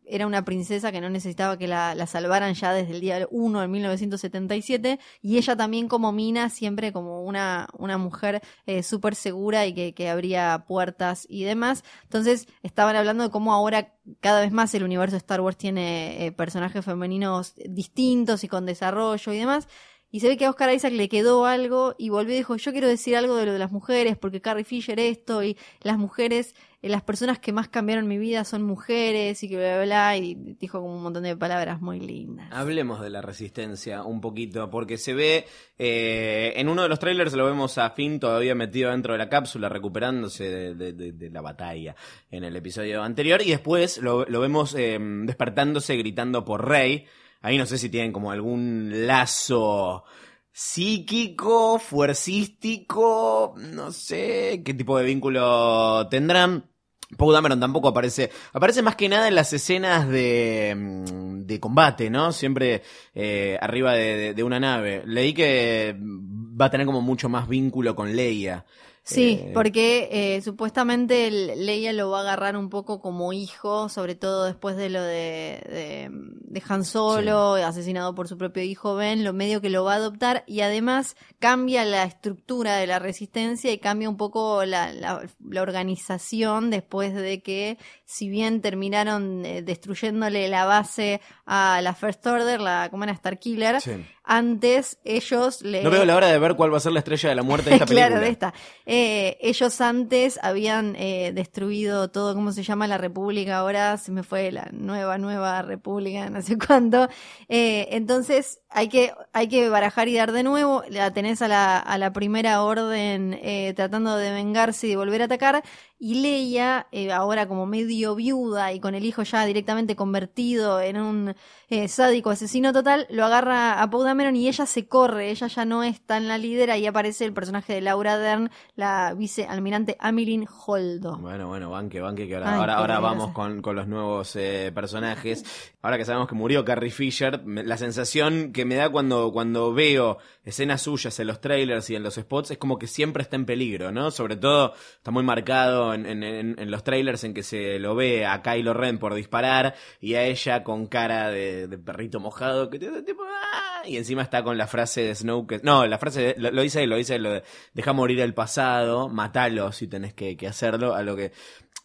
era 0.08 0.28
una 0.28 0.46
princesa 0.46 0.92
que 0.92 1.02
no 1.02 1.10
necesitaba 1.10 1.58
que 1.58 1.68
la, 1.68 1.96
la 1.96 2.08
salvaran 2.08 2.54
ya 2.54 2.74
desde 2.74 2.94
el 2.94 3.02
día 3.02 3.28
1 3.30 3.62
de 3.62 3.68
1977 3.68 5.00
y 5.22 5.38
ella 5.38 5.56
también 5.56 5.88
como 5.88 6.12
Mina 6.12 6.50
siempre 6.50 6.92
como 6.92 7.24
una, 7.24 7.68
una 7.78 7.98
mujer 7.98 8.42
eh, 8.66 8.84
súper 8.84 9.16
segura 9.16 9.66
y 9.66 9.74
que, 9.74 9.94
que 9.94 10.10
abría 10.10 10.66
puertas 10.68 11.26
y 11.30 11.44
demás. 11.44 11.84
Entonces 12.04 12.48
estaban 12.64 12.96
hablando 12.96 13.24
de 13.24 13.30
cómo 13.30 13.54
ahora 13.54 13.94
cada 14.20 14.42
vez 14.42 14.52
más 14.52 14.74
el 14.76 14.84
universo 14.84 15.18
Star 15.18 15.42
Wars 15.42 15.58
tiene 15.58 16.26
eh, 16.26 16.32
personajes 16.32 16.86
femeninos 16.86 17.54
distintos 17.68 18.44
y 18.44 18.48
con 18.48 18.66
desarrollo 18.66 19.34
y 19.34 19.38
demás. 19.38 19.68
Y 20.16 20.22
se 20.22 20.30
ve 20.30 20.38
que 20.38 20.46
a 20.46 20.50
Oscar 20.50 20.74
Isaac 20.74 20.94
le 20.94 21.10
quedó 21.10 21.46
algo 21.46 21.94
y 21.98 22.08
volvió 22.08 22.36
y 22.36 22.38
dijo, 22.38 22.56
yo 22.56 22.72
quiero 22.72 22.88
decir 22.88 23.18
algo 23.18 23.36
de 23.36 23.48
lo 23.48 23.52
de 23.52 23.60
las 23.60 23.74
mujeres, 23.74 24.16
porque 24.16 24.40
Carrie 24.40 24.64
Fisher 24.64 24.98
esto 24.98 25.44
y 25.44 25.58
las 25.82 25.98
mujeres, 25.98 26.56
eh, 26.82 26.88
las 26.88 27.04
personas 27.04 27.38
que 27.38 27.52
más 27.52 27.68
cambiaron 27.68 28.08
mi 28.08 28.18
vida 28.18 28.46
son 28.46 28.64
mujeres 28.64 29.44
y 29.44 29.50
que 29.50 29.58
bla, 29.58 29.76
bla, 29.76 29.84
bla, 29.84 30.16
y 30.16 30.56
dijo 30.58 30.80
como 30.80 30.96
un 30.96 31.04
montón 31.04 31.24
de 31.24 31.36
palabras 31.36 31.82
muy 31.82 32.00
lindas. 32.00 32.48
Hablemos 32.54 33.02
de 33.02 33.10
la 33.10 33.22
resistencia 33.22 34.04
un 34.04 34.22
poquito, 34.22 34.70
porque 34.70 34.98
se 34.98 35.14
ve, 35.14 35.48
eh, 35.78 36.54
en 36.56 36.70
uno 36.70 36.84
de 36.84 36.88
los 36.88 37.00
trailers 37.00 37.34
lo 37.34 37.46
vemos 37.46 37.78
a 37.78 37.90
Finn 37.90 38.18
todavía 38.18 38.56
metido 38.56 38.92
dentro 38.92 39.12
de 39.12 39.20
la 39.20 39.28
cápsula, 39.28 39.68
recuperándose 39.68 40.76
de, 40.76 41.30
la 41.30 41.42
batalla 41.42 41.94
en 42.32 42.46
el 42.46 42.56
episodio 42.56 43.04
anterior, 43.04 43.42
y 43.42 43.50
después 43.50 43.98
lo, 43.98 44.26
vemos 44.26 44.76
eh, 44.76 44.98
despertándose 45.26 45.98
gritando 45.98 46.46
por 46.46 46.66
Rey. 46.66 47.06
Ahí 47.42 47.58
no 47.58 47.66
sé 47.66 47.78
si 47.78 47.90
tienen 47.90 48.12
como 48.12 48.32
algún 48.32 49.06
lazo 49.08 50.04
psíquico, 50.52 51.80
fuercístico, 51.80 53.54
no 53.58 53.92
sé 53.92 54.62
qué 54.66 54.74
tipo 54.74 54.98
de 54.98 55.06
vínculo 55.06 56.08
tendrán. 56.10 56.70
Poe 57.18 57.34
Dameron 57.34 57.60
tampoco 57.60 57.88
aparece. 57.90 58.32
Aparece 58.52 58.82
más 58.82 58.96
que 58.96 59.08
nada 59.08 59.28
en 59.28 59.36
las 59.36 59.54
escenas 59.54 60.08
de, 60.10 60.74
mm, 60.76 61.46
de 61.46 61.60
combate, 61.60 62.10
¿no? 62.10 62.32
Siempre 62.32 62.82
eh, 63.14 63.58
arriba 63.62 63.94
de, 63.94 64.18
de- 64.18 64.34
de 64.34 64.44
una 64.44 64.60
nave. 64.60 65.04
Leí 65.06 65.34
que 65.34 65.96
va 66.02 66.66
a 66.66 66.72
tener 66.72 66.86
como 66.88 67.02
mucho 67.02 67.30
más 67.30 67.48
vínculo 67.48 67.96
con 67.96 68.16
Leia. 68.16 68.66
Sí, 69.08 69.40
Eh, 69.40 69.52
porque 69.54 70.10
eh, 70.12 70.42
supuestamente 70.42 71.30
Leia 71.30 71.94
lo 71.94 72.10
va 72.10 72.18
a 72.18 72.22
agarrar 72.22 72.58
un 72.58 72.70
poco 72.70 73.00
como 73.00 73.34
hijo, 73.34 73.88
sobre 73.88 74.16
todo 74.16 74.46
después 74.46 74.76
de 74.78 74.90
lo 74.90 75.02
de, 75.04 75.62
de, 75.70 76.10
de 76.12 76.64
Han 76.68 76.84
Solo, 76.84 77.54
asesinado 77.54 78.16
por 78.16 78.28
su 78.28 78.36
propio 78.36 78.64
hijo 78.64 78.96
Ben, 78.96 79.24
lo 79.24 79.32
medio 79.32 79.62
que 79.62 79.70
lo 79.70 79.84
va 79.84 79.94
a 79.94 79.98
adoptar 79.98 80.44
y 80.48 80.62
además 80.62 81.16
cambia 81.38 81.86
la 81.86 82.04
estructura 82.04 82.78
de 82.78 82.88
la 82.88 82.98
resistencia 82.98 83.72
y 83.72 83.78
cambia 83.78 84.10
un 84.10 84.18
poco 84.18 84.66
la, 84.66 84.92
la, 84.92 85.22
la 85.48 85.62
organización 85.62 86.72
después 86.72 87.14
de 87.14 87.44
que, 87.44 87.78
si 88.06 88.28
bien 88.28 88.60
terminaron 88.62 89.46
eh, 89.46 89.62
destruyéndole 89.62 90.48
la 90.48 90.66
base 90.66 91.22
a 91.46 91.80
la 91.84 91.94
First 91.94 92.26
Order, 92.26 92.60
la 92.60 92.90
como 92.90 93.04
era 93.04 93.14
Star 93.14 93.38
Killer, 93.38 93.80
Sí. 93.82 94.04
Antes 94.26 94.98
ellos 95.04 95.62
le... 95.62 95.84
No 95.84 95.90
veo 95.90 96.04
la 96.04 96.16
hora 96.16 96.28
de 96.28 96.40
ver 96.40 96.56
cuál 96.56 96.74
va 96.74 96.78
a 96.78 96.80
ser 96.80 96.92
la 96.92 97.00
estrella 97.00 97.30
de 97.30 97.36
la 97.36 97.44
muerte 97.44 97.70
de 97.70 97.76
esta 97.76 97.86
película. 97.88 98.08
claro, 98.08 98.22
de 98.22 98.30
esta. 98.30 98.54
Eh, 98.86 99.38
ellos 99.42 99.80
antes 99.82 100.40
habían 100.42 100.96
eh, 100.96 101.32
destruido 101.34 102.10
todo, 102.10 102.34
¿cómo 102.34 102.52
se 102.52 102.64
llama 102.64 102.88
la 102.88 102.98
República? 102.98 103.58
Ahora 103.58 103.98
se 103.98 104.12
me 104.12 104.24
fue 104.24 104.52
la 104.52 104.70
nueva, 104.72 105.18
nueva 105.18 105.62
República, 105.62 106.30
no 106.30 106.42
sé 106.42 106.58
cuánto. 106.58 107.08
Eh, 107.48 107.88
entonces 107.92 108.62
hay 108.70 108.90
que, 108.90 109.14
hay 109.32 109.48
que 109.48 109.70
barajar 109.70 110.08
y 110.08 110.16
dar 110.16 110.32
de 110.32 110.44
nuevo. 110.44 110.84
La 110.90 111.14
tenés 111.14 111.42
a 111.42 111.48
la, 111.48 111.78
a 111.78 111.98
la 111.98 112.12
primera 112.12 112.62
orden 112.62 113.40
eh, 113.42 113.74
tratando 113.76 114.18
de 114.18 114.32
vengarse 114.32 114.88
y 114.88 114.90
de 114.90 114.96
volver 114.98 115.22
a 115.22 115.26
atacar. 115.26 115.64
Y 115.98 116.16
Leia, 116.16 116.88
eh, 116.92 117.12
ahora 117.14 117.48
como 117.48 117.66
medio 117.66 118.16
viuda 118.16 118.74
y 118.74 118.80
con 118.82 118.96
el 118.96 119.06
hijo 119.06 119.24
ya 119.24 119.46
directamente 119.46 119.96
convertido 119.96 120.82
en 120.82 120.98
un 121.00 121.36
eh, 121.70 121.88
sádico 121.88 122.30
asesino 122.32 122.74
total, 122.74 123.08
lo 123.10 123.24
agarra 123.26 123.82
a 123.82 123.90
Poe 123.90 124.04
Dameron 124.06 124.36
y 124.36 124.48
ella 124.50 124.66
se 124.66 124.88
corre, 124.88 125.32
ella 125.32 125.48
ya 125.48 125.64
no 125.66 125.84
es 125.84 126.02
tan 126.02 126.28
la 126.28 126.38
líder, 126.38 126.70
ahí 126.70 126.86
aparece 126.86 127.24
el 127.26 127.34
personaje 127.34 127.74
de 127.74 127.82
Laura 127.82 128.18
Dern, 128.18 128.52
la 128.76 129.14
vicealmirante 129.16 129.96
Amilyn 130.00 130.48
Holdo. 130.66 131.18
Bueno, 131.18 131.48
bueno, 131.48 131.70
banque, 131.72 132.02
banque, 132.02 132.28
que 132.28 132.36
ahora, 132.36 132.54
Ay, 132.54 132.70
ahora, 132.70 133.00
vamos 133.00 133.32
con, 133.32 133.62
con 133.62 133.76
los 133.76 133.88
nuevos 133.88 134.36
eh, 134.36 134.72
personajes. 134.76 135.46
Ahora 135.82 135.98
que 135.98 136.06
sabemos 136.06 136.28
que 136.28 136.36
murió 136.36 136.66
Carrie 136.66 136.92
Fisher, 136.92 137.42
me- 137.46 137.64
la 137.64 137.78
sensación 137.78 138.52
que 138.52 138.66
me 138.66 138.76
da 138.76 138.90
cuando, 138.90 139.32
cuando 139.32 139.74
veo 139.74 140.18
escenas 140.44 140.82
suyas 140.82 141.20
en 141.20 141.28
los 141.28 141.42
trailers 141.42 141.90
y 141.90 141.96
en 141.96 142.04
los 142.04 142.16
spots 142.16 142.52
es 142.52 142.58
como 142.58 142.78
que 142.78 142.88
siempre 142.88 143.24
está 143.24 143.36
en 143.36 143.46
peligro, 143.46 143.92
¿no? 143.92 144.12
Sobre 144.12 144.36
todo 144.36 144.74
está 144.98 145.12
muy 145.12 145.24
marcado 145.24 145.85
en, 145.94 146.72
los 146.72 146.84
trailers 146.84 147.24
en 147.24 147.34
que 147.34 147.44
se 147.44 147.80
lo 147.80 147.96
ve 147.96 148.26
a 148.26 148.42
Kylo 148.42 148.74
Ren 148.74 148.98
por 148.98 149.14
disparar 149.14 149.76
y 150.02 150.16
a 150.16 150.24
ella 150.24 150.64
con 150.64 150.88
cara 150.88 151.30
de, 151.30 151.68
perrito 151.78 152.20
mojado 152.20 152.70
que 152.70 152.80
tipo 152.80 153.24
"Ah", 153.24 153.84
y 153.86 153.98
encima 153.98 154.22
está 154.24 154.44
con 154.44 154.58
la 154.58 154.68
frase 154.68 155.02
de 155.02 155.16
Snow 155.16 155.46
que 155.46 155.60
no, 155.64 155.86
la 155.86 155.98
frase 155.98 156.22
de- 156.22 156.36
lo, 156.38 156.52
lo 156.52 156.62
dice 156.62 156.88
lo 156.88 156.96
dice 156.96 157.20
lo 157.20 157.32
de 157.32 157.44
deja 157.74 157.94
morir 157.94 158.20
el 158.22 158.34
pasado, 158.34 159.10
matalo 159.10 159.72
si 159.72 159.88
tenés 159.88 160.14
que, 160.14 160.36
que 160.38 160.48
hacerlo, 160.48 160.96
a 160.96 161.04
lo 161.04 161.16
que 161.16 161.32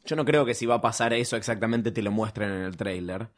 yo 0.05 0.17
no 0.17 0.25
creo 0.25 0.45
que 0.47 0.55
si 0.55 0.65
va 0.67 0.77
a 0.77 0.81
pasar 0.81 1.13
eso 1.13 1.37
exactamente 1.37 1.91
te 1.91 2.03
lo 2.03 2.11
muestren 2.11 2.51
en 2.51 2.63
el 2.63 2.77
trailer. 2.77 3.29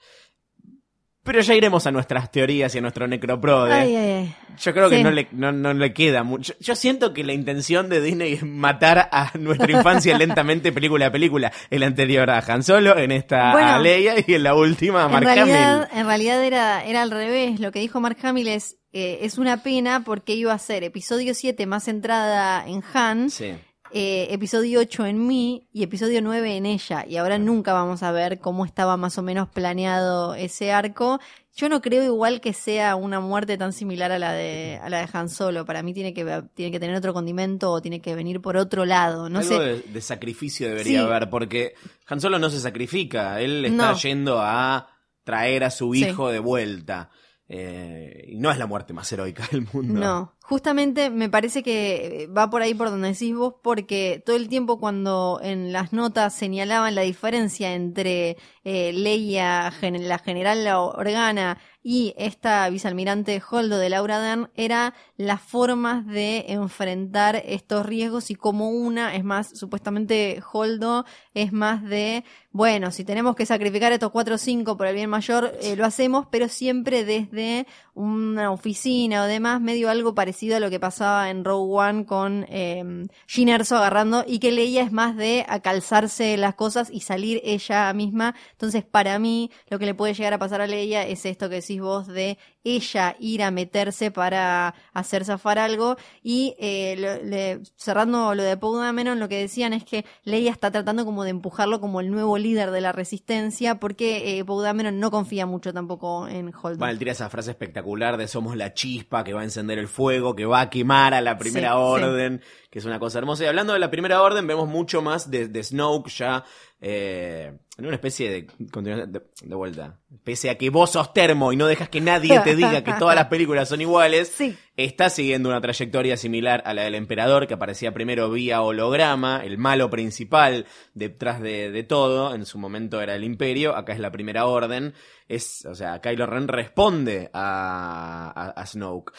Pero 1.24 1.40
ya 1.40 1.54
iremos 1.54 1.86
a 1.86 1.92
nuestras 1.92 2.32
teorías 2.32 2.74
y 2.74 2.78
a 2.78 2.80
nuestro 2.80 3.06
necroprode. 3.06 3.72
Ay, 3.72 3.94
ay, 3.94 4.10
ay. 4.10 4.36
Yo 4.60 4.72
creo 4.74 4.90
que 4.90 5.02
no, 5.04 5.10
le, 5.12 5.28
no, 5.30 5.52
no 5.52 5.72
le 5.72 5.92
queda 5.92 6.24
mucho. 6.24 6.52
Yo 6.58 6.74
siento 6.74 7.14
que 7.14 7.22
la 7.22 7.32
intención 7.32 7.88
de 7.88 8.00
Disney 8.00 8.32
es 8.32 8.42
matar 8.42 9.08
a 9.12 9.30
nuestra 9.38 9.70
infancia 9.70 10.18
lentamente, 10.18 10.72
película 10.72 11.06
a 11.06 11.12
película. 11.12 11.52
El 11.70 11.84
anterior 11.84 12.28
a 12.28 12.38
Han 12.40 12.64
Solo, 12.64 12.98
en 12.98 13.12
esta 13.12 13.52
Bueno, 13.52 13.68
a 13.68 13.78
Leia 13.78 14.14
y 14.26 14.34
en 14.34 14.42
la 14.42 14.54
última 14.56 15.02
a 15.02 15.06
En 15.06 15.12
Mark 15.12 15.24
realidad, 15.24 15.82
Hamill. 15.84 15.98
en 16.00 16.06
realidad 16.06 16.44
era, 16.44 16.84
era 16.84 17.02
al 17.02 17.10
revés. 17.12 17.60
Lo 17.60 17.70
que 17.70 17.78
dijo 17.78 18.00
Mark 18.00 18.16
Hamill 18.22 18.48
es, 18.48 18.76
eh, 18.92 19.20
es 19.22 19.38
una 19.38 19.62
pena 19.62 20.02
porque 20.04 20.34
iba 20.34 20.52
a 20.52 20.58
ser 20.58 20.82
episodio 20.82 21.34
7 21.34 21.66
más 21.66 21.84
centrada 21.84 22.66
en 22.66 22.82
Han, 22.94 23.30
Sí. 23.30 23.54
Eh, 23.92 24.28
episodio 24.30 24.80
8 24.80 25.06
en 25.06 25.26
mí 25.26 25.68
y 25.72 25.82
episodio 25.82 26.20
9 26.22 26.56
en 26.56 26.66
ella. 26.66 27.04
Y 27.08 27.16
ahora 27.16 27.38
nunca 27.38 27.72
vamos 27.72 28.02
a 28.02 28.12
ver 28.12 28.38
cómo 28.40 28.64
estaba 28.64 28.96
más 28.96 29.18
o 29.18 29.22
menos 29.22 29.48
planeado 29.48 30.34
ese 30.34 30.72
arco. 30.72 31.20
Yo 31.54 31.68
no 31.68 31.82
creo 31.82 32.02
igual 32.02 32.40
que 32.40 32.54
sea 32.54 32.96
una 32.96 33.20
muerte 33.20 33.58
tan 33.58 33.74
similar 33.74 34.10
a 34.10 34.18
la 34.18 34.32
de, 34.32 34.80
a 34.82 34.88
la 34.88 35.00
de 35.00 35.08
Han 35.12 35.28
Solo. 35.28 35.66
Para 35.66 35.82
mí 35.82 35.92
tiene 35.92 36.14
que, 36.14 36.24
tiene 36.54 36.72
que 36.72 36.80
tener 36.80 36.96
otro 36.96 37.12
condimento 37.12 37.70
o 37.70 37.82
tiene 37.82 38.00
que 38.00 38.14
venir 38.14 38.40
por 38.40 38.56
otro 38.56 38.86
lado. 38.86 39.28
No 39.28 39.40
Algo 39.40 39.58
sé. 39.58 39.60
de, 39.62 39.80
de 39.82 40.00
sacrificio 40.00 40.68
debería 40.68 41.00
Sí. 41.00 41.06
haber, 41.06 41.28
porque 41.28 41.74
Han 42.06 42.20
Solo 42.22 42.38
no 42.38 42.48
se 42.48 42.60
sacrifica, 42.60 43.40
él 43.42 43.64
está 43.66 43.90
No. 43.92 43.96
yendo 43.98 44.38
a 44.40 44.88
traer 45.24 45.64
a 45.64 45.70
su 45.70 45.92
Sí. 45.92 46.04
hijo 46.06 46.30
de 46.30 46.38
vuelta. 46.38 47.10
Eh, 47.54 48.24
y 48.28 48.38
no 48.38 48.50
es 48.50 48.56
la 48.56 48.66
muerte 48.66 48.94
más 48.94 49.12
heroica 49.12 49.46
del 49.52 49.66
mundo. 49.74 50.00
No, 50.00 50.34
justamente 50.52 51.08
me 51.08 51.30
parece 51.30 51.62
que 51.62 52.28
va 52.36 52.50
por 52.50 52.60
ahí 52.60 52.74
por 52.74 52.90
donde 52.90 53.08
decís 53.08 53.34
vos, 53.34 53.54
porque 53.62 54.22
todo 54.22 54.36
el 54.36 54.50
tiempo 54.50 54.78
cuando 54.78 55.40
en 55.42 55.72
las 55.72 55.94
notas 55.94 56.34
señalaban 56.34 56.94
la 56.94 57.00
diferencia 57.00 57.72
entre 57.72 58.36
eh, 58.62 58.92
Leia, 58.92 59.72
la 59.80 60.18
general 60.18 60.66
Organa 60.76 61.56
y 61.82 62.14
esta 62.16 62.68
vicealmirante 62.68 63.42
Holdo 63.50 63.78
de 63.78 63.88
Laura 63.88 64.20
Dern, 64.20 64.50
era 64.54 64.94
las 65.16 65.40
formas 65.40 66.06
de 66.06 66.44
enfrentar 66.48 67.42
estos 67.44 67.84
riesgos 67.84 68.30
y 68.30 68.36
como 68.36 68.70
una 68.70 69.16
es 69.16 69.24
más, 69.24 69.58
supuestamente 69.58 70.40
Holdo 70.52 71.04
es 71.34 71.52
más 71.52 71.82
de, 71.82 72.24
bueno, 72.52 72.92
si 72.92 73.04
tenemos 73.04 73.34
que 73.34 73.46
sacrificar 73.46 73.90
estos 73.92 74.12
cuatro 74.12 74.36
o 74.36 74.38
cinco 74.38 74.76
por 74.76 74.86
el 74.86 74.94
bien 74.94 75.10
mayor, 75.10 75.52
eh, 75.60 75.74
lo 75.74 75.84
hacemos, 75.84 76.26
pero 76.30 76.48
siempre 76.48 77.04
desde 77.04 77.66
una 77.94 78.52
oficina 78.52 79.24
o 79.24 79.26
demás, 79.26 79.60
medio 79.60 79.90
algo 79.90 80.14
parecido 80.14 80.41
a 80.50 80.60
lo 80.60 80.70
que 80.70 80.80
pasaba 80.80 81.30
en 81.30 81.44
Rogue 81.44 81.72
One 81.72 82.06
con 82.06 82.46
eh, 82.48 83.06
Erso 83.36 83.76
agarrando 83.76 84.24
y 84.26 84.40
que 84.40 84.50
Leia 84.50 84.82
es 84.82 84.90
más 84.90 85.16
de 85.16 85.44
acalzarse 85.48 86.36
las 86.36 86.54
cosas 86.54 86.88
y 86.90 87.00
salir 87.00 87.40
ella 87.44 87.92
misma. 87.92 88.34
Entonces, 88.52 88.84
para 88.84 89.18
mí, 89.18 89.50
lo 89.68 89.78
que 89.78 89.86
le 89.86 89.94
puede 89.94 90.14
llegar 90.14 90.32
a 90.32 90.38
pasar 90.38 90.60
a 90.60 90.66
Leia 90.66 91.06
es 91.06 91.24
esto 91.26 91.48
que 91.48 91.56
decís 91.56 91.80
vos 91.80 92.08
de 92.08 92.38
ella 92.64 93.16
ir 93.18 93.42
a 93.42 93.50
meterse 93.50 94.10
para 94.10 94.74
hacer 94.92 95.24
zafar 95.24 95.58
algo 95.58 95.96
y 96.22 96.54
eh, 96.58 96.96
lo- 96.98 97.22
le- 97.28 97.60
cerrando 97.76 98.34
lo 98.34 98.42
de 98.42 98.56
Poe 98.56 98.80
Dameron, 98.80 99.18
lo 99.18 99.28
que 99.28 99.38
decían 99.38 99.72
es 99.72 99.84
que 99.84 100.04
Leia 100.24 100.50
está 100.50 100.70
tratando 100.70 101.04
como 101.04 101.24
de 101.24 101.30
empujarlo 101.30 101.80
como 101.80 102.00
el 102.00 102.10
nuevo 102.10 102.38
líder 102.38 102.70
de 102.70 102.80
la 102.80 102.92
resistencia 102.92 103.76
porque 103.76 104.38
eh, 104.38 104.44
Poe 104.44 104.64
Dameron 104.64 105.00
no 105.00 105.10
confía 105.10 105.46
mucho 105.46 105.72
tampoco 105.72 106.28
en 106.28 106.52
Holdo. 106.54 106.78
Bueno, 106.78 106.92
él 106.92 106.98
tira 106.98 107.12
esa 107.12 107.28
frase 107.30 107.50
espectacular 107.50 108.16
de 108.16 108.28
somos 108.28 108.56
la 108.56 108.74
chispa 108.74 109.24
que 109.24 109.32
va 109.32 109.40
a 109.40 109.44
encender 109.44 109.78
el 109.78 109.88
fuego, 109.88 110.34
que 110.36 110.46
va 110.46 110.60
a 110.62 110.70
quemar 110.70 111.14
a 111.14 111.20
la 111.20 111.38
primera 111.38 111.70
Sí, 111.72 111.76
orden, 111.78 112.42
que 112.72 112.78
es 112.78 112.86
una 112.86 112.98
cosa 112.98 113.18
hermosa. 113.18 113.44
Y 113.44 113.48
hablando 113.48 113.74
de 113.74 113.78
la 113.78 113.90
primera 113.90 114.22
orden, 114.22 114.46
vemos 114.46 114.66
mucho 114.66 115.02
más 115.02 115.30
de, 115.30 115.46
de 115.46 115.62
Snoke 115.62 116.08
ya 116.10 116.42
eh, 116.80 117.52
en 117.76 117.84
una 117.86 117.94
especie 117.96 118.30
de, 118.30 118.46
continuación- 118.72 119.12
de, 119.12 119.20
de 119.42 119.54
vuelta. 119.54 119.98
Pese 120.24 120.48
a 120.48 120.56
que 120.56 120.70
vos 120.70 120.90
sos 120.90 121.12
termo 121.12 121.52
y 121.52 121.56
no 121.56 121.66
dejas 121.66 121.90
que 121.90 122.00
nadie 122.00 122.40
te 122.40 122.56
diga 122.56 122.82
que 122.82 122.94
todas 122.94 123.14
las 123.14 123.26
películas 123.28 123.68
son 123.68 123.82
iguales, 123.82 124.32
Sí. 124.34 124.56
Está 124.76 125.10
siguiendo 125.10 125.48
una 125.48 125.60
trayectoria 125.60 126.16
similar 126.16 126.62
a 126.64 126.74
la 126.74 126.82
del 126.82 126.94
emperador, 126.94 127.46
que 127.46 127.54
aparecía 127.54 127.92
primero 127.92 128.30
vía 128.30 128.62
holograma, 128.62 129.42
el 129.44 129.58
malo 129.58 129.90
principal 129.90 130.66
detrás 130.94 131.40
de, 131.40 131.70
de 131.70 131.82
todo, 131.82 132.34
en 132.34 132.46
su 132.46 132.58
momento 132.58 133.00
era 133.00 133.14
el 133.14 133.24
imperio, 133.24 133.76
acá 133.76 133.92
es 133.92 134.00
la 134.00 134.10
primera 134.10 134.46
orden, 134.46 134.94
es, 135.28 135.64
o 135.66 135.74
sea, 135.74 136.00
Kylo 136.00 136.26
Ren 136.26 136.48
responde 136.48 137.30
a, 137.32 138.52
a, 138.54 138.66
Snoke. 138.66 139.12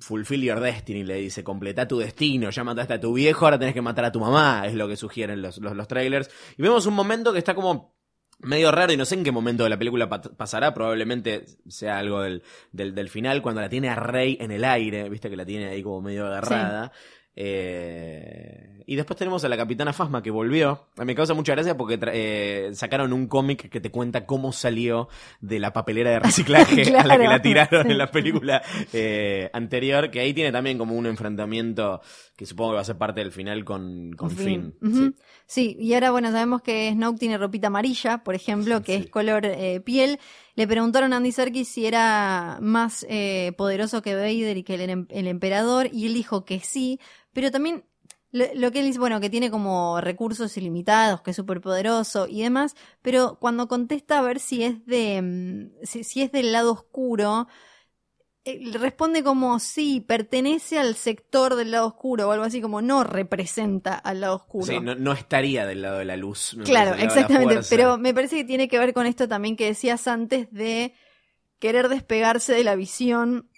Fulfill 0.00 0.42
your 0.42 0.60
destiny, 0.60 1.04
le 1.04 1.16
dice, 1.16 1.42
completa 1.42 1.88
tu 1.88 1.98
destino, 1.98 2.50
ya 2.50 2.64
mataste 2.64 2.94
a 2.94 3.00
tu 3.00 3.14
viejo, 3.14 3.44
ahora 3.44 3.58
tenés 3.58 3.74
que 3.74 3.82
matar 3.82 4.04
a 4.04 4.12
tu 4.12 4.20
mamá, 4.20 4.66
es 4.66 4.74
lo 4.74 4.88
que 4.88 4.96
sugieren 4.96 5.40
los, 5.40 5.58
los, 5.58 5.74
los 5.74 5.88
trailers. 5.88 6.30
Y 6.56 6.62
vemos 6.62 6.86
un 6.86 6.94
momento 6.94 7.32
que 7.32 7.38
está 7.38 7.54
como 7.54 7.91
medio 8.42 8.70
raro 8.72 8.92
y 8.92 8.96
no 8.96 9.04
sé 9.04 9.14
en 9.14 9.24
qué 9.24 9.32
momento 9.32 9.64
de 9.64 9.70
la 9.70 9.78
película 9.78 10.08
pa- 10.08 10.20
pasará, 10.22 10.74
probablemente 10.74 11.44
sea 11.68 11.98
algo 11.98 12.20
del, 12.22 12.42
del, 12.72 12.94
del 12.94 13.08
final, 13.08 13.40
cuando 13.42 13.60
la 13.60 13.68
tiene 13.68 13.88
a 13.88 13.94
Rey 13.94 14.36
en 14.40 14.50
el 14.50 14.64
aire, 14.64 15.08
viste 15.08 15.30
que 15.30 15.36
la 15.36 15.44
tiene 15.46 15.68
ahí 15.68 15.82
como 15.82 16.00
medio 16.02 16.26
agarrada. 16.26 16.92
Eh, 17.34 18.82
y 18.86 18.96
después 18.96 19.16
tenemos 19.16 19.44
a 19.44 19.48
la 19.48 19.56
Capitana 19.56 19.92
Fasma 19.92 20.22
que 20.22 20.30
volvió. 20.30 20.88
Me 21.04 21.14
causa 21.14 21.34
mucha 21.34 21.52
gracia 21.52 21.76
porque 21.76 21.98
eh, 22.12 22.70
sacaron 22.74 23.12
un 23.12 23.26
cómic 23.28 23.70
que 23.70 23.80
te 23.80 23.90
cuenta 23.90 24.26
cómo 24.26 24.52
salió 24.52 25.08
de 25.40 25.58
la 25.60 25.72
papelera 25.72 26.10
de 26.10 26.18
reciclaje 26.20 26.82
a 26.98 27.06
la 27.06 27.16
que 27.16 27.28
la 27.28 27.40
tiraron 27.40 27.90
en 27.90 27.98
la 27.98 28.10
película 28.10 28.60
eh, 28.92 29.48
anterior, 29.52 30.10
que 30.10 30.20
ahí 30.20 30.34
tiene 30.34 30.50
también 30.52 30.78
como 30.78 30.94
un 30.96 31.06
enfrentamiento 31.06 32.00
que 32.36 32.44
supongo 32.44 32.72
que 32.72 32.74
va 32.76 32.80
a 32.80 32.84
ser 32.84 32.98
parte 32.98 33.20
del 33.20 33.30
final 33.30 33.64
con, 33.64 34.12
con 34.14 34.30
Finn. 34.30 34.74
Sí. 34.82 35.14
Sí, 35.46 35.76
y 35.78 35.94
ahora 35.94 36.10
bueno, 36.10 36.30
sabemos 36.32 36.62
que 36.62 36.90
Snoke 36.92 37.18
tiene 37.18 37.38
ropita 37.38 37.68
amarilla, 37.68 38.18
por 38.24 38.34
ejemplo, 38.34 38.82
que 38.82 38.96
Sí. 38.96 39.02
es 39.04 39.10
color 39.10 39.46
piel. 39.84 40.18
Le 40.54 40.66
preguntaron 40.66 41.12
a 41.12 41.16
Andy 41.16 41.32
Serkis 41.32 41.68
si 41.68 41.86
era 41.86 42.58
más 42.60 43.06
eh, 43.08 43.52
poderoso 43.56 44.02
que 44.02 44.14
Vader 44.14 44.56
y 44.58 44.62
que 44.64 44.74
el, 44.74 44.90
em- 44.90 45.06
el 45.10 45.26
emperador, 45.26 45.88
y 45.92 46.06
él 46.06 46.14
dijo 46.14 46.44
que 46.44 46.60
sí, 46.60 47.00
pero 47.32 47.50
también 47.50 47.84
lo, 48.32 48.72
que 48.72 48.80
él 48.80 48.86
dice, 48.86 48.98
bueno, 48.98 49.20
que 49.20 49.28
tiene 49.28 49.50
como 49.50 50.00
recursos 50.00 50.56
ilimitados, 50.56 51.20
que 51.20 51.30
es 51.32 51.36
súper 51.36 51.60
poderoso 51.60 52.26
y 52.28 52.42
demás, 52.42 52.74
pero 53.02 53.38
cuando 53.38 53.68
contesta 53.68 54.18
a 54.18 54.22
ver 54.22 54.40
si 54.40 54.64
es 54.64 54.84
de 54.86 55.20
mm, 55.22 55.84
si, 55.84 56.22
es 56.22 56.32
del 56.32 56.52
lado 56.52 56.72
oscuro, 56.72 57.46
responde 58.72 59.22
como 59.22 59.58
sí, 59.58 60.00
pertenece 60.00 60.78
al 60.78 60.96
sector 60.96 61.54
del 61.54 61.70
lado 61.70 61.86
oscuro 61.86 62.28
o 62.28 62.32
algo 62.32 62.44
así, 62.44 62.60
como 62.60 62.82
no 62.82 63.04
representa 63.04 63.94
al 63.94 64.20
lado 64.20 64.36
oscuro. 64.36 64.66
Sí, 64.66 64.80
no, 64.80 64.94
no 64.94 65.12
estaría 65.12 65.64
del 65.66 65.82
lado 65.82 65.98
de 65.98 66.04
la 66.04 66.16
luz. 66.16 66.56
claro, 66.64 66.94
exactamente, 66.94 67.60
pero 67.70 67.98
me 67.98 68.12
parece 68.12 68.36
que 68.36 68.44
tiene 68.44 68.68
que 68.68 68.78
ver 68.78 68.92
con 68.92 69.06
esto 69.06 69.28
también 69.28 69.56
que 69.56 69.66
decías 69.66 70.08
antes 70.08 70.50
de 70.50 70.94
querer 71.58 71.88
despegarse 71.88 72.52
de 72.52 72.64
la 72.64 72.74
visión 72.74 73.48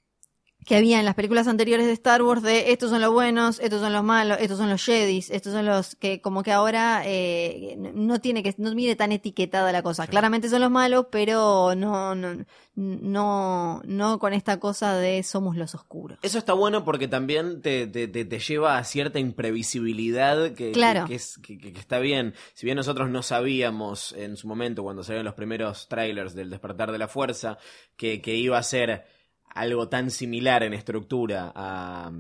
que 0.67 0.77
había 0.77 0.99
en 0.99 1.05
las 1.05 1.15
películas 1.15 1.47
anteriores 1.49 1.87
de 1.87 1.93
Star 1.93 2.23
Wars 2.23 2.43
de 2.43 2.73
estos 2.73 2.91
son 2.91 3.01
los 3.01 3.13
buenos, 3.13 3.61
estos 3.61 3.81
son 3.81 3.93
los 3.93 4.03
malos, 4.05 4.39
estos 4.41 4.59
son 4.59 4.71
los 4.71 4.85
Jedis, 4.85 5.31
estos 5.31 5.53
son 5.53 5.67
los 5.67 5.95
que 5.97 6.21
como 6.21 6.43
que 6.43 6.53
ahora 6.53 7.03
eh, 7.05 7.77
no 7.95 8.21
tiene 8.21 8.43
que 8.43 8.55
no 8.59 8.75
mire 8.75 8.97
tan 8.97 9.13
etiquetada 9.13 9.73
la 9.73 9.83
cosa. 9.83 10.07
Claramente 10.07 10.49
son 10.49 10.61
los 10.61 10.71
malos, 10.71 11.07
pero 11.11 11.75
no 11.77 12.15
no 12.15 12.45
no 12.77 13.83
no 13.85 14.19
con 14.19 14.33
esta 14.33 14.59
cosa 14.59 14.97
de 14.97 15.23
somos 15.23 15.57
los 15.57 15.75
oscuros. 15.75 16.19
Eso 16.23 16.39
está 16.39 16.53
bueno 16.55 16.85
porque 16.85 17.09
también 17.09 17.61
te, 17.63 17.87
te, 17.87 18.09
te, 18.09 18.25
te 18.25 18.39
lleva 18.39 18.79
a 18.79 18.85
cierta 18.85 19.19
imprevisibilidad 19.19 20.53
que, 20.53 20.73
Claro. 20.73 21.03
que, 21.05 21.09
que 21.11 21.15
es, 21.15 21.39
que, 21.39 21.59
que 21.59 21.79
está 21.79 21.99
bien. 21.99 22.35
Si 22.55 22.67
bien 22.67 22.77
nosotros 22.77 23.11
no 23.11 23.23
sabíamos 23.23 24.13
en 24.13 24.37
su 24.37 24.49
momento, 24.49 24.83
cuando 24.83 25.03
salieron 25.03 25.25
los 25.25 25.35
primeros 25.35 25.89
trailers 25.89 26.35
del 26.35 26.51
despertar 26.51 26.93
de 26.93 26.99
la 26.99 27.09
fuerza, 27.09 27.59
que, 27.97 28.21
que 28.21 28.35
iba 28.37 28.59
a 28.59 28.63
ser 28.63 29.05
algo 29.55 29.89
tan 29.89 30.11
similar 30.11 30.63
en 30.63 30.75
estructura 30.75 31.53
a, 31.55 32.11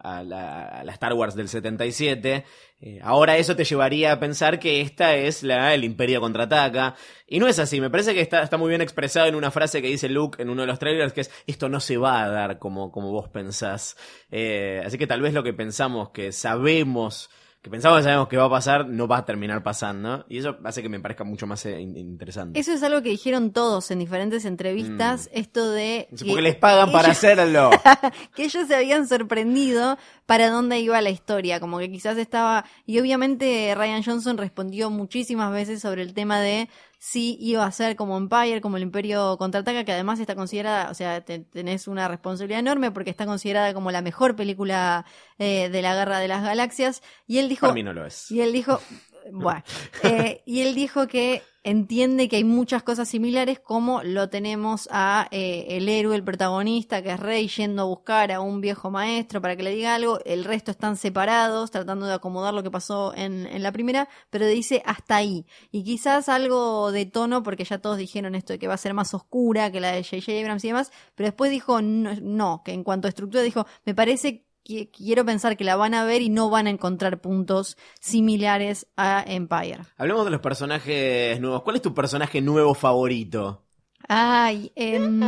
a 0.00 0.22
la 0.22 0.92
Star 0.92 1.14
Wars 1.14 1.34
del 1.34 1.48
77, 1.48 2.44
eh, 2.82 2.98
ahora 3.02 3.36
eso 3.36 3.54
te 3.54 3.64
llevaría 3.64 4.10
a 4.12 4.18
pensar 4.18 4.58
que 4.58 4.80
esta 4.80 5.14
es 5.14 5.42
la 5.42 5.74
el 5.74 5.84
Imperio 5.84 6.20
contraataca. 6.20 6.96
Y 7.26 7.38
no 7.38 7.46
es 7.46 7.58
así, 7.58 7.80
me 7.80 7.90
parece 7.90 8.14
que 8.14 8.22
está, 8.22 8.42
está 8.42 8.56
muy 8.56 8.70
bien 8.70 8.80
expresado 8.80 9.26
en 9.26 9.34
una 9.34 9.50
frase 9.50 9.82
que 9.82 9.88
dice 9.88 10.08
Luke 10.08 10.42
en 10.42 10.48
uno 10.48 10.62
de 10.62 10.66
los 10.66 10.78
trailers, 10.78 11.12
que 11.12 11.20
es, 11.20 11.30
esto 11.46 11.68
no 11.68 11.78
se 11.80 11.98
va 11.98 12.22
a 12.22 12.28
dar 12.30 12.58
como, 12.58 12.90
como 12.90 13.10
vos 13.10 13.28
pensás. 13.28 13.96
Eh, 14.30 14.82
así 14.84 14.96
que 14.96 15.06
tal 15.06 15.20
vez 15.20 15.34
lo 15.34 15.42
que 15.42 15.52
pensamos, 15.52 16.10
que 16.10 16.32
sabemos, 16.32 17.30
que 17.62 17.68
pensamos 17.68 17.98
que 17.98 18.04
sabemos 18.04 18.28
que 18.28 18.38
va 18.38 18.46
a 18.46 18.50
pasar, 18.50 18.88
no 18.88 19.06
va 19.06 19.18
a 19.18 19.24
terminar 19.26 19.62
pasando. 19.62 20.24
Y 20.30 20.38
eso 20.38 20.56
hace 20.64 20.80
que 20.82 20.88
me 20.88 20.98
parezca 20.98 21.24
mucho 21.24 21.46
más 21.46 21.64
eh, 21.66 21.78
in- 21.78 21.94
interesante. 21.96 22.58
Eso 22.58 22.72
es 22.72 22.82
algo 22.82 23.02
que 23.02 23.10
dijeron 23.10 23.52
todos 23.52 23.90
en 23.90 23.98
diferentes 23.98 24.46
entrevistas, 24.46 25.28
esto 25.32 25.70
de 25.70 26.08
que 26.18 26.24
Porque 26.24 26.40
les 26.42 26.56
pagan 26.56 26.90
para 26.90 27.08
ellos- 27.08 27.18
hacerlo. 27.18 27.70
que 28.34 28.44
ellos 28.44 28.66
se 28.66 28.74
habían 28.74 29.06
sorprendido 29.06 29.98
para 30.24 30.48
dónde 30.48 30.78
iba 30.80 31.00
la 31.02 31.10
historia, 31.10 31.60
como 31.60 31.78
que 31.78 31.90
quizás 31.90 32.16
estaba, 32.16 32.64
y 32.86 32.98
obviamente 32.98 33.74
Ryan 33.76 34.02
Johnson 34.02 34.38
respondió 34.38 34.88
muchísimas 34.90 35.52
veces 35.52 35.82
sobre 35.82 36.00
el 36.02 36.14
tema 36.14 36.40
de 36.40 36.68
si 37.02 37.38
iba 37.40 37.64
a 37.64 37.72
ser 37.72 37.96
como 37.96 38.18
Empire, 38.18 38.60
como 38.60 38.76
el 38.76 38.82
Imperio 38.82 39.38
contraataca, 39.38 39.84
que 39.84 39.92
además 39.92 40.20
está 40.20 40.34
considerada, 40.34 40.90
o 40.90 40.94
sea, 40.94 41.22
te- 41.24 41.38
tenés 41.38 41.88
una 41.88 42.08
responsabilidad 42.08 42.60
enorme 42.60 42.90
porque 42.90 43.08
está 43.08 43.24
considerada 43.24 43.72
como 43.72 43.90
la 43.90 44.02
mejor 44.02 44.36
película 44.36 45.06
eh, 45.38 45.70
de 45.70 45.80
la 45.80 45.94
Guerra 45.94 46.18
de 46.18 46.28
las 46.28 46.42
Galaxias, 46.44 47.02
y 47.26 47.38
él 47.38 47.48
dijo, 47.48 47.62
Para 47.62 47.72
mí 47.74 47.82
no 47.82 47.94
lo 47.94 48.04
es. 48.04 48.30
y 48.30 48.42
él 48.42 48.52
dijo, 48.52 48.80
bueno, 49.32 49.62
eh, 50.02 50.42
y 50.44 50.60
él 50.60 50.74
dijo 50.74 51.06
que 51.08 51.42
entiende 51.62 52.28
que 52.28 52.36
hay 52.36 52.44
muchas 52.44 52.82
cosas 52.82 53.08
similares 53.08 53.60
como 53.60 54.02
lo 54.02 54.30
tenemos 54.30 54.88
a 54.90 55.28
eh, 55.30 55.66
el 55.70 55.88
héroe, 55.88 56.16
el 56.16 56.24
protagonista, 56.24 57.02
que 57.02 57.10
es 57.10 57.20
Rey, 57.20 57.48
yendo 57.48 57.82
a 57.82 57.84
buscar 57.84 58.32
a 58.32 58.40
un 58.40 58.60
viejo 58.60 58.90
maestro 58.90 59.40
para 59.42 59.56
que 59.56 59.62
le 59.62 59.70
diga 59.72 59.94
algo, 59.94 60.20
el 60.24 60.44
resto 60.44 60.70
están 60.70 60.96
separados, 60.96 61.70
tratando 61.70 62.06
de 62.06 62.14
acomodar 62.14 62.54
lo 62.54 62.62
que 62.62 62.70
pasó 62.70 63.14
en, 63.14 63.46
en 63.46 63.62
la 63.62 63.72
primera, 63.72 64.08
pero 64.30 64.46
dice 64.46 64.82
hasta 64.86 65.16
ahí. 65.16 65.46
Y 65.70 65.84
quizás 65.84 66.28
algo 66.28 66.92
de 66.92 67.06
tono, 67.06 67.42
porque 67.42 67.64
ya 67.64 67.78
todos 67.78 67.98
dijeron 67.98 68.34
esto 68.34 68.52
de 68.54 68.58
que 68.58 68.68
va 68.68 68.74
a 68.74 68.78
ser 68.78 68.94
más 68.94 69.12
oscura 69.14 69.70
que 69.70 69.80
la 69.80 69.92
de 69.92 70.02
J.J. 70.02 70.32
Abrams 70.40 70.64
y 70.64 70.68
demás, 70.68 70.92
pero 71.14 71.26
después 71.28 71.50
dijo 71.50 71.82
no, 71.82 72.14
no, 72.22 72.62
que 72.64 72.72
en 72.72 72.84
cuanto 72.84 73.06
a 73.08 73.10
estructura 73.10 73.42
dijo, 73.42 73.66
me 73.84 73.94
parece 73.94 74.46
quiero 74.64 75.24
pensar 75.24 75.56
que 75.56 75.64
la 75.64 75.76
van 75.76 75.94
a 75.94 76.04
ver 76.04 76.22
y 76.22 76.28
no 76.28 76.50
van 76.50 76.66
a 76.66 76.70
encontrar 76.70 77.20
puntos 77.20 77.76
similares 78.00 78.86
a 78.96 79.24
Empire. 79.26 79.80
Hablemos 79.96 80.24
de 80.24 80.30
los 80.30 80.40
personajes 80.40 81.40
nuevos. 81.40 81.62
¿Cuál 81.62 81.76
es 81.76 81.82
tu 81.82 81.94
personaje 81.94 82.40
nuevo 82.40 82.74
favorito? 82.74 83.64
Ay, 84.08 84.72
em, 84.74 85.20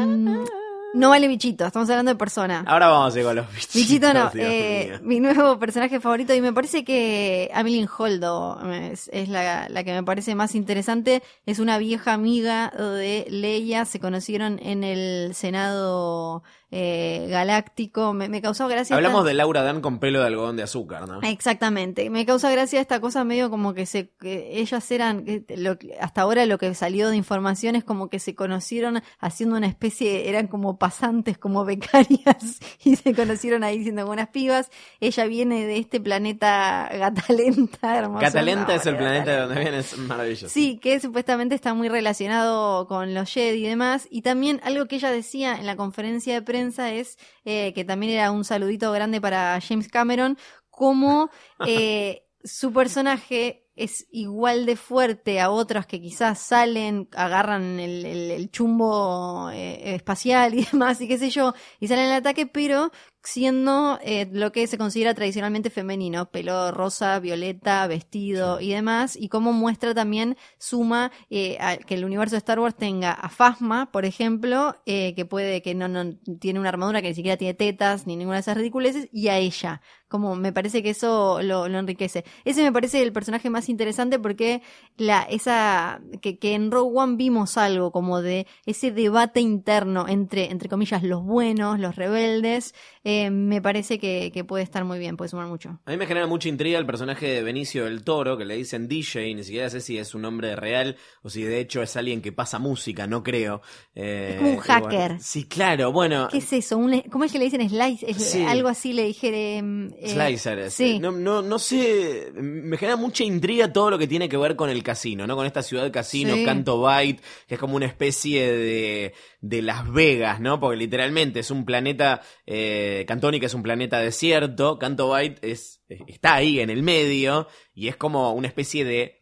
no 0.94 1.08
vale 1.08 1.26
bichito, 1.28 1.64
estamos 1.64 1.88
hablando 1.88 2.10
de 2.10 2.16
persona. 2.16 2.64
Ahora 2.66 2.88
vamos 2.88 3.14
a 3.14 3.18
ir 3.18 3.24
con 3.24 3.36
los 3.36 3.46
bichitos. 3.50 3.74
Bichito 3.74 4.12
no, 4.14 4.30
eh, 4.34 4.98
mi 5.02 5.20
nuevo 5.20 5.58
personaje 5.58 6.00
favorito 6.00 6.34
y 6.34 6.40
me 6.40 6.52
parece 6.52 6.84
que 6.84 7.50
Amelie 7.54 7.88
Holdo 7.96 8.60
es, 8.70 9.08
es 9.12 9.28
la, 9.28 9.68
la 9.68 9.84
que 9.84 9.92
me 9.92 10.02
parece 10.02 10.34
más 10.34 10.54
interesante. 10.54 11.22
Es 11.46 11.60
una 11.60 11.78
vieja 11.78 12.12
amiga 12.12 12.70
de 12.70 13.26
Leia, 13.30 13.84
se 13.84 14.00
conocieron 14.00 14.58
en 14.62 14.84
el 14.84 15.34
Senado 15.34 16.42
eh, 16.74 17.26
Galáctico. 17.28 18.12
Me, 18.14 18.28
me 18.28 18.42
causó 18.42 18.66
gracia. 18.66 18.82
esta- 18.82 18.96
Hablamos 18.96 19.24
de 19.24 19.34
Laura 19.34 19.62
Dan 19.62 19.80
con 19.82 19.98
pelo 20.00 20.20
de 20.20 20.26
algodón 20.26 20.56
de 20.56 20.64
azúcar, 20.64 21.06
¿no? 21.06 21.20
Exactamente, 21.22 22.10
me 22.10 22.26
causa 22.26 22.50
gracia 22.50 22.80
esta 22.80 22.98
cosa 23.00 23.22
medio 23.24 23.50
como 23.50 23.74
que 23.74 23.86
se 23.86 24.08
que 24.18 24.58
ellas 24.58 24.90
eran 24.90 25.24
que 25.24 25.44
lo 25.56 25.78
que- 25.78 25.96
hasta 26.00 26.22
ahora 26.22 26.44
lo 26.46 26.56
que 26.58 26.74
salió 26.74 27.10
de 27.10 27.16
información 27.16 27.76
es 27.76 27.84
como 27.84 28.08
que 28.08 28.18
se 28.18 28.34
conocieron 28.34 29.02
haciendo 29.20 29.56
una 29.56 29.66
especie 29.66 30.28
eran 30.28 30.46
como 30.48 30.78
pasantes, 30.78 31.36
como 31.38 31.64
becarias 31.66 32.58
y 32.84 32.96
se 32.96 33.14
conocieron 33.14 33.62
ahí 33.64 33.82
siendo 33.82 34.08
unas 34.10 34.28
pibas. 34.28 34.70
Ella 35.00 35.26
viene 35.26 35.66
de 35.66 35.76
este 35.78 36.00
planeta 36.00 36.88
Gatalenta, 36.92 37.98
hermoso. 37.98 38.20
Catalenta 38.20 38.74
es 38.74 38.86
el 38.86 38.96
planeta 38.96 39.30
de 39.30 39.36
Gatalenta. 39.36 39.46
donde 39.46 39.60
viene, 39.60 39.78
es 39.78 39.98
maravilloso. 39.98 40.48
Sí, 40.48 40.78
que 40.78 40.98
supuestamente 41.00 41.54
está 41.54 41.74
muy 41.74 41.88
relacionado 41.88 42.86
con 42.86 43.12
los 43.14 43.30
Jedi 43.30 43.64
y 43.64 43.68
demás. 43.68 44.06
Y 44.10 44.22
también 44.22 44.60
algo 44.64 44.86
que 44.86 44.96
ella 44.96 45.10
decía 45.10 45.56
en 45.56 45.66
la 45.66 45.76
conferencia 45.76 46.32
de 46.34 46.40
prensa 46.42 46.61
es 46.70 47.18
eh, 47.44 47.72
que 47.74 47.84
también 47.84 48.12
era 48.12 48.30
un 48.30 48.44
saludito 48.44 48.90
grande 48.92 49.20
para 49.20 49.58
James 49.60 49.88
Cameron, 49.88 50.38
como 50.70 51.30
eh, 51.68 52.24
su 52.44 52.72
personaje 52.72 53.58
es 53.74 54.06
igual 54.10 54.66
de 54.66 54.76
fuerte 54.76 55.40
a 55.40 55.50
otros 55.50 55.86
que 55.86 56.00
quizás 56.00 56.38
salen, 56.38 57.08
agarran 57.14 57.80
el, 57.80 58.04
el- 58.04 58.30
el 58.30 58.50
chumbo 58.50 59.50
eh, 59.50 59.94
espacial 59.94 60.54
y 60.54 60.64
demás, 60.72 61.00
y 61.00 61.08
qué 61.08 61.18
sé 61.18 61.30
yo, 61.30 61.54
y 61.80 61.88
salen 61.88 62.06
al 62.10 62.16
ataque, 62.18 62.46
pero 62.46 62.90
siendo 63.22 63.98
eh, 64.02 64.28
lo 64.32 64.52
que 64.52 64.66
se 64.66 64.76
considera 64.78 65.14
tradicionalmente 65.14 65.70
femenino, 65.70 66.30
pelo 66.30 66.72
rosa, 66.72 67.18
violeta, 67.20 67.86
vestido 67.86 68.60
y 68.60 68.70
demás, 68.70 69.16
y 69.16 69.28
cómo 69.28 69.52
muestra 69.52 69.94
también, 69.94 70.36
suma 70.58 71.12
eh, 71.30 71.56
a- 71.60 71.76
que 71.76 71.94
el 71.94 72.04
universo 72.04 72.34
de 72.34 72.38
Star 72.38 72.58
Wars 72.58 72.74
tenga 72.76 73.12
a 73.12 73.28
Phasma, 73.28 73.90
por 73.92 74.04
ejemplo, 74.04 74.76
eh, 74.86 75.14
que 75.14 75.24
puede, 75.24 75.62
que 75.62 75.74
no, 75.74 75.88
no 75.88 76.14
tiene 76.40 76.58
una 76.60 76.68
armadura 76.70 77.00
que 77.00 77.08
ni 77.08 77.14
siquiera 77.14 77.36
tiene 77.36 77.54
tetas 77.54 78.06
ni 78.06 78.16
ninguna 78.16 78.36
de 78.36 78.40
esas 78.40 78.56
ridiculeces, 78.56 79.08
y 79.12 79.28
a 79.28 79.38
ella. 79.38 79.80
Como 80.08 80.34
me 80.36 80.52
parece 80.52 80.82
que 80.82 80.90
eso 80.90 81.40
lo, 81.42 81.68
lo 81.68 81.78
enriquece. 81.78 82.24
Ese 82.44 82.62
me 82.62 82.72
parece 82.72 83.02
el 83.02 83.12
personaje 83.12 83.48
más 83.48 83.52
más 83.52 83.68
interesante 83.68 84.18
porque 84.18 84.62
la, 84.96 85.22
esa, 85.24 86.00
que, 86.22 86.38
que 86.38 86.54
en 86.54 86.70
Rogue 86.70 86.90
One 86.98 87.16
vimos 87.16 87.58
algo 87.58 87.92
como 87.92 88.22
de 88.22 88.46
ese 88.64 88.90
debate 88.90 89.40
interno 89.40 90.08
entre, 90.08 90.50
entre 90.50 90.70
comillas, 90.70 91.02
los 91.02 91.22
buenos, 91.22 91.78
los 91.78 91.94
rebeldes, 91.96 92.74
eh, 93.04 93.11
me 93.30 93.60
parece 93.62 93.98
que, 93.98 94.30
que 94.32 94.44
puede 94.44 94.64
estar 94.64 94.84
muy 94.84 94.98
bien, 94.98 95.16
puede 95.16 95.28
sumar 95.28 95.46
mucho. 95.46 95.80
A 95.84 95.90
mí 95.90 95.96
me 95.96 96.06
genera 96.06 96.26
mucha 96.26 96.48
intriga 96.48 96.78
el 96.78 96.86
personaje 96.86 97.26
de 97.26 97.42
Benicio 97.42 97.84
del 97.84 98.04
Toro, 98.04 98.36
que 98.36 98.44
le 98.44 98.56
dicen 98.56 98.88
DJ, 98.88 99.34
ni 99.34 99.44
siquiera 99.44 99.70
sé 99.70 99.80
si 99.80 99.98
es 99.98 100.14
un 100.14 100.22
nombre 100.22 100.54
real 100.56 100.96
o 101.22 101.30
si 101.30 101.42
de 101.42 101.60
hecho 101.60 101.82
es 101.82 101.96
alguien 101.96 102.20
que 102.22 102.32
pasa 102.32 102.58
música, 102.58 103.06
no 103.06 103.22
creo. 103.22 103.62
Eh, 103.94 104.30
Es 104.32 104.36
como 104.38 104.50
un 104.50 104.56
y 104.56 104.60
hacker. 104.60 104.82
bueno, 105.10 105.18
sí, 105.20 105.44
claro, 105.44 105.92
bueno. 105.92 106.28
¿Qué 106.30 106.38
es 106.38 106.52
eso? 106.52 106.76
Un- 106.78 107.00
¿Cómo 107.10 107.24
es 107.24 107.32
que 107.32 107.38
le 107.38 107.44
dicen 107.44 107.68
slice? 107.68 108.10
Es- 108.10 108.16
Sí. 108.32 108.44
Algo 108.44 108.68
así 108.68 108.92
le 108.92 109.04
dije. 109.04 109.56
em, 109.58 109.92
eh, 109.98 110.08
Slicers. 110.10 110.72
Sí. 110.74 110.98
No, 110.98 111.12
no, 111.12 111.42
no 111.42 111.58
sé, 111.58 112.32
me 112.34 112.76
genera 112.76 112.96
mucha 112.96 113.24
intriga 113.24 113.72
todo 113.72 113.90
lo 113.90 113.98
que 113.98 114.06
tiene 114.06 114.28
que 114.28 114.36
ver 114.36 114.56
con 114.56 114.70
el 114.70 114.82
casino, 114.82 115.26
¿no? 115.26 115.36
Con 115.36 115.46
esta 115.46 115.62
ciudad 115.62 115.90
casino, 115.92 116.34
Sí. 116.34 116.44
Canto 116.44 116.80
Bight, 116.80 117.20
que 117.46 117.54
es 117.54 117.60
como 117.60 117.76
una 117.76 117.86
especie 117.86 118.50
de, 118.52 119.14
de 119.42 119.60
Las 119.60 119.92
Vegas, 119.92 120.40
¿no? 120.40 120.58
Porque 120.60 120.76
literalmente 120.78 121.40
es 121.40 121.50
un 121.50 121.64
planeta, 121.66 122.22
eh, 122.46 123.04
Cantónica 123.06 123.44
es 123.46 123.54
un 123.54 123.62
planeta 123.62 123.98
desierto, 123.98 124.78
Canto 124.78 125.10
Bight 125.10 125.42
es, 125.44 125.82
está 125.88 126.34
ahí 126.36 126.60
en 126.60 126.70
el 126.70 126.82
medio 126.82 127.48
y 127.74 127.88
es 127.88 127.96
como 127.96 128.32
una 128.32 128.46
especie 128.46 128.84
de 128.84 129.18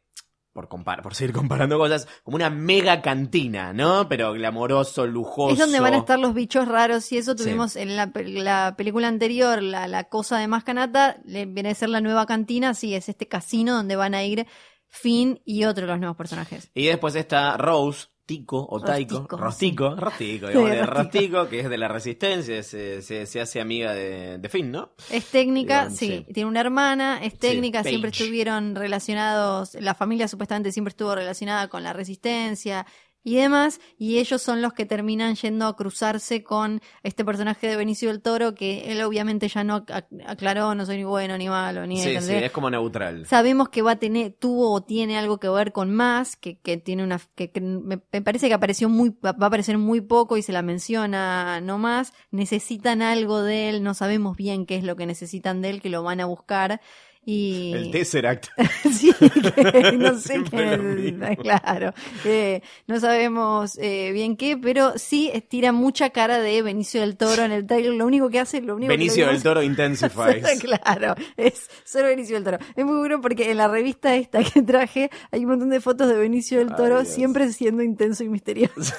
por, 0.53 0.68
compar 0.68 1.01
por 1.03 1.14
seguir 1.14 1.33
comparando 1.35 1.79
cosas, 1.79 2.07
como 2.23 2.35
una 2.37 2.51
mega 2.51 3.01
cantina, 3.03 3.73
¿no? 3.73 4.09
Pero 4.11 4.33
glamoroso, 4.35 5.07
lujoso. 5.07 5.55
Es 5.55 5.59
donde 5.59 5.81
van 5.81 5.95
a 5.95 5.99
estar 5.99 6.18
los 6.18 6.35
bichos 6.35 6.68
raros 6.68 7.11
y 7.12 7.16
eso 7.18 7.33
Sí. 7.33 7.45
tuvimos 7.45 7.77
en 7.77 7.97
la, 7.97 8.12
pe- 8.12 8.29
la 8.29 8.75
película 8.77 9.09
anterior, 9.09 9.62
la, 9.62 9.89
la 9.89 10.05
cosa 10.05 10.39
de 10.39 10.49
Mascanata, 10.49 11.16
viene 11.25 11.71
a 11.71 11.75
ser 11.75 11.89
la 11.89 12.01
nueva 12.03 12.27
cantina, 12.27 12.75
sí, 12.75 12.95
es 12.95 13.09
este 13.09 13.27
casino 13.27 13.75
donde 13.75 13.97
van 13.97 14.14
a 14.14 14.23
ir 14.23 14.47
Finn 14.89 15.41
y 15.47 15.64
otro 15.64 15.87
de 15.87 15.93
los 15.93 16.01
nuevos 16.01 16.16
personajes. 16.18 16.71
Y 16.75 16.87
después 16.87 17.14
está 17.14 17.57
Rose, 17.57 18.09
Tico 18.31 18.64
o 18.70 18.78
Taiko, 18.81 19.26
Rostico, 19.28 19.97
Rostico, 19.97 19.97
Rostico, 19.97 20.47
Sí, 20.47 20.53
digámosle, 20.53 20.87
Rostico. 20.87 21.03
Rostico, 21.03 21.49
que 21.49 21.61
es 21.61 21.68
de 21.68 21.78
la 21.78 21.89
Resistencia, 21.89 22.62
se, 22.62 23.03
se, 23.03 23.26
se 23.26 23.41
hace 23.41 23.61
amiga 23.61 23.93
de, 23.93 24.39
de 24.39 24.49
Finn, 24.49 24.70
¿no? 24.70 24.93
Es 25.11 25.24
técnica, 25.26 25.91
sí. 25.91 26.24
sí. 26.26 26.33
Tiene 26.33 26.49
una 26.49 26.61
hermana, 26.61 27.18
es 27.24 27.37
técnica, 27.37 27.83
siempre 27.83 28.12
estuvieron 28.12 28.76
relacionados, 28.76 29.74
la 29.74 29.95
familia 29.95 30.28
supuestamente 30.28 30.70
siempre 30.70 30.91
estuvo 30.91 31.12
relacionada 31.12 31.66
con 31.66 31.83
la 31.83 31.93
resistencia 31.93 32.87
y 33.23 33.37
demás, 33.37 33.81
y 33.99 34.18
ellos 34.18 34.41
son 34.41 34.62
los 34.62 34.73
que 34.73 34.87
terminan 34.87 35.35
yendo 35.35 35.66
a 35.66 35.77
cruzarse 35.77 36.43
con 36.43 36.81
este 37.03 37.25
personaje 37.25 37.66
de 37.68 37.77
Benicio 37.77 38.09
del 38.09 38.23
Toro, 38.23 38.55
que 38.55 38.91
él 38.93 39.03
obviamente 39.03 39.49
ya 39.49 39.62
no 39.62 39.85
ac- 39.85 40.07
aclaró, 40.27 40.75
no 40.75 40.87
soy 40.87 40.97
ni 40.99 41.05
bueno 41.05 41.37
ni 41.37 41.49
malo, 41.49 41.87
ni 41.87 41.97
Sí, 41.99 42.11
sí, 42.21 42.33
es 42.45 42.51
como 42.53 42.71
neutral. 42.71 43.27
Sabemos 43.27 43.68
que 43.68 43.83
va 43.83 43.93
a 43.93 43.97
tener, 43.97 44.33
tuvo 44.33 44.73
o 44.73 44.83
tiene 44.83 45.18
algo 45.18 45.39
que 45.39 45.49
ver 45.49 45.73
con 45.73 45.91
más, 45.95 46.37
que, 46.37 46.59
que 46.59 46.77
tiene 46.79 47.05
una, 47.05 47.21
que, 47.35 47.51
que 47.51 47.61
me, 47.61 48.01
me 48.11 48.23
parece 48.23 48.49
que 48.49 48.55
apareció 48.55 48.89
muy, 48.89 49.11
va 49.25 49.31
a 49.39 49.47
aparecer 49.47 49.77
muy 49.79 50.01
poco 50.01 50.37
y 50.37 50.43
se 50.43 50.53
la 50.53 50.62
menciona 50.62 51.61
no 51.61 51.79
más. 51.79 52.12
Necesitan 52.31 53.03
algo 53.03 53.43
de 53.43 53.68
él, 53.68 53.83
no 53.83 53.95
sabemos 53.95 54.37
bien 54.37 54.66
qué 54.66 54.77
es 54.77 54.85
lo 54.85 54.97
que 54.97 55.07
necesitan 55.07 55.61
de 55.62 55.71
él, 55.71 55.83
que 55.83 55.91
lo 55.91 56.03
van 56.03 56.21
a 56.21 56.25
buscar. 56.27 56.81
Y 57.25 57.73
El 57.75 57.91
Tesseract. 57.91 58.47
sí, 58.91 59.12
que 59.21 59.93
no 59.93 60.18
sé 60.18 60.43
qué 60.51 61.37
claro. 61.39 61.93
Eh, 62.25 62.62
no 62.87 62.99
sabemos 62.99 63.77
eh, 63.79 64.11
bien 64.12 64.37
qué, 64.39 64.57
pero 64.57 64.97
sí 64.97 65.31
tira 65.49 65.71
mucha 65.73 66.11
cara 66.11 66.41
de 66.41 66.62
Benicio 66.62 67.03
del 67.03 67.18
Toro 67.18 67.43
en 67.43 67.53
el 67.53 67.66
trailer. 67.66 67.93
Lo 67.93 68.07
único 68.07 68.31
que 68.31 68.41
hace, 68.41 68.62
lo 68.62 68.77
único 68.77 68.89
Benicio 68.89 69.27
que 69.27 69.33
del 69.33 69.43
Toro 69.43 69.62
Intensifies. 69.71 70.61
claro, 70.61 71.14
es 71.37 71.68
solo 71.85 72.07
Benicio 72.07 72.37
del 72.37 72.45
Toro. 72.45 72.59
Es 72.75 72.85
muy 72.87 72.97
bueno 72.97 73.21
porque 73.21 73.51
en 73.51 73.59
la 73.59 73.68
revista 73.68 74.14
esta 74.16 74.43
que 74.43 74.62
traje 74.62 75.11
hay 75.31 75.45
un 75.45 75.51
montón 75.51 75.68
de 75.68 75.81
fotos 75.81 76.09
de 76.09 76.16
Benicio 76.16 76.59
del 76.59 76.75
Toro 76.75 77.01
Ay, 77.01 77.07
siempre 77.07 77.53
siendo 77.53 77.83
intenso 77.83 78.25
y 78.25 78.31
misterioso. 78.31 78.95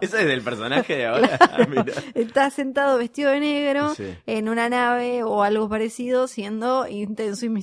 ¿Ese 0.00 0.20
es 0.20 0.26
del 0.26 0.42
personaje 0.42 0.94
de 0.96 1.06
ahora? 1.06 1.38
Ah. 1.40 1.66
Está 2.14 2.50
sentado 2.50 2.98
vestido 2.98 3.30
de 3.30 3.40
negro 3.40 3.94
Sí. 3.94 4.14
en 4.26 4.48
una 4.50 4.68
nave 4.68 5.22
o 5.22 5.42
algo 5.42 5.68
parecido, 5.68 6.28
siendo 6.28 6.86
intenso 6.86 7.46
y 7.46 7.48
misterioso 7.48 7.61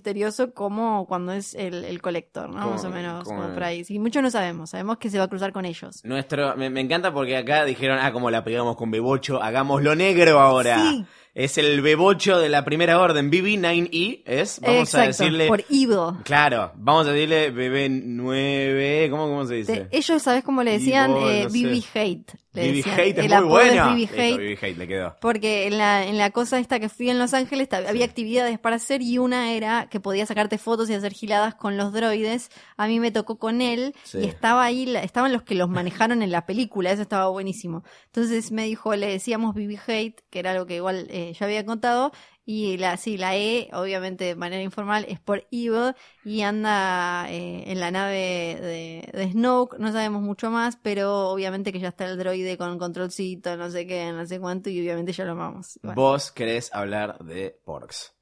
como 0.54 1.06
cuando 1.08 1.32
es 1.34 1.54
el, 1.56 1.84
el 1.86 2.02
colector, 2.02 2.50
¿no? 2.50 2.60
Como- 2.62 2.72
Más 2.72 2.86
o 2.86 2.90
menos, 2.90 3.24
como- 3.24 3.42
como 3.42 3.54
por 3.54 3.64
ahí. 3.64 3.84
Sí, 3.84 4.00
mucho 4.00 4.22
no 4.22 4.30
sabemos, 4.32 4.70
sabemos 4.72 4.98
que 4.98 5.10
se 5.10 5.18
va 5.18 5.26
a 5.26 5.28
cruzar 5.28 5.52
con 5.52 5.66
ellos. 5.66 6.02
Nuestro, 6.04 6.56
me, 6.56 6.70
me 6.70 6.82
encanta 6.82 7.14
porque 7.14 7.38
acá 7.38 7.66
dijeron, 7.66 8.00
ah, 8.02 8.12
como 8.12 8.30
la 8.32 8.44
pegamos 8.44 8.76
con 8.76 8.92
Bebocho, 8.92 9.42
hagámoslo 9.42 9.96
negro 9.96 10.40
ahora. 10.40 10.78
Sí. 10.92 11.06
Es 11.36 11.58
el 11.58 11.82
Bebocho 11.82 12.38
de 12.40 12.50
la 12.50 12.66
primera 12.66 13.00
orden, 13.00 13.32
BB9E, 13.32 14.24
es, 14.26 14.60
vamos 14.60 14.94
a 14.96 15.04
decirle... 15.04 15.48
por 15.48 15.62
Evil. 15.70 16.22
Claro, 16.24 16.72
vamos 16.76 17.08
a 17.08 17.12
decirle 17.14 17.54
BB9, 17.54 19.10
¿cómo, 19.10 19.24
cómo 19.28 19.46
se 19.46 19.56
dice? 19.56 19.88
Ellos, 19.92 20.22
¿sabes 20.22 20.44
cómo 20.44 20.64
le 20.64 20.72
decían? 20.72 21.12
Evil, 21.12 21.24
Eh, 21.30 21.44
no 21.44 21.50
sé. 21.50 21.58
BB 21.66 21.84
Hate. 21.94 22.34
Le 22.54 22.72
decían. 22.74 23.00
Hate 23.00 23.18
es 23.20 23.30
muy 23.30 23.48
bueno. 23.50 23.96
Listo, 23.96 24.16
Hate. 24.16 24.78
Le 24.78 24.88
quedó. 24.88 25.16
Porque 25.22 25.68
en 25.68 25.78
la, 25.78 26.06
en 26.06 26.18
la 26.18 26.32
cosa 26.32 26.60
esta 26.60 26.80
que 26.80 26.90
fui 26.90 27.10
en 27.10 27.20
Los 27.20 27.34
Ángeles 27.34 27.68
había 27.72 28.06
actividades 28.06 28.58
para 28.60 28.78
hacer 28.78 29.02
y 29.02 29.18
una 29.20 29.52
era 29.54 29.88
que 29.90 30.00
podías 30.00 30.28
sacarte 30.30 30.58
fotos 30.58 30.90
y 30.90 30.94
hacer 30.94 31.14
giladas 31.14 31.56
con 31.56 31.78
los 31.78 31.94
droides. 31.94 32.50
A 32.78 32.88
mí 32.88 33.00
me 33.00 33.12
tocó 33.12 33.38
con 33.38 33.62
él 33.62 33.94
Sí. 34.04 34.20
y 34.20 34.26
estaba 34.26 34.64
ahí, 34.64 34.96
estaban 34.96 35.32
los 35.34 35.44
que 35.44 35.56
los 35.56 35.70
manejaron 35.70 36.22
en 36.24 36.32
la 36.32 36.46
película, 36.46 36.92
eso 36.92 37.02
estaba 37.04 37.30
buenísimo. 37.30 37.84
Entonces 38.08 38.52
me 38.52 38.64
dijo, 38.66 38.96
le 38.96 39.08
decíamos 39.08 39.54
BB 39.54 39.78
Hate, 39.88 40.22
que 40.30 40.40
era 40.40 40.52
algo 40.52 40.66
que 40.66 40.76
igual 40.78 41.08
eh, 41.10 41.34
ya 41.40 41.46
había 41.46 41.66
contado, 41.66 42.12
y 42.52 42.78
la, 42.78 42.98
sí, 42.98 43.16
la 43.16 43.36
E, 43.38 43.70
obviamente 43.74 44.24
de 44.24 44.36
manera 44.36 44.64
informal, 44.64 45.06
es 45.08 45.20
por 45.20 45.46
Evil 45.52 45.94
y 46.26 46.42
anda 46.42 47.28
eh, 47.30 47.66
en 47.68 47.80
la 47.80 47.92
nave 47.92 48.58
de, 48.60 49.10
de 49.14 49.32
Snoke, 49.32 49.78
no 49.78 49.92
sabemos 49.92 50.24
mucho 50.24 50.50
más, 50.50 50.76
pero 50.82 51.30
obviamente 51.30 51.72
que 51.72 51.80
ya 51.80 51.90
está 51.90 52.06
el 52.06 52.18
droide 52.18 52.58
con 52.58 52.80
controlcito, 52.80 53.56
no 53.56 53.70
sé 53.70 53.86
qué, 53.86 54.12
no 54.12 54.26
sé 54.26 54.40
cuánto, 54.40 54.72
y 54.72 54.80
obviamente 54.82 55.12
ya 55.14 55.26
lo 55.26 55.34
amamos. 55.34 55.80
Bueno, 55.84 56.02
Vos 56.02 56.32
querés 56.32 56.74
hablar 56.74 57.20
de 57.20 57.56
Porks. 57.64 58.14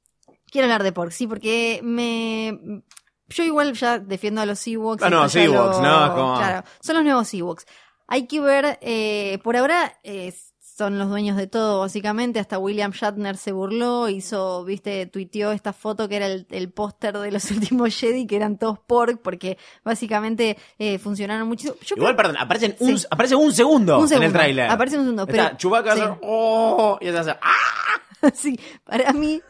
quiero 0.50 0.66
hablar 0.66 0.82
de 0.82 0.92
Pork, 0.92 1.10
sí, 1.12 1.26
porque 1.26 1.80
me... 1.82 2.82
Yo 3.30 3.44
igual 3.44 3.72
ya 3.74 3.98
defiendo 3.98 4.40
a 4.42 4.46
los 4.46 4.66
Ewoks. 4.66 5.02
Ah, 5.02 5.10
no, 5.10 5.24
Ewoks, 5.26 5.76
lo- 5.78 5.82
¿no? 5.82 6.14
Como- 6.14 6.36
Claro, 6.38 6.66
son 6.80 6.96
los 6.96 7.04
nuevos 7.04 7.32
Ewoks. 7.32 7.66
Hay 8.06 8.26
que 8.26 8.40
ver, 8.40 8.78
eh, 8.82 9.38
por 9.44 9.56
ahora 9.56 9.98
eh, 10.02 10.34
son 10.78 10.96
los 10.96 11.08
dueños 11.08 11.36
de 11.36 11.48
todo, 11.48 11.80
básicamente. 11.80 12.38
Hasta 12.38 12.56
William 12.58 12.92
Shatner 12.92 13.36
se 13.36 13.50
burló, 13.50 14.08
hizo, 14.08 14.64
viste, 14.64 15.06
tuiteó 15.06 15.50
esta 15.50 15.72
foto 15.72 16.08
que 16.08 16.14
era 16.16 16.26
el, 16.26 16.46
el 16.50 16.70
póster 16.70 17.18
de 17.18 17.32
los 17.32 17.50
últimos 17.50 17.92
Jedi, 17.98 18.26
que 18.28 18.36
eran 18.36 18.56
todos 18.58 18.78
Pork, 18.78 19.20
porque 19.20 19.58
básicamente 19.84 20.56
eh, 20.78 20.98
funcionaron 20.98 21.48
muchísimo. 21.48 21.74
Yo 21.84 21.96
Igual, 21.96 22.14
creo- 22.14 22.16
perdón, 22.28 22.36
aparecen 22.40 22.76
un, 22.78 22.96
Sí. 22.98 23.06
aparece 23.10 23.34
un 23.34 23.52
segundo, 23.52 23.98
Un 23.98 24.12
en 24.12 24.22
el 24.22 24.32
tráiler. 24.32 24.70
aparece 24.70 24.96
un 24.98 25.02
segundo, 25.04 25.22
Está 25.24 25.32
pero- 25.32 25.56
Chewbacca 25.56 25.94
sí. 25.96 26.00
hace, 26.00 26.18
oh, 26.22 26.98
y 27.00 27.08
hace, 27.08 27.30
ah, 27.30 28.30
Sí, 28.34 28.58
para 28.84 29.12
mí, 29.12 29.40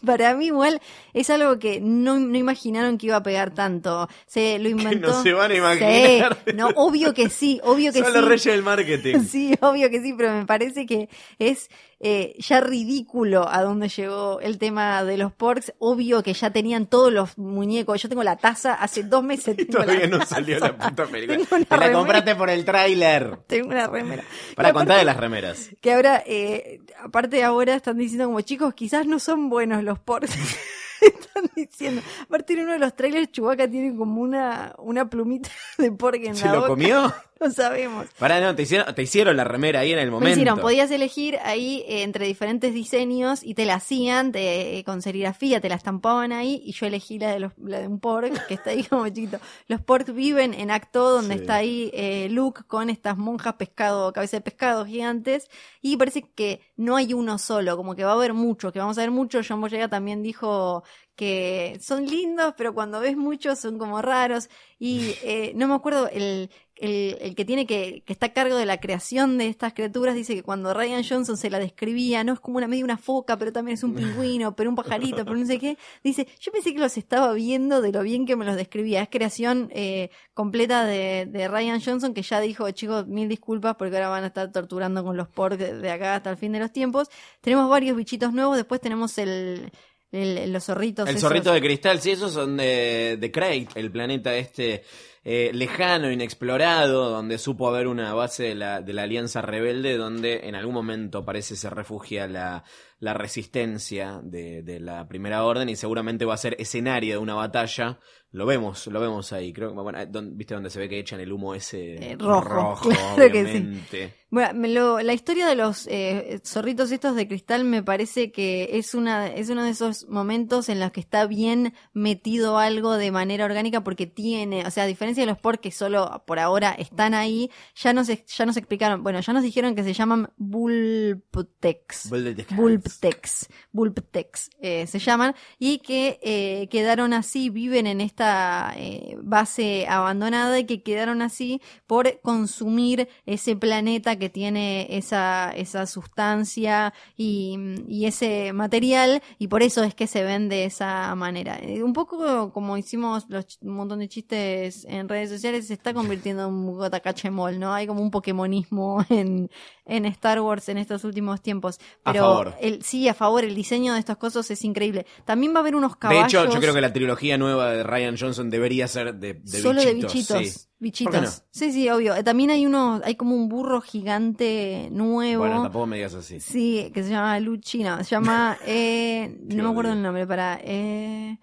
para 0.04 0.34
mí 0.34 0.46
igual 0.46 0.80
es 1.14 1.30
algo 1.30 1.58
que 1.58 1.80
no, 1.80 2.18
no 2.18 2.36
imaginaron 2.36 2.98
que 2.98 3.06
iba 3.06 3.16
a 3.16 3.22
pegar 3.22 3.52
tanto. 3.54 4.08
Se 4.26 4.58
lo 4.58 4.68
inventó. 4.68 5.08
no 5.08 5.22
se 5.22 5.32
van 5.32 5.50
a 5.50 5.54
imaginar. 5.54 6.38
Sí, 6.46 6.52
no, 6.54 6.68
obvio 6.76 7.14
que 7.14 7.28
sí, 7.30 7.60
obvio 7.62 7.92
que 7.92 8.00
son 8.00 8.12
sí. 8.12 8.18
los 8.18 8.28
reyes 8.28 8.44
del 8.44 8.62
marketing. 8.62 9.16
Sí, 9.36 9.54
obvio 9.60 9.90
que 9.90 10.00
sí, 10.00 10.14
pero 10.16 10.32
me 10.32 10.46
parece 10.46 10.86
que 10.86 11.08
es 11.38 11.68
eh, 11.98 12.34
ya 12.38 12.60
ridículo 12.60 13.48
a 13.48 13.62
dónde 13.62 13.88
llegó 13.88 14.40
el 14.40 14.58
tema 14.58 15.02
de 15.04 15.16
los 15.16 15.32
porks. 15.32 15.72
Obvio 15.78 16.22
que 16.22 16.34
ya 16.34 16.50
tenían 16.50 16.86
todos 16.86 17.12
los 17.12 17.38
muñecos. 17.38 18.02
Yo 18.02 18.08
tengo 18.08 18.22
la 18.22 18.36
taza 18.36 18.74
hace 18.74 19.02
dos 19.02 19.24
meses. 19.24 19.56
Tengo 19.56 19.72
Todavía 19.72 20.00
la 20.00 20.06
no 20.08 20.18
taza. 20.18 20.36
salió 20.36 20.58
la 20.58 20.76
puta 20.76 21.06
película. 21.06 21.64
Te 21.68 21.76
la 21.76 21.92
compraste 21.92 22.34
por 22.36 22.50
el 22.50 22.64
tráiler. 22.64 23.38
Tengo 23.46 23.68
una 23.68 23.86
remera. 23.86 24.24
Para 24.54 24.72
contar 24.72 24.98
de 24.98 25.04
las 25.04 25.16
remeras. 25.16 25.70
que 25.80 25.92
ahora, 25.92 26.22
eh, 26.26 26.80
aparte 27.02 27.42
ahora 27.42 27.74
están 27.74 27.98
diciendo 27.98 28.26
como 28.26 28.40
chicos, 28.42 28.74
quizás 28.74 29.06
no 29.06 29.18
son 29.18 29.48
buenos 29.48 29.82
los 29.82 29.95
porks. 29.98 30.34
están 31.00 31.50
diciendo. 31.54 32.02
Aparte 32.22 32.54
en 32.54 32.60
uno 32.60 32.72
de 32.72 32.78
los 32.78 32.94
trailers, 32.96 33.30
Chewbacca 33.30 33.68
tiene 33.68 33.96
como 33.96 34.20
una, 34.20 34.74
una 34.78 35.08
plumita 35.08 35.50
de 35.78 35.92
pork 35.92 36.20
en 36.24 36.36
¿Se 36.36 36.46
la 36.46 36.52
lo 36.52 36.58
boca. 36.60 36.68
comió? 36.68 37.12
No 37.40 37.50
sabemos. 37.50 38.06
Pará, 38.18 38.40
no, 38.40 38.54
te 38.56 38.62
hicieron, 38.62 38.94
te 38.94 39.02
hicieron 39.02 39.36
la 39.36 39.44
remera 39.44 39.80
ahí 39.80 39.92
en 39.92 39.98
el 39.98 40.06
Me 40.06 40.12
momento. 40.12 40.32
hicieron, 40.32 40.58
podías 40.58 40.90
elegir 40.90 41.38
ahí 41.44 41.84
eh, 41.86 42.02
entre 42.02 42.26
diferentes 42.26 42.72
diseños 42.72 43.42
y 43.44 43.52
te 43.54 43.66
la 43.66 43.74
hacían 43.74 44.32
te- 44.32 44.78
eh, 44.78 44.84
con 44.84 45.02
serigrafía, 45.02 45.60
te 45.60 45.68
la 45.68 45.74
estampaban 45.74 46.32
ahí 46.32 46.62
y 46.64 46.72
yo 46.72 46.86
elegí 46.86 47.18
la 47.18 47.32
de, 47.32 47.40
los, 47.40 47.52
la 47.58 47.80
de 47.80 47.88
un 47.88 48.00
pork 48.00 48.46
que 48.46 48.54
está 48.54 48.70
ahí 48.70 48.84
como 48.90 49.06
chiquito. 49.08 49.38
Los 49.68 49.82
pork 49.82 50.12
viven 50.14 50.54
en 50.54 50.70
Acto, 50.70 51.10
donde 51.10 51.34
Sí. 51.34 51.40
está 51.42 51.56
ahí 51.56 51.90
eh, 51.92 52.28
Luke 52.30 52.62
con 52.66 52.88
estas 52.88 53.18
monjas 53.18 53.54
pescado, 53.54 54.12
cabeza 54.14 54.38
de 54.38 54.40
pescado 54.40 54.86
gigantes 54.86 55.50
y 55.82 55.98
parece 55.98 56.22
que 56.34 56.62
no 56.76 56.96
hay 56.96 57.12
uno 57.12 57.36
solo, 57.38 57.76
como 57.76 57.94
que 57.94 58.04
va 58.04 58.12
a 58.12 58.14
haber 58.14 58.32
muchos, 58.32 58.72
que 58.72 58.78
vamos 58.78 58.96
a 58.96 59.02
ver 59.02 59.10
muchos. 59.10 59.46
John 59.46 59.60
Boyega 59.60 59.88
también 59.88 60.22
dijo 60.22 60.84
que 61.16 61.78
son 61.80 62.06
lindos, 62.06 62.54
pero 62.56 62.74
cuando 62.74 63.00
ves 63.00 63.16
muchos 63.16 63.58
son 63.58 63.78
como 63.78 64.02
raros. 64.02 64.48
Y 64.78 65.14
eh, 65.24 65.52
no 65.56 65.66
me 65.68 65.74
acuerdo, 65.74 66.08
el 66.08 66.50
el, 66.76 67.16
el 67.20 67.34
que 67.34 67.44
tiene 67.44 67.66
que, 67.66 68.02
que 68.04 68.12
está 68.12 68.26
a 68.26 68.32
cargo 68.32 68.56
de 68.56 68.66
la 68.66 68.78
creación 68.78 69.38
de 69.38 69.48
estas 69.48 69.72
criaturas, 69.72 70.14
dice 70.14 70.34
que 70.34 70.42
cuando 70.42 70.74
Ryan 70.74 71.02
Johnson 71.08 71.36
se 71.36 71.48
la 71.50 71.58
describía, 71.58 72.22
no 72.22 72.34
es 72.34 72.40
como 72.40 72.58
una 72.58 72.68
medio 72.68 72.84
una 72.84 72.98
foca, 72.98 73.38
pero 73.38 73.52
también 73.52 73.74
es 73.74 73.82
un 73.82 73.94
pingüino, 73.94 74.54
pero 74.54 74.70
un 74.70 74.76
pajarito, 74.76 75.24
pero 75.24 75.36
no 75.36 75.46
sé 75.46 75.58
qué, 75.58 75.78
dice, 76.04 76.28
yo 76.40 76.52
pensé 76.52 76.74
que 76.74 76.80
los 76.80 76.96
estaba 76.98 77.32
viendo 77.32 77.80
de 77.80 77.92
lo 77.92 78.02
bien 78.02 78.26
que 78.26 78.36
me 78.36 78.44
los 78.44 78.56
describía. 78.56 79.02
Es 79.02 79.08
creación 79.08 79.70
eh, 79.72 80.10
completa 80.34 80.84
de, 80.84 81.26
de 81.26 81.48
Ryan 81.48 81.80
Johnson 81.80 82.12
que 82.14 82.22
ya 82.22 82.40
dijo, 82.40 82.70
chicos, 82.70 83.06
mil 83.06 83.28
disculpas 83.28 83.76
porque 83.76 83.96
ahora 83.96 84.08
van 84.08 84.24
a 84.24 84.28
estar 84.28 84.52
torturando 84.52 85.02
con 85.02 85.16
los 85.16 85.28
porcs 85.28 85.58
de, 85.58 85.78
de 85.78 85.90
acá 85.90 86.16
hasta 86.16 86.30
el 86.30 86.36
fin 86.36 86.52
de 86.52 86.60
los 86.60 86.72
tiempos. 86.72 87.08
Tenemos 87.40 87.70
varios 87.70 87.96
bichitos 87.96 88.32
nuevos, 88.32 88.56
después 88.56 88.80
tenemos 88.80 89.16
el, 89.18 89.70
el- 90.12 90.52
los 90.52 90.64
zorritos. 90.64 91.08
El 91.08 91.16
esos. 91.16 91.28
zorrito 91.28 91.52
de 91.52 91.60
cristal, 91.60 92.00
sí, 92.00 92.12
esos 92.12 92.32
son 92.32 92.56
de, 92.56 93.16
de 93.20 93.30
Crate, 93.32 93.68
el 93.74 93.90
planeta 93.90 94.34
este 94.36 94.82
eh, 95.24 95.50
lejano, 95.52 96.10
inexplorado, 96.12 97.10
donde 97.10 97.38
supo 97.38 97.68
haber 97.68 97.88
una 97.88 98.14
base 98.14 98.44
de 98.44 98.54
la, 98.54 98.80
de 98.80 98.92
la 98.92 99.02
Alianza 99.02 99.42
Rebelde, 99.42 99.96
donde 99.96 100.40
en 100.48 100.54
algún 100.54 100.74
momento 100.74 101.24
parece 101.24 101.56
se 101.56 101.68
refugia 101.68 102.28
la, 102.28 102.62
la 103.00 103.12
resistencia 103.14 104.20
de, 104.22 104.62
de 104.62 104.78
la 104.80 105.08
Primera 105.08 105.44
Orden 105.44 105.68
y 105.68 105.74
seguramente 105.76 106.24
va 106.24 106.34
a 106.34 106.38
ser 106.38 106.54
escenario 106.60 107.14
de 107.14 107.18
una 107.18 107.34
batalla. 107.34 107.98
Lo 108.30 108.46
vemos, 108.46 108.86
lo 108.86 109.00
vemos 109.00 109.32
ahí, 109.32 109.52
creo 109.52 109.70
que, 109.70 109.74
bueno, 109.80 110.04
don- 110.06 110.36
¿viste 110.36 110.54
donde 110.54 110.70
se 110.70 110.78
ve 110.78 110.88
que 110.88 110.98
echan 111.00 111.20
el 111.20 111.32
humo 111.32 111.54
ese 111.54 112.12
Eh, 112.12 112.16
rojo, 112.18 112.88
claro 112.90 113.32
que 113.32 113.46
sí. 113.46 114.06
Bueno, 114.36 114.52
me 114.52 114.68
lo- 114.68 115.00
la 115.00 115.14
historia 115.14 115.46
de 115.46 115.54
los 115.54 115.86
eh, 115.86 116.40
zorritos 116.44 116.92
estos 116.92 117.16
de 117.16 117.26
cristal 117.26 117.64
me 117.64 117.82
parece 117.82 118.30
que 118.32 118.68
es 118.76 118.92
una 118.94 119.28
es 119.28 119.48
uno 119.48 119.64
de 119.64 119.70
esos 119.70 120.06
momentos 120.10 120.68
en 120.68 120.78
los 120.78 120.90
que 120.92 121.00
está 121.00 121.26
bien 121.26 121.72
metido 121.94 122.58
algo 122.58 122.98
de 122.98 123.10
manera 123.10 123.46
orgánica 123.46 123.82
porque 123.82 124.06
tiene, 124.06 124.66
o 124.66 124.70
sea, 124.70 124.84
a 124.84 124.86
diferencia 124.86 125.22
de 125.22 125.26
los 125.30 125.38
porcs 125.38 125.62
que 125.62 125.70
solo 125.70 126.22
por 126.26 126.38
ahora 126.38 126.72
están 126.72 127.14
ahí, 127.14 127.50
ya 127.74 127.94
nos 127.94 128.08
ya 128.08 128.44
nos 128.44 128.58
explicaron, 128.58 129.02
bueno, 129.02 129.20
ya 129.20 129.32
nos 129.32 129.42
dijeron 129.42 129.74
que 129.74 129.84
se 129.84 129.94
llaman 129.94 130.28
Bulptex. 130.36 132.10
Bulptex, 132.56 133.48
Bulptex 133.72 134.50
eh, 134.60 134.86
se 134.86 134.98
llaman, 134.98 135.34
y 135.58 135.78
que 135.78 136.20
eh, 136.22 136.68
quedaron 136.70 137.14
así, 137.14 137.48
viven 137.48 137.86
en 137.86 138.02
esta 138.02 138.74
eh, 138.76 139.16
base 139.22 139.86
abandonada 139.88 140.58
y 140.58 140.66
que 140.66 140.82
quedaron 140.82 141.22
así 141.22 141.62
por 141.86 142.20
consumir 142.20 143.08
ese 143.24 143.56
planeta 143.56 144.18
que 144.18 144.25
tiene 144.30 144.86
esa, 144.96 145.50
esa 145.56 145.86
sustancia 145.86 146.92
y, 147.16 147.56
y 147.88 148.06
ese 148.06 148.52
material, 148.52 149.22
y 149.38 149.48
por 149.48 149.62
eso 149.62 149.82
es 149.84 149.94
que 149.94 150.06
se 150.06 150.22
ven 150.24 150.48
de 150.48 150.64
esa 150.64 151.14
manera. 151.14 151.58
Eh, 151.60 151.82
un 151.82 151.92
poco 151.92 152.52
como 152.52 152.76
hicimos 152.76 153.24
los, 153.28 153.58
un 153.62 153.74
montón 153.74 153.98
de 154.00 154.08
chistes 154.08 154.84
en 154.88 155.08
redes 155.08 155.30
sociales, 155.30 155.66
se 155.66 155.74
está 155.74 155.92
convirtiendo 155.94 156.46
en 156.48 156.54
un 156.54 156.74
gotacachemol, 156.76 157.58
¿no? 157.58 157.72
Hay 157.74 157.86
como 157.86 158.02
un 158.02 158.10
pokemonismo 158.10 159.04
en, 159.10 159.50
en 159.84 160.06
Star 160.06 160.40
Wars 160.40 160.68
en 160.68 160.78
estos 160.78 161.04
últimos 161.04 161.40
tiempos. 161.42 161.78
A 162.04 162.12
favor. 162.14 162.54
El, 162.60 162.82
sí, 162.82 163.08
a 163.08 163.14
favor, 163.14 163.44
el 163.44 163.54
diseño 163.54 163.94
de 163.94 164.00
estos 164.00 164.16
cosas 164.16 164.50
es 164.50 164.64
increíble. 164.64 165.06
También 165.24 165.52
va 165.54 165.58
a 165.58 165.60
haber 165.60 165.76
unos 165.76 165.92
De 165.92 165.98
caballos. 165.98 166.32
hecho, 166.44 166.50
yo 166.52 166.60
creo 166.60 166.74
que 166.74 166.80
la 166.80 166.92
trilogía 166.92 167.38
nueva 167.38 167.70
de 167.72 167.82
Ryan 167.82 168.16
Johnson 168.18 168.50
debería 168.50 168.88
ser 168.88 169.14
de, 169.14 169.34
de 169.34 169.60
Solo 169.60 169.80
bichitos. 169.80 170.28
de 170.28 170.38
bichitos. 170.38 170.46
sí. 170.46 170.66
Bichitos. 170.78 171.14
¿Por 171.14 171.20
qué 171.22 171.26
no? 171.26 171.32
Sí, 171.50 171.72
sí, 171.72 171.88
obvio. 171.88 172.14
Eh, 172.14 172.22
También 172.22 172.50
hay 172.50 172.66
uno, 172.66 173.00
hay 173.02 173.14
como 173.14 173.34
un 173.34 173.48
burro 173.48 173.80
gigante 173.80 174.88
nuevo. 174.92 175.44
Bueno, 175.44 175.62
tampoco 175.62 175.86
me 175.86 175.96
digas 175.96 176.14
así. 176.14 176.38
Sí, 176.40 176.90
que 176.92 177.02
se 177.02 177.10
llama 177.10 177.40
Luchi, 177.40 177.82
no, 177.82 177.98
se 178.04 178.10
llama, 178.10 178.58
eh, 178.66 179.38
no 179.48 179.64
me 179.64 179.70
acuerdo 179.70 179.92
el 179.92 180.02
nombre, 180.02 180.26
para, 180.26 180.60
eh, 180.62 181.38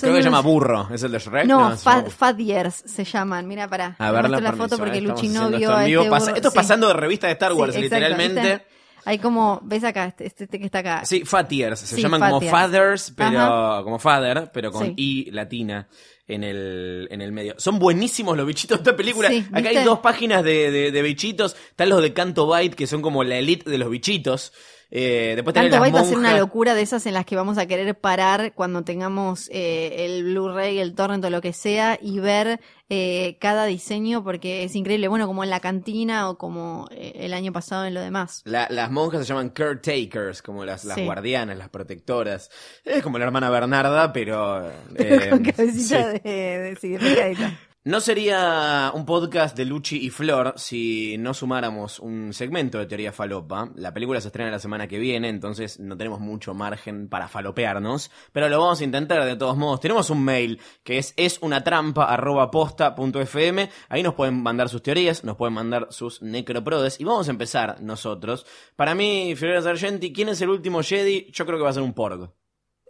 Creo 0.00 0.14
que 0.14 0.20
se 0.20 0.24
llama 0.24 0.40
Burro, 0.40 0.88
¿es 0.90 1.02
el 1.02 1.12
de 1.12 1.18
Shrek? 1.18 1.46
No, 1.46 1.76
Fat, 1.76 2.08
Fat 2.08 2.38
Years 2.38 2.82
se 2.86 3.04
llaman, 3.04 3.46
mira, 3.46 3.68
para. 3.68 3.94
A 3.98 4.10
ver 4.10 4.30
la, 4.30 4.40
la 4.40 4.52
foto 4.54 4.78
porque 4.78 5.02
Luchi 5.02 5.28
no 5.28 5.50
vio 5.50 5.78
esto 5.78 6.00
este 6.00 6.10
Pasa-. 6.10 6.32
Esto 6.32 6.48
es 6.48 6.54
pasando 6.54 6.88
de 6.88 6.94
revista 6.94 7.26
de 7.26 7.34
Star 7.34 7.52
Sí, 7.52 7.58
Wars, 7.58 7.76
exacto, 7.76 7.96
literalmente. 7.96 8.66
Hay 9.04 9.18
como, 9.18 9.60
ves 9.64 9.84
acá, 9.84 10.06
este, 10.06 10.26
este, 10.26 10.44
este 10.44 10.58
que 10.58 10.66
está 10.66 10.78
acá. 10.78 11.04
Sí, 11.04 11.24
Fat 11.24 11.50
Years. 11.50 11.80
Se 11.80 11.96
Sí, 11.96 12.02
llaman 12.02 12.20
como. 12.20 12.40
Fathers, 12.40 13.12
pero 13.16 13.38
Ajá. 13.40 13.82
como 13.82 13.98
Father, 13.98 14.50
pero 14.52 14.70
con 14.70 14.86
Sí. 14.86 14.94
I 14.96 15.30
latina 15.32 15.88
en 16.28 16.44
el, 16.44 17.08
en 17.10 17.20
el 17.20 17.32
medio. 17.32 17.54
Son 17.58 17.78
buenísimos 17.78 18.36
los 18.36 18.46
bichitos 18.46 18.78
de 18.78 18.82
esta 18.82 18.96
película. 18.96 19.28
Sí, 19.28 19.44
Acá 19.52 19.68
hay 19.70 19.84
dos 19.84 19.98
páginas 19.98 20.44
de, 20.44 20.70
de, 20.70 20.92
de 20.92 21.02
bichitos. 21.02 21.56
Están 21.70 21.88
los 21.88 22.00
de 22.02 22.12
Canto 22.12 22.46
Byte, 22.46 22.74
que 22.76 22.86
son 22.86 23.02
como 23.02 23.24
la 23.24 23.36
elite 23.36 23.68
de 23.70 23.78
los 23.78 23.90
bichitos. 23.90 24.52
Eh, 24.94 25.32
después 25.36 25.54
Tanto 25.54 25.78
las 25.78 25.94
va 25.94 26.00
a 26.00 26.04
ser 26.04 26.18
una 26.18 26.36
locura 26.36 26.74
de 26.74 26.82
esas 26.82 27.06
en 27.06 27.14
las 27.14 27.24
que 27.24 27.34
vamos 27.34 27.56
a 27.56 27.64
querer 27.64 27.98
parar 27.98 28.52
cuando 28.54 28.82
tengamos 28.82 29.48
eh, 29.50 30.04
el 30.04 30.24
Blu-ray, 30.24 30.78
el 30.80 30.94
torrent 30.94 31.24
o 31.24 31.30
lo 31.30 31.40
que 31.40 31.54
sea 31.54 31.98
y 32.00 32.18
ver 32.18 32.60
eh, 32.94 33.38
cada 33.40 33.64
diseño 33.64 34.22
porque 34.22 34.64
es 34.64 34.76
increíble. 34.76 35.08
Bueno, 35.08 35.26
como 35.26 35.42
en 35.44 35.48
la 35.48 35.60
cantina 35.60 36.28
o 36.28 36.36
como 36.36 36.88
eh, 36.90 37.12
el 37.16 37.32
año 37.32 37.50
pasado 37.50 37.86
en 37.86 37.94
lo 37.94 38.00
demás. 38.02 38.42
La- 38.44 38.66
las 38.68 38.90
monjas 38.90 39.22
se 39.22 39.28
llaman 39.28 39.48
caretakers, 39.48 40.42
como 40.42 40.66
las, 40.66 40.84
las 40.84 40.96
Sí. 40.98 41.04
guardianas, 41.06 41.56
las 41.56 41.70
protectoras. 41.70 42.50
Es 42.84 43.02
como 43.02 43.18
la 43.18 43.24
hermana 43.24 43.48
Bernarda, 43.48 44.12
pero... 44.12 44.70
Pero 44.94 45.14
eh, 45.24 45.30
con 45.30 45.42
cabecita 45.42 46.12
sí. 46.12 46.18
de, 46.22 46.30
de, 46.58 46.76
sí, 46.76 46.88
de. 46.98 47.36
No 47.84 48.00
sería 48.00 48.92
un 48.94 49.04
podcast 49.04 49.56
de 49.56 49.64
Luchi 49.64 49.96
y 49.96 50.10
Flor 50.10 50.54
si 50.54 51.16
no 51.18 51.34
sumáramos 51.34 51.98
un 51.98 52.32
segmento 52.32 52.78
de 52.78 52.86
teoría 52.86 53.12
falopa. 53.12 53.72
La 53.74 53.92
película 53.92 54.20
se 54.20 54.28
estrena 54.28 54.52
la 54.52 54.60
semana 54.60 54.86
que 54.86 55.00
viene, 55.00 55.28
entonces 55.28 55.80
no 55.80 55.96
tenemos 55.96 56.20
mucho 56.20 56.54
margen 56.54 57.08
para 57.08 57.26
falopearnos, 57.26 58.12
pero 58.30 58.48
lo 58.48 58.60
vamos 58.60 58.80
a 58.80 58.84
intentar 58.84 59.24
de 59.24 59.34
todos 59.34 59.56
modos. 59.56 59.80
Tenemos 59.80 60.10
un 60.10 60.22
mail 60.22 60.60
que 60.84 60.98
es 60.98 61.12
esunatrampa@posta.fm. 61.16 63.68
Ahí 63.88 64.04
nos 64.04 64.14
pueden 64.14 64.40
mandar 64.40 64.68
sus 64.68 64.80
teorías, 64.80 65.24
nos 65.24 65.36
pueden 65.36 65.54
mandar 65.54 65.88
sus 65.90 66.22
necroprodes 66.22 67.00
y 67.00 67.04
vamos 67.04 67.26
a 67.26 67.32
empezar 67.32 67.82
nosotros. 67.82 68.46
Para 68.76 68.94
mí, 68.94 69.34
Fiorella 69.34 69.60
Sargenti, 69.60 70.12
¿quién 70.12 70.28
es 70.28 70.40
el 70.40 70.50
último 70.50 70.84
Jedi? 70.84 71.32
Yo 71.32 71.44
creo 71.46 71.58
que 71.58 71.64
va 71.64 71.70
a 71.70 71.72
ser 71.72 71.82
un 71.82 71.94
porg. 71.94 72.32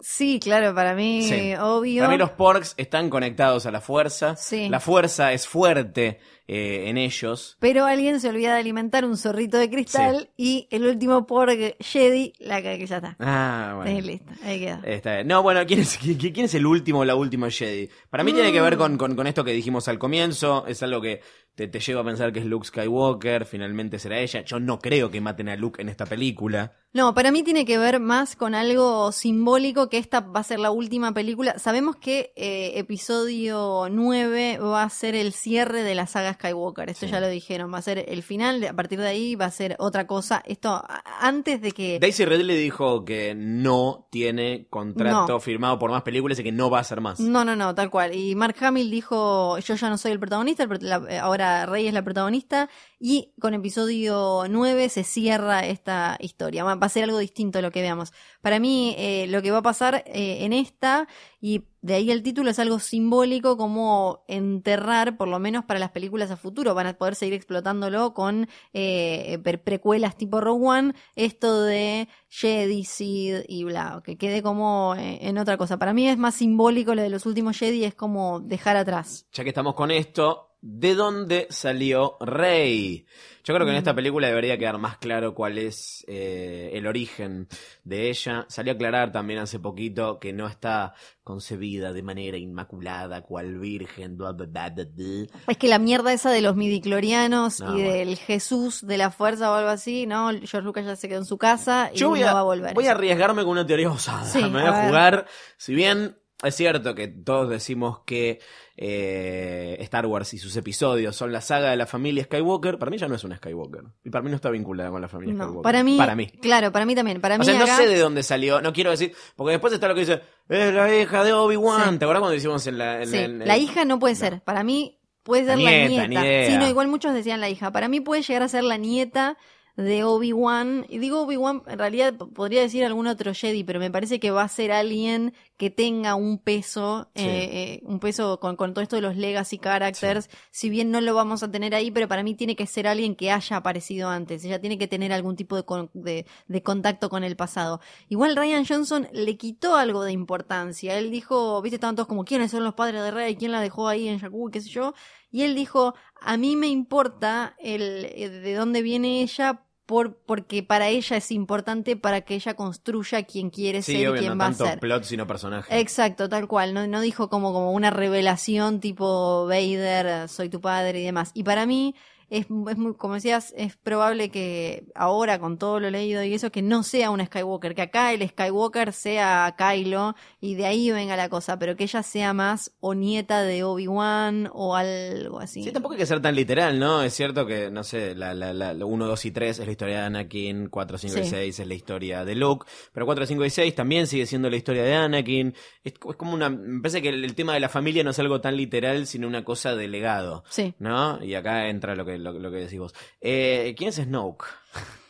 Sí, 0.05 0.41
claro, 0.43 0.75
para 0.75 0.95
mí, 0.95 1.23
Sí. 1.23 1.55
obvio. 1.55 2.03
Para 2.03 2.13
mí 2.13 2.19
los 2.19 2.31
porks 2.31 2.75
están 2.77 3.09
conectados 3.09 3.67
a 3.67 3.71
la 3.71 3.81
fuerza. 3.81 4.35
Sí. 4.37 4.69
La 4.69 4.81
fuerza 4.81 5.33
es 5.33 5.47
fuerte 5.47 6.19
eh, 6.49 6.85
en 6.89 6.99
ellos. 6.99 7.57
Pero 7.61 7.85
alguien 7.87 8.21
se 8.21 8.29
olvida 8.29 8.55
de 8.55 8.61
alimentar 8.61 9.05
un 9.05 9.17
zorrito 9.17 9.59
de 9.59 9.71
cristal 9.71 10.31
y 10.37 10.67
el 10.71 10.85
último 10.87 11.27
porg 11.27 11.77
Jedi, 11.81 12.33
la 12.41 12.61
que 12.63 12.79
que 12.79 12.87
ya 12.87 12.97
está. 12.97 13.17
Ah, 13.21 13.75
bueno. 13.77 13.91
Eh, 13.99 14.03
listo, 14.03 14.33
ahí 14.45 14.59
queda. 14.61 14.81
Está 14.85 15.15
bien. 15.17 15.29
No, 15.29 15.43
bueno, 15.43 15.61
¿quién 15.67 15.81
es, 15.81 16.01
qui- 16.01 16.33
quién 16.33 16.47
es 16.47 16.55
el 16.55 16.67
último 16.67 17.01
o 17.01 17.05
la 17.05 17.15
última 17.15 17.51
Jedi? 17.51 17.89
Para 18.11 18.25
mí 18.25 18.33
tiene 18.33 18.53
que 18.53 18.61
ver 18.61 18.77
con, 18.77 18.97
con, 18.99 19.15
con 19.17 19.27
esto 19.27 19.45
que 19.45 19.53
dijimos 19.53 19.89
al 19.89 19.99
comienzo. 19.99 20.67
Es 20.67 20.83
algo 20.83 21.01
que 21.01 21.21
te, 21.55 21.69
te 21.69 21.81
lleva 21.81 22.01
a 22.01 22.05
pensar 22.05 22.33
que 22.33 22.41
es 22.41 22.47
Luke 22.47 22.67
Skywalker. 22.67 23.45
Finalmente 23.47 23.99
será 23.99 24.19
ella. 24.19 24.43
Yo 24.45 24.59
no 24.61 24.79
creo 24.79 25.11
que 25.11 25.21
maten 25.21 25.49
a 25.49 25.57
Luke 25.57 25.81
en 25.81 25.89
esta 25.89 26.07
película. 26.07 26.73
No, 26.95 27.15
para 27.15 27.31
mí 27.33 27.43
tiene 27.43 27.65
que 27.65 27.79
ver 27.79 28.01
más 28.01 28.37
con 28.37 28.55
algo 28.55 29.13
simbólico 29.13 29.89
que 29.89 29.97
esta 29.99 30.21
va 30.21 30.41
a 30.41 30.45
ser 30.45 30.59
la 30.61 30.71
última 30.71 31.15
película. 31.15 31.59
Sabemos 31.59 31.97
que 31.97 32.33
eh, 32.37 32.73
episodio 32.77 33.89
9 33.91 34.59
va 34.59 34.83
a 34.83 34.91
ser 34.91 35.15
el 35.15 35.33
cierre 35.33 35.83
de 35.83 35.95
la 35.95 36.07
saga 36.07 36.32
Skywalker. 36.35 36.91
Esto 36.91 37.07
Sí. 37.07 37.13
ya 37.13 37.21
lo 37.21 37.29
dijeron. 37.29 37.73
Va 37.73 37.79
a 37.79 37.83
ser 37.83 38.05
el 38.09 38.23
final. 38.23 38.63
A 38.65 38.73
partir 38.73 38.99
de 39.01 39.09
ahí 39.09 39.35
va 39.35 39.47
a 39.47 39.51
ser 39.51 39.77
otra 39.79 40.07
cosa. 40.07 40.43
Esto 40.47 40.83
antes 41.21 41.61
de 41.61 41.73
que... 41.73 41.99
Daisy 42.01 42.25
Ridley 42.25 42.57
dijo 42.57 43.05
que 43.05 43.35
no 43.35 44.09
tiene 44.11 44.67
contrato 44.71 45.27
No. 45.35 45.41
firmado 45.41 45.79
por 45.79 45.91
más 45.91 46.03
películas 46.03 46.39
y 46.39 46.43
que 46.45 46.53
no 46.53 46.71
va 46.71 46.79
a 46.79 46.81
hacer 46.83 47.01
más. 47.01 47.21
No, 47.21 47.45
no, 47.45 47.57
no, 47.57 47.75
tal 47.75 47.91
cual. 47.91 48.15
Y 48.15 48.35
Mark 48.35 48.57
Hamill 48.61 48.91
dijo, 48.91 49.59
yo 49.59 49.75
ya 49.75 49.89
no 49.89 49.99
soy 49.99 50.13
el 50.13 50.19
protagonista, 50.21 50.67
la- 50.81 51.03
eh, 51.09 51.19
ahora 51.19 51.67
Rey 51.67 51.87
es 51.87 51.95
la 51.95 52.03
protagonista. 52.03 52.69
Y 52.99 53.33
con 53.41 53.55
episodio 53.55 54.45
9 54.49 54.89
se 54.89 55.05
cierra 55.05 55.67
esta 55.67 56.17
historia. 56.21 56.65
Va 56.65 56.75
va 56.77 56.87
a 56.87 56.91
ser 56.91 57.05
algo 57.05 57.19
distinto 57.19 57.59
a 57.59 57.63
lo 57.63 57.71
que 57.71 57.81
veamos. 57.83 58.13
Para 58.41 58.59
mí, 58.59 58.95
eh, 58.99 59.27
lo 59.29 59.43
que 59.43 59.51
va 59.51 59.59
a 59.59 59.63
pasar 59.63 60.03
eh, 60.07 60.45
en 60.45 60.53
esta, 60.53 61.07
y 61.41 61.65
de 61.83 61.95
ahí 61.95 62.11
el 62.11 62.23
título, 62.23 62.49
es 62.51 62.59
algo 62.59 62.79
simbólico 62.79 63.57
como 63.57 64.25
enterrar, 64.29 65.17
por 65.17 65.29
lo 65.29 65.39
menos 65.39 65.65
para 65.65 65.81
las 65.81 65.91
películas 65.91 66.31
a 66.31 66.37
futuro. 66.37 66.75
Van 66.75 66.87
a 66.87 66.95
poder 66.97 67.15
seguir 67.17 67.35
explotándolo 67.35 68.15
con 68.15 68.49
eh, 68.73 69.39
pre- 69.43 69.59
precuelas 69.59 70.17
tipo 70.17 70.41
Rogue 70.41 70.65
One, 70.67 70.95
esto 71.17 71.63
de 71.65 72.09
Jedi, 72.29 72.85
Sid 72.85 73.41
y 73.49 73.65
bla, 73.65 74.01
que 74.05 74.17
quede 74.17 74.43
como 74.43 74.95
eh, 74.97 75.19
en 75.23 75.39
otra 75.39 75.57
cosa. 75.59 75.77
Para 75.79 75.93
mí 75.93 76.09
es 76.09 76.17
más 76.17 76.37
simbólico 76.37 76.95
lo 76.95 77.03
de 77.03 77.11
los 77.11 77.27
últimos 77.27 77.59
Jedi, 77.59 77.85
es 77.85 77.95
como 77.95 78.41
dejar 78.41 78.77
atrás. 78.77 79.27
ya 79.33 79.43
que 79.43 79.51
estamos 79.51 79.75
con 79.75 79.91
esto, 79.91 80.52
¿de 80.63 80.95
dónde 80.95 81.47
salió 81.51 82.17
Rey? 82.21 83.05
Yo 83.45 83.53
creo 83.55 83.67
que 83.67 83.73
en 83.73 83.77
Mm. 83.77 83.79
esta 83.79 83.95
película 83.97 84.29
debería 84.29 84.57
quedar 84.57 84.79
más 84.79 84.99
claro 84.99 85.35
cuál 85.35 85.59
es 85.59 86.05
eh, 86.07 86.71
el 86.75 86.87
origen 86.87 87.49
de 87.83 88.09
ella. 88.09 88.47
Salió 88.49 88.73
a 88.73 88.77
aclarar 88.77 89.11
también 89.11 89.41
hace 89.41 89.59
poquito 89.59 90.21
que 90.21 90.33
no 90.33 90.47
está 90.47 90.95
concebida 91.25 91.93
de 91.93 92.05
manera 92.05 92.37
inmaculada, 92.39 93.23
cual 93.23 93.59
virgen, 93.59 94.17
bla, 94.17 94.31
bla, 94.31 94.47
bla, 94.47 94.71
bla, 94.71 94.85
bla. 94.95 95.27
Es 95.49 95.57
que 95.57 95.67
la 95.67 95.81
mierda 95.81 96.13
esa 96.13 96.31
de 96.31 96.41
los 96.41 96.55
midiclorianos 96.55 97.59
No, 97.61 97.71
y 97.77 97.83
bueno. 97.83 97.91
del 97.97 98.17
Jesús 98.17 98.87
de 98.87 98.97
la 98.99 99.11
fuerza 99.11 99.51
o 99.51 99.55
algo 99.55 99.71
así, 99.71 100.07
¿no? 100.07 100.31
George 100.31 100.61
Lucas 100.63 100.85
ya 100.87 100.95
se 100.95 101.09
quedó 101.09 101.19
en 101.19 101.25
su 101.25 101.37
casa 101.39 101.91
y 101.93 101.99
Yo 101.99 102.11
voy 102.11 102.21
no 102.21 102.29
a, 102.29 102.35
va 102.35 102.41
a 102.41 102.45
volver. 102.45 102.75
voy 102.75 102.87
a 102.87 102.93
arriesgarme 102.93 103.43
con 103.43 103.51
una 103.51 103.67
teoría 103.67 103.91
osada. 103.91 104.25
Sí, 104.25 104.41
Me 104.41 104.49
voy 104.51 104.63
a 104.63 104.87
jugar, 104.87 105.27
si 105.57 105.75
bien 105.75 106.17
es 106.43 106.55
cierto 106.57 106.95
que 106.95 107.09
todos 107.09 107.49
decimos 107.51 108.01
que 108.07 108.41
eh, 108.77 109.77
Star 109.81 110.07
Wars 110.07 110.35
y 110.35 110.39
sus 110.39 110.57
episodios 110.57 111.15
son 111.15 111.33
la 111.33 111.41
saga 111.41 111.71
de 111.71 111.77
la 111.77 111.87
familia 111.87 112.25
Skywalker. 112.25 112.79
Para 112.79 112.91
mí 112.91 112.99
ya 112.99 113.09
no 113.09 113.15
es 113.15 113.25
una 113.25 113.37
Skywalker. 113.37 113.83
Y 114.05 114.11
para 114.11 114.23
mí 114.23 114.31
no 114.31 114.37
está 114.37 114.51
vinculada 114.51 114.91
con 114.91 115.01
la 115.01 115.09
familia 115.09 115.35
No, 115.35 115.45
Skywalker. 115.45 115.63
para 115.63 115.85
mí, 115.85 115.97
Para 115.97 116.15
mí. 116.17 116.27
claro, 116.41 116.73
para 116.73 116.85
mí 116.87 116.95
también. 116.95 117.21
Para 117.21 117.37
O 117.37 117.39
mí 117.39 117.45
sea, 117.45 117.59
no 117.59 117.67
sé 117.67 117.87
de 117.89 117.99
dónde 117.99 118.23
salió, 118.23 118.61
no 118.61 118.73
quiero 118.73 118.91
decir, 118.91 119.15
porque 119.37 119.53
después 119.53 119.73
está 119.73 119.89
lo 119.89 119.95
que 119.95 120.01
dice, 120.01 120.21
es 120.49 120.75
la 120.75 120.95
hija 120.95 121.25
de 121.25 121.33
Obi-Wan. 121.33 121.93
Sí. 121.93 121.99
¿Te 121.99 122.05
acuerdas 122.05 122.21
cuando 122.21 122.35
hicimos 122.37 122.67
en 122.67 122.79
la... 122.79 123.03
en 123.03 123.09
Sí, 123.09 123.17
en- 123.19 123.39
la 123.47 123.57
hija 123.59 123.85
no 123.85 123.99
puede 123.99 124.15
ser. 124.15 124.43
Para 124.43 124.63
mí 124.65 124.99
puede 125.23 125.45
ser 125.45 125.59
La 125.59 125.71
la 125.71 125.87
nieta, 125.89 126.07
nieta. 126.09 126.51
Sí, 126.51 126.59
no, 126.59 126.69
igual 126.69 126.89
muchos 126.89 127.15
decían 127.15 127.41
la 127.41 127.49
hija. 127.49 127.71
Para 127.73 127.89
mí 127.89 128.01
puede 128.01 128.23
llegar 128.23 128.43
a 128.43 128.49
ser 128.49 128.65
la 128.65 128.77
nieta 128.77 129.37
de 129.77 130.05
Obi-Wan. 130.05 130.87
Y 130.89 130.99
digo 130.99 131.23
Obi-Wan, 131.23 131.63
en 131.67 131.79
realidad 131.79 132.15
podría 132.15 132.61
decir 132.61 132.85
algún 132.85 133.07
otro 133.07 133.33
Jedi, 133.35 133.65
pero 133.65 133.81
me 133.81 133.91
parece 133.91 134.21
que 134.21 134.31
va 134.31 134.43
a 134.43 134.49
ser 134.49 134.73
alguien 134.73 135.33
que 135.57 135.71
tenga 135.71 136.15
un 136.15 136.39
peso, 136.39 137.09
Sí. 137.15 137.23
eh, 137.25 137.51
eh, 137.53 137.81
un 137.85 138.01
peso 138.01 138.39
con, 138.41 138.57
con 138.57 138.75
todo 138.75 138.83
esto 138.83 138.97
de 138.97 139.03
los 139.03 139.17
legacy 139.17 139.59
characters. 139.59 140.29
Si 140.51 140.69
bien 140.71 140.91
no 140.91 141.01
lo 141.01 141.15
vamos 141.15 141.43
a 141.43 141.51
tener 141.51 141.75
ahí, 141.75 141.91
pero 141.91 142.09
para 142.09 142.23
mí 142.23 142.35
tiene 142.35 142.57
que 142.57 142.67
ser 142.67 142.87
alguien 142.87 143.15
que 143.15 143.31
haya 143.31 143.57
aparecido 143.57 144.09
antes. 144.09 144.45
Ella 144.45 144.61
tiene 144.61 144.77
que 144.77 144.89
tener 144.89 145.13
algún 145.13 145.37
tipo 145.37 145.57
de, 145.57 145.65
con- 145.65 145.91
de, 145.95 146.27
de 146.49 146.63
contacto 146.63 147.09
con 147.09 147.23
el 147.25 147.37
pasado. 147.37 147.81
Igual 148.09 148.37
Ryan 148.37 148.65
Johnson 148.67 149.09
le 149.13 149.37
quitó 149.37 149.77
algo 149.77 150.03
de 150.05 150.13
importancia. 150.13 150.99
Él 150.99 151.11
dijo, 151.11 151.63
viste, 151.63 151.77
estaban 151.77 151.95
todos 151.97 152.09
como, 152.09 152.25
¿quiénes 152.25 152.51
son 152.51 152.65
los 152.65 152.75
padres 152.75 153.03
de 153.03 153.11
Rey? 153.11 153.37
¿Quién 153.37 153.53
la 153.53 153.61
dejó 153.61 153.89
ahí 153.89 154.09
en 154.09 154.19
Jakku? 154.19 154.51
¿Qué 154.51 154.61
sé 154.61 154.69
yo? 154.69 154.95
Y 155.31 155.43
él 155.43 155.55
dijo, 155.55 155.95
a 156.25 156.37
mí 156.37 156.57
me 156.57 156.69
importa 156.69 157.55
el, 157.59 158.07
eh, 158.15 158.29
de 158.29 158.55
dónde 158.55 158.83
viene 158.83 159.23
ella 159.23 159.63
por, 159.87 160.17
porque 160.25 160.63
para 160.63 160.89
ella 160.89 161.17
es 161.17 161.31
importante 161.33 161.97
para 161.97 162.21
que 162.23 162.35
ella 162.37 162.55
construya 162.55 163.25
quién 163.25 163.51
quiere 163.51 163.83
Sí, 163.83 163.93
ser 163.95 164.15
y 164.17 164.19
quién 164.21 164.33
no 164.33 164.39
va 164.39 164.45
a 164.47 164.49
tanto 164.49 164.65
ser. 164.65 164.79
plot 164.81 165.05
sino 165.05 165.27
personaje. 165.27 165.79
Exacto, 165.81 166.29
tal 166.29 166.47
cual. 166.49 166.73
No, 166.73 166.87
no 166.87 167.01
dijo 167.01 167.29
como, 167.29 167.53
como 167.53 167.73
una 167.73 167.91
revelación 167.91 168.81
tipo 168.81 169.47
Vader, 169.47 170.29
soy 170.29 170.49
tu 170.49 170.61
padre 170.61 171.01
y 171.01 171.05
demás. 171.05 171.33
Y 171.35 171.43
para 171.43 171.67
mí 171.67 171.95
es, 172.39 172.47
es 172.71 172.79
muy, 172.79 172.95
como 172.95 173.15
decías, 173.15 173.53
es 173.57 173.77
probable 173.77 174.31
que 174.31 174.85
ahora 174.95 175.39
con 175.39 175.59
todo 175.59 175.81
lo 175.81 175.91
leído 175.91 176.23
y 176.25 176.35
eso, 176.35 176.51
que 176.51 176.63
no 176.63 176.83
sea 176.83 177.11
una 177.11 177.27
Skywalker, 177.27 177.75
que 177.75 177.83
acá 177.83 178.13
el 178.13 178.27
Skywalker 178.29 178.93
sea 178.93 179.55
Kylo 179.59 180.15
y 180.41 180.55
de 180.55 180.67
ahí 180.67 180.91
venga 180.91 181.17
la 181.17 181.29
cosa, 181.29 181.59
pero 181.59 181.77
que 181.77 181.85
ella 181.85 182.03
sea 182.03 182.33
más 182.33 182.73
o 182.81 182.95
nieta 182.95 183.43
de 183.43 183.65
Obi-Wan 183.65 184.49
o 184.53 184.75
algo 184.77 185.41
así. 185.41 185.63
Sí, 185.63 185.73
tampoco 185.73 185.93
hay 185.95 185.99
que 186.01 186.07
ser 186.07 186.21
tan 186.23 186.35
literal, 186.35 186.79
¿no? 186.79 187.03
Es 187.03 187.13
cierto 187.15 187.47
que, 187.47 187.71
no 187.71 187.85
sé, 187.85 188.15
la, 188.15 188.35
la, 188.35 188.53
la, 188.53 188.73
1, 188.85 189.07
2 189.07 189.25
y 189.27 189.31
3 189.31 189.59
es 189.59 189.67
la 189.67 189.73
historia 189.73 190.01
de 190.01 190.07
Anakin, 190.07 190.69
4, 190.69 190.99
5 190.99 191.19
y 191.19 191.23
Sí. 191.25 191.31
6 191.31 191.61
es 191.61 191.67
la 191.67 191.75
historia 191.75 192.25
de 192.25 192.35
Luke, 192.35 192.67
pero 192.93 193.07
4, 193.07 193.27
5 193.27 193.45
y 193.45 193.51
6 193.51 193.75
también 193.75 194.07
sigue 194.07 194.27
siendo 194.27 194.49
la 194.51 194.57
historia 194.57 194.83
de 194.85 194.95
Anakin. 194.95 195.55
Es, 195.85 195.93
es 195.93 196.17
como 196.17 196.33
una... 196.35 196.49
Me 196.49 196.81
parece 196.81 197.03
que 197.03 197.11
el, 197.11 197.25
el 197.25 197.35
tema 197.35 197.55
de 197.55 197.61
la 197.61 197.69
familia 197.69 198.03
no 198.05 198.11
es 198.11 198.19
algo 198.19 198.41
tan 198.41 198.57
literal, 198.57 199.07
sino 199.07 199.27
una 199.29 199.45
cosa 199.45 199.77
de 199.77 199.89
legado, 199.89 200.45
Sí. 200.49 200.75
¿no? 200.79 201.23
Y 201.23 201.35
acá 201.35 201.69
entra 201.69 201.95
lo 201.95 202.05
que, 202.05 202.19
lo, 202.23 202.33
lo 202.33 202.51
que 202.51 202.59
decís 202.59 202.79
vos. 202.79 202.95
Eh, 203.21 203.75
¿Quién 203.77 203.91
es 203.91 203.97
Snoke? 203.97 204.47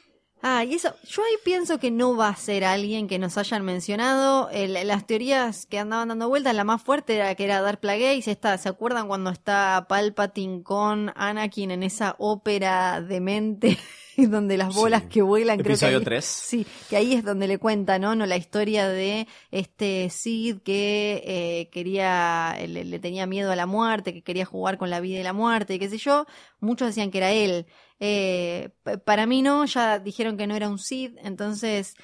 Ah, 0.45 0.65
y 0.65 0.75
eso, 0.75 0.93
yo 1.07 1.23
ahí 1.23 1.37
pienso 1.45 1.79
que 1.79 1.93
no 1.93 2.17
va 2.17 2.29
a 2.29 2.37
ser 2.37 2.65
alguien 2.65 3.07
que 3.07 3.21
nos 3.21 3.39
hayan 3.39 3.65
mencionado. 3.65 4.51
El- 4.51 4.73
las 4.89 5.07
teorías 5.07 5.67
que 5.67 5.79
andaban 5.79 6.09
dando 6.09 6.29
vueltas, 6.29 6.53
la 6.55 6.65
más 6.65 6.83
fuerte 6.83 7.15
era 7.15 7.33
que 7.37 7.45
era 7.45 7.61
Darth 7.61 7.79
Plagueis. 7.81 8.27
Esta, 8.27 8.59
¿Se 8.59 8.69
acuerdan 8.69 9.07
cuando 9.07 9.31
está 9.31 9.87
Palpatine 9.89 10.65
con 10.65 11.13
Anakin 11.15 11.71
en 11.71 11.85
esa 11.85 12.17
ópera 12.19 13.01
demente 13.01 13.79
donde 14.17 14.57
las 14.59 14.75
bolas 14.75 15.03
Sí. 15.03 15.09
que 15.11 15.23
vuelan? 15.23 15.59
creo 15.59 15.67
que 15.67 15.73
Episodio 15.75 15.99
ahí- 15.99 16.05
3. 16.05 16.25
Sí, 16.25 16.67
que 16.91 16.97
ahí 16.97 17.15
es 17.15 17.25
donde 17.25 17.47
le 17.47 17.59
cuenta, 17.59 18.01
¿no? 18.01 18.17
no 18.17 18.27
la 18.27 18.37
historia 18.37 18.89
de 18.89 19.29
este 19.53 20.11
Sid 20.11 20.59
que 20.65 21.23
eh, 21.25 21.69
quería, 21.71 22.57
le, 22.67 22.85
le 22.85 22.99
tenía 22.99 23.27
miedo 23.27 23.53
a 23.53 23.57
la 23.57 23.67
muerte, 23.67 24.13
que 24.13 24.23
quería 24.23 24.45
jugar 24.45 24.77
con 24.77 24.91
la 24.91 24.99
vida 24.99 25.21
y 25.21 25.23
la 25.23 25.33
muerte, 25.33 25.75
y 25.75 25.79
qué 25.79 25.89
sé 25.89 25.99
yo. 25.99 26.27
Muchos 26.59 26.89
decían 26.89 27.13
que 27.13 27.19
era 27.19 27.31
él. 27.31 27.67
Eh, 28.05 28.71
pa- 28.83 28.99
para 28.99 29.27
mí 29.27 29.43
no, 29.43 29.65
ya 29.65 29.99
dijeron 30.01 30.37
que 30.37 30.47
no 30.49 30.57
era 30.57 30.69
un 30.69 30.79
Sid, 30.81 31.19
entonces 31.23 31.95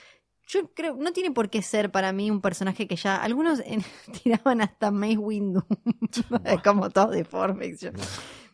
yo 0.46 0.72
creo, 0.74 0.94
no 0.96 1.12
tiene 1.12 1.32
por 1.32 1.51
qué 1.51 1.61
ser 1.61 1.90
para 1.90 2.12
mí 2.12 2.30
un 2.30 2.40
personaje 2.40 2.86
que 2.86 2.94
ya, 2.96 3.16
algunos 3.16 3.61
tiraban 4.22 4.61
hasta 4.61 4.90
Mace 4.92 5.18
Windu, 5.18 5.62
como 6.64 6.90
todo 6.90 7.09
deforme. 7.11 7.76
yo- 7.76 7.90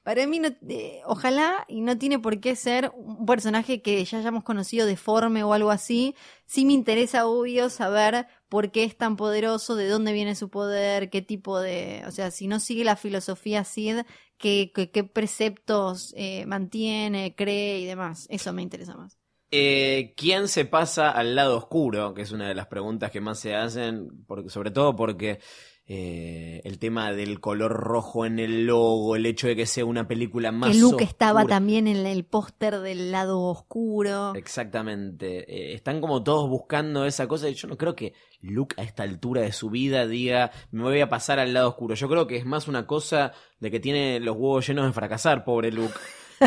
Para 0.03 0.27
mí, 0.27 0.39
no, 0.39 0.49
eh, 0.69 1.01
ojalá, 1.07 1.65
y 1.69 1.81
no 1.81 1.97
tiene 1.99 2.19
por 2.19 2.39
qué 2.41 2.57
ser 2.57 2.93
un 2.95 3.25
personaje 3.27 3.81
que 3.83 4.05
ya 4.05 4.19
hayamos 4.19 4.45
conocido 4.45 4.87
deforme 4.87 5.43
o 5.45 5.55
algo 5.55 5.71
así. 5.71 6.15
Sí 6.47 6.65
me 6.67 6.75
interesa, 6.75 7.27
obvio, 7.27 7.71
saber 7.71 8.27
por 8.51 8.71
qué 8.71 8.85
es 8.85 8.97
tan 8.99 9.17
poderoso, 9.17 9.77
de 9.77 9.89
dónde 9.89 10.13
viene 10.13 10.35
su 10.35 10.51
poder, 10.51 11.09
qué 11.11 11.23
tipo 11.23 11.59
de... 11.59 12.03
O 12.07 12.11
sea, 12.11 12.31
si 12.31 12.49
no 12.49 12.61
sigue 12.61 12.85
la 12.85 12.97
filosofía 12.97 13.65
Sid, 13.65 14.01
qué, 14.39 14.73
qué, 14.75 14.91
qué 14.91 15.05
preceptos 15.05 16.13
eh, 16.17 16.47
mantiene, 16.47 17.35
cree 17.35 17.81
y 17.81 17.87
demás. 17.87 18.27
Eso 18.31 18.53
me 18.53 18.63
interesa 18.63 18.97
más. 18.97 19.19
Eh, 19.51 20.15
¿Quién 20.17 20.49
se 20.49 20.65
pasa 20.65 21.11
al 21.11 21.37
lado 21.37 21.57
oscuro? 21.57 22.13
Que 22.13 22.23
es 22.23 22.33
una 22.33 22.49
de 22.49 22.55
las 22.55 22.67
preguntas 22.67 23.11
que 23.13 23.21
más 23.21 23.39
se 23.39 23.55
hacen, 23.55 24.25
porque, 24.27 24.51
sobre 24.51 24.73
todo 24.73 24.97
porque 24.97 25.39
eh, 25.87 26.63
el 26.65 26.79
tema 26.79 27.13
del 27.13 27.41
color 27.41 27.73
rojo 27.73 28.25
en 28.25 28.39
el 28.39 28.65
logo, 28.65 29.17
el 29.17 29.27
hecho 29.27 29.49
de 29.49 29.55
que 29.55 29.67
sea 29.67 29.85
una 29.85 30.09
película 30.09 30.51
más 30.51 30.73
que 30.73 30.79
Luke 30.79 31.05
estaba 31.05 31.41
oscura. 31.41 31.57
también 31.57 31.87
en 31.87 32.07
el 32.07 32.25
póster 32.25 32.81
del 32.81 33.13
lado 33.13 33.43
oscuro. 33.43 34.35
Exactamente. 34.35 35.41
Eh, 35.41 35.75
están 35.75 36.01
como 36.01 36.23
todos 36.23 36.49
buscando 36.49 37.05
esa 37.05 37.29
cosa 37.29 37.51
y 37.51 37.55
yo 37.55 37.69
no 37.69 37.77
creo 37.77 37.95
que 37.95 38.15
Luke 38.41 38.75
a 38.79 38.83
esta 38.83 39.03
altura 39.03 39.43
de 39.43 39.53
su 39.53 39.69
vida 39.69 40.07
diga 40.07 40.53
me 40.71 40.85
voy 40.85 41.03
a 41.03 41.11
pasar 41.11 41.39
al 41.39 41.53
lado 41.53 41.69
oscuro. 41.69 41.95
Yo 41.95 42.09
creo 42.09 42.27
que 42.27 42.39
es 42.39 42.47
más 42.47 42.67
una 42.67 42.87
cosa 42.87 43.33
de 43.61 43.71
que 43.71 43.79
tiene 43.79 44.21
los 44.21 44.37
huevos 44.37 44.67
llenos 44.67 44.87
de 44.87 44.93
fracasar, 44.93 45.45
pobre 45.45 45.71
Luke. 45.71 45.95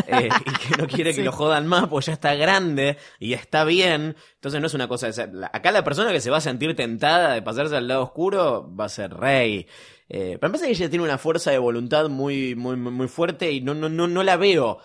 Eh, 0.06 0.28
y 0.46 0.52
que 0.52 0.76
no 0.82 0.86
quiere 0.86 1.12
Sí. 1.12 1.18
que 1.18 1.24
lo 1.24 1.32
jodan 1.32 1.66
más, 1.66 1.88
pues 1.88 2.06
ya 2.06 2.12
está 2.12 2.34
grande 2.34 2.96
y 3.18 3.32
está 3.32 3.64
bien. 3.64 4.16
Entonces 4.34 4.60
no 4.60 4.66
es 4.66 4.74
una 4.74 4.88
cosa 4.88 5.06
de 5.06 5.12
ser- 5.12 5.30
Acá 5.52 5.70
la 5.72 5.84
persona 5.84 6.12
que 6.12 6.20
se 6.20 6.30
va 6.30 6.38
a 6.38 6.40
sentir 6.42 6.74
tentada 6.76 7.34
de 7.34 7.42
pasarse 7.42 7.76
al 7.76 7.88
lado 7.88 8.02
oscuro 8.02 8.70
va 8.74 8.84
a 8.86 8.88
ser 8.88 9.12
Rey. 9.14 9.66
Eh, 10.10 10.38
pero 10.40 10.50
me 10.52 10.58
parece 10.58 10.66
que 10.66 10.72
ella 10.72 10.88
tiene 10.90 11.04
una 11.04 11.18
fuerza 11.18 11.50
de 11.50 11.58
voluntad 11.58 12.08
muy, 12.08 12.54
muy, 12.54 12.76
muy 12.76 12.92
muy 12.92 13.08
fuerte 13.08 13.50
y 13.52 13.60
no, 13.60 13.74
no, 13.74 13.88
no, 13.88 14.06
no 14.08 14.22
la 14.22 14.36
veo 14.36 14.78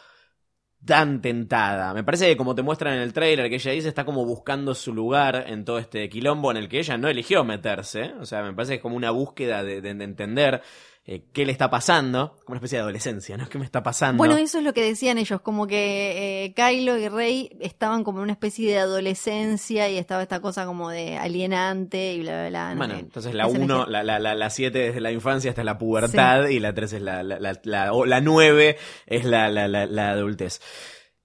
tan 0.86 1.22
tentada. 1.22 1.94
Me 1.94 2.04
parece 2.04 2.28
que 2.28 2.36
como 2.36 2.56
te 2.56 2.62
muestran 2.62 2.96
en 2.96 3.00
el 3.02 3.14
trailer 3.14 3.48
que 3.50 3.56
ella 3.56 3.72
dice 3.72 3.88
está 3.88 4.04
como 4.04 4.26
buscando 4.26 4.76
su 4.76 4.94
lugar 4.94 5.46
en 5.48 5.64
todo 5.64 5.80
este 5.80 6.10
quilombo 6.10 6.52
en 6.52 6.58
el 6.58 6.68
que 6.68 6.80
ella 6.80 6.98
no 6.98 7.08
eligió 7.08 7.46
meterse. 7.46 8.12
O 8.20 8.26
sea, 8.26 8.44
me 8.44 8.54
parece 8.54 8.74
que 8.74 8.76
es 8.78 8.82
como 8.82 8.98
una 8.98 9.12
búsqueda 9.12 9.64
de, 9.64 9.80
de- 9.80 9.94
de 9.94 10.04
entender 10.04 10.62
eh, 11.06 11.26
qué 11.34 11.46
le 11.46 11.52
está 11.52 11.70
pasando. 11.70 12.36
Como 12.46 12.54
una 12.54 12.58
especie 12.58 12.78
de 12.78 12.84
adolescencia, 12.84 13.36
¿no? 13.38 13.50
¿Qué 13.50 13.58
me 13.60 13.66
está 13.66 13.84
pasando? 13.84 14.18
Bueno, 14.18 14.38
eso 14.38 14.60
es 14.60 14.64
lo 14.64 14.74
que 14.74 14.84
decían 14.84 15.18
ellos, 15.18 15.42
como 15.42 15.68
que 15.68 16.46
eh, 16.46 16.54
Kylo 16.54 16.98
y 16.98 17.10
Rey 17.10 17.58
estaban 17.60 18.04
como 18.04 18.20
en 18.20 18.24
una 18.24 18.34
especie 18.34 18.72
de 18.72 18.80
adolescencia 18.80 19.90
y 19.90 19.98
estaba 19.98 20.22
esta 20.24 20.40
cosa 20.42 20.66
como 20.66 20.90
de 20.90 21.18
alienante 21.18 22.14
y 22.14 22.22
bla, 22.22 22.32
bla, 22.42 22.50
bla. 22.50 22.76
no 22.76 22.78
Bueno, 22.78 22.94
sé. 22.94 23.00
entonces 23.00 23.34
la 23.34 23.48
Ese 23.48 23.58
1, 23.60 23.76
elegía. 23.76 23.86
la, 23.86 24.04
la, 24.04 24.20
la, 24.20 24.36
la 24.36 24.50
7 24.50 24.78
desde 24.80 25.02
la 25.02 25.12
infancia 25.12 25.50
hasta 25.52 25.64
la 25.64 25.78
pubertad 25.78 26.48
y 26.48 26.60
la 26.60 26.74
3 26.74 26.94
es 26.94 27.02
la, 27.02 27.22
la, 27.24 27.40
la, 27.40 27.60
la, 27.64 27.94
o 27.94 28.06
la 28.06 28.22
9 28.22 28.78
es 29.08 29.26
la, 29.26 29.50
la, 29.50 29.68
la, 29.68 29.86
la 29.86 30.12
adultez. 30.12 30.62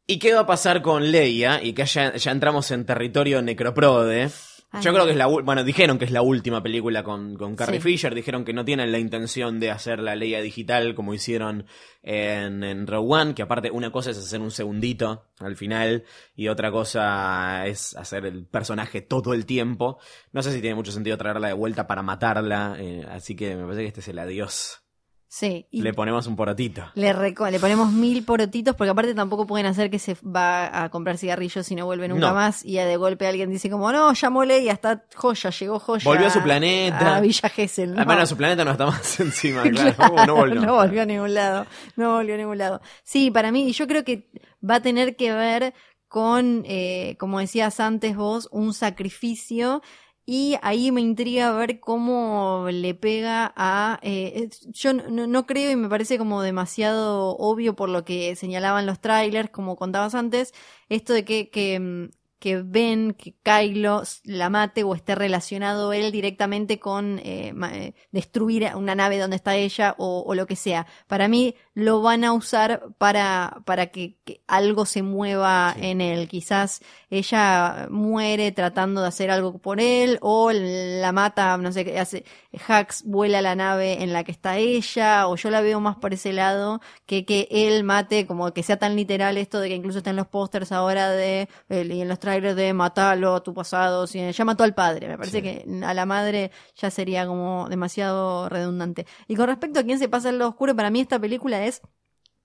¿Y 0.07 0.18
qué 0.18 0.33
va 0.35 0.41
a 0.41 0.47
pasar 0.47 0.83
con 0.83 1.11
Leia? 1.12 1.62
Y 1.62 1.74
que 1.74 1.85
ya, 1.85 2.14
ya 2.16 2.31
entramos 2.33 2.70
en 2.70 2.87
territorio 2.87 3.43
necroprode. 3.43 4.31
Ay, 4.71 4.83
Yo 4.83 4.93
creo 4.93 5.07
que 5.07 5.12
es 5.12 5.16
la, 5.16 5.27
bueno, 5.27 5.64
dijeron 5.64 5.99
que 5.99 6.05
es 6.05 6.11
la 6.11 6.21
última 6.21 6.62
película 6.62 7.03
con, 7.03 7.37
con 7.37 7.57
Carrie 7.57 7.81
Sí. 7.81 7.89
Fisher, 7.89 8.14
dijeron 8.14 8.45
que 8.45 8.53
no 8.53 8.66
tienen 8.66 8.93
la 8.93 8.99
intención 8.99 9.61
de 9.61 9.71
hacer 9.71 9.99
la 10.01 10.14
Leia 10.14 10.43
digital 10.43 10.95
como 10.95 11.14
hicieron 11.14 11.64
en, 12.03 12.62
en 12.62 12.87
Rogue 12.87 13.14
One, 13.23 13.35
que 13.35 13.43
aparte 13.43 13.71
una 13.71 13.91
cosa 13.91 14.11
es 14.11 14.19
hacer 14.19 14.41
un 14.41 14.51
segundito 14.51 15.25
al 15.39 15.57
final 15.57 16.05
y 16.37 16.49
otra 16.49 16.71
cosa 16.71 17.66
es 17.66 17.97
hacer 17.97 18.27
el 18.27 18.45
personaje 18.45 19.01
todo 19.01 19.33
el 19.33 19.47
tiempo. 19.47 19.99
No 20.33 20.43
sé 20.43 20.53
si 20.53 20.61
tiene 20.61 20.77
mucho 20.77 20.93
sentido 20.93 21.16
traerla 21.16 21.49
de 21.49 21.55
vuelta 21.55 21.87
para 21.87 22.03
matarla, 22.03 22.77
eh, 22.79 23.07
así 23.11 23.35
que 23.37 23.57
me 23.57 23.62
parece 23.62 23.83
que 23.83 23.89
este 23.89 24.01
es 24.01 24.09
el 24.09 24.19
adiós. 24.19 24.83
Sí, 25.31 25.66
y 25.70 25.83
Le 25.83 25.93
ponemos 25.93 26.26
un 26.26 26.37
porotito. 26.37 26.85
le, 26.95 27.12
le 27.12 27.61
ponemos 27.61 27.93
mil 27.93 28.24
porotitos 28.24 28.74
porque 28.74 28.91
aparte 28.91 29.14
tampoco 29.14 29.47
pueden 29.47 29.66
hacer 29.66 29.91
que 29.91 29.99
se 29.99 30.16
va 30.26 30.83
a 30.85 30.89
comprar 30.89 31.18
cigarrillos 31.18 31.70
y 31.70 31.74
no 31.74 31.85
vuelve 31.85 32.09
nunca 32.09 32.29
No. 32.29 32.35
más 32.35 32.64
y 32.64 32.76
de 32.76 32.97
golpe 32.97 33.26
alguien 33.26 33.51
dice 33.51 33.68
como, 33.68 33.93
no, 33.93 34.14
llamó 34.14 34.45
Leia, 34.47 34.72
está 34.72 35.05
joya, 35.14 35.51
llegó 35.51 35.79
joya. 35.81 36.05
Volvió 36.05 36.29
a 36.29 36.31
su 36.31 36.41
planeta. 36.43 37.16
A 37.16 37.20
Villa 37.20 37.49
Gesell. 37.51 37.95
no. 37.95 38.05
Bueno, 38.07 38.24
su 38.24 38.39
planeta 38.39 38.64
no 38.64 38.70
está 38.70 38.87
más 38.87 39.20
encima, 39.20 39.62
claro. 39.64 39.95
Claro, 39.95 40.14
Uh, 40.14 40.26
no 40.26 40.35
volvió. 40.37 40.61
no 40.62 40.74
volvió 40.76 41.03
a 41.03 41.05
ningún 41.05 41.35
lado. 41.35 41.66
No 41.97 42.14
volvió 42.14 42.35
a 42.35 42.39
ningún 42.39 42.57
lado. 42.57 42.81
Sí, 43.05 43.31
para 43.31 43.53
mí, 43.53 43.68
y 43.68 43.72
yo 43.72 43.87
creo 43.87 44.05
que 44.05 44.31
va 44.68 44.76
a 44.76 44.81
tener 44.81 45.14
que 45.16 45.33
ver 45.35 45.74
con, 46.09 46.62
eh, 46.66 47.16
como 47.18 47.39
decías 47.39 47.81
antes 47.81 48.16
vos, 48.16 48.49
un 48.51 48.72
sacrificio. 48.72 49.83
Y 50.31 50.59
ahí 50.61 50.93
me 50.93 51.01
intriga 51.01 51.53
ver 51.53 51.81
cómo 51.81 52.66
le 52.70 52.95
pega 52.95 53.51
a... 53.57 53.99
eh, 54.03 54.51
yo 54.66 54.93
no, 54.93 55.26
no 55.26 55.47
creo 55.47 55.70
y 55.70 55.76
me 55.76 55.89
parece 55.89 56.18
como 56.18 56.43
demasiado 56.43 57.35
obvio 57.39 57.74
por 57.74 57.89
lo 57.89 58.05
que 58.05 58.37
señalaban 58.37 58.85
los 58.85 59.01
trailers, 59.01 59.49
como 59.51 59.76
contabas 59.76 60.14
antes, 60.14 60.53
esto 60.91 61.14
de 61.14 61.24
que, 61.24 61.49
que, 61.51 61.81
mm, 61.81 62.11
que 62.39 62.62
ven 62.62 63.14
que 63.14 63.34
Kylo 63.43 64.03
la 64.24 64.49
mate 64.51 64.82
o 64.84 64.95
esté 64.95 65.14
relacionado 65.14 65.93
él 65.93 66.12
directamente 66.12 66.78
con 66.78 67.18
eh, 67.24 67.53
eh, 67.72 67.95
destruir 68.12 68.70
una 68.74 68.95
nave 68.95 69.18
donde 69.18 69.36
está 69.36 69.57
ella 69.57 69.95
o, 69.99 70.24
o 70.26 70.34
lo 70.34 70.47
que 70.47 70.57
sea. 70.57 70.86
Para 71.07 71.28
mí 71.28 71.55
lo 71.74 72.01
van 72.03 72.24
a 72.24 72.32
usar 72.32 72.89
para, 72.99 73.62
para 73.64 73.86
que, 73.89 74.16
que 74.24 74.43
algo 74.47 74.86
se 74.86 75.03
mueva 75.03 75.74
Sí. 75.78 75.86
en 75.86 76.01
él. 76.01 76.28
Quizás 76.28 76.80
ella 77.11 77.86
muere 77.91 78.53
tratando 78.53 79.01
de 79.03 79.09
hacer 79.09 79.30
algo 79.30 79.59
por 79.59 79.80
él 79.80 80.18
o 80.20 80.51
la 80.53 81.12
mata, 81.12 81.57
no 81.59 81.72
sé 81.72 81.84
qué 81.84 81.99
hace. 81.99 82.24
Hax 82.66 83.03
vuela 83.05 83.43
la 83.43 83.55
nave 83.55 84.03
en 84.03 84.12
la 84.12 84.24
que 84.24 84.32
está 84.32 84.59
ella 84.59 85.26
o 85.28 85.36
yo 85.36 85.51
la 85.51 85.61
veo 85.61 85.80
más 85.80 85.97
por 85.97 86.14
ese 86.14 86.32
lado 86.32 86.80
que 87.07 87.24
que 87.24 87.49
él 87.51 87.84
mate, 87.84 88.26
como 88.26 88.53
que 88.53 88.62
sea 88.62 88.78
tan 88.78 88.97
literal 88.97 89.36
esto 89.39 89.61
de 89.61 89.68
que 89.68 89.74
incluso 89.74 89.99
está 89.99 90.11
en 90.11 90.16
los 90.16 90.26
pósters 90.28 90.72
ahora 90.72 91.11
de 91.11 91.49
el- 91.68 91.93
y 91.93 92.01
en 92.03 92.09
los 92.09 92.18
trailers 92.29 92.57
de 92.57 92.72
matalo 92.74 93.35
a 93.37 93.43
tu 93.43 93.55
pasado, 93.55 94.07
si 94.07 94.31
ya 94.33 94.45
mató 94.45 94.64
al 94.64 94.74
padre, 94.74 95.09
me 95.09 95.16
parece 95.16 95.39
Sí. 95.39 95.43
que 95.43 95.85
a 95.85 95.95
la 95.95 96.07
madre 96.07 96.51
ya 96.76 96.91
sería 96.91 97.26
como 97.26 97.68
demasiado 97.68 98.49
redundante. 98.49 99.07
Y 99.26 99.35
con 99.37 99.47
respecto 99.47 99.81
a 99.81 99.83
quién 99.83 99.99
se 99.99 100.09
pasa 100.09 100.29
en 100.29 100.39
lo 100.39 100.49
oscuro, 100.49 100.76
para 100.76 100.91
mí 100.91 101.01
esta 101.01 101.18
película 101.18 101.64
es 101.64 101.81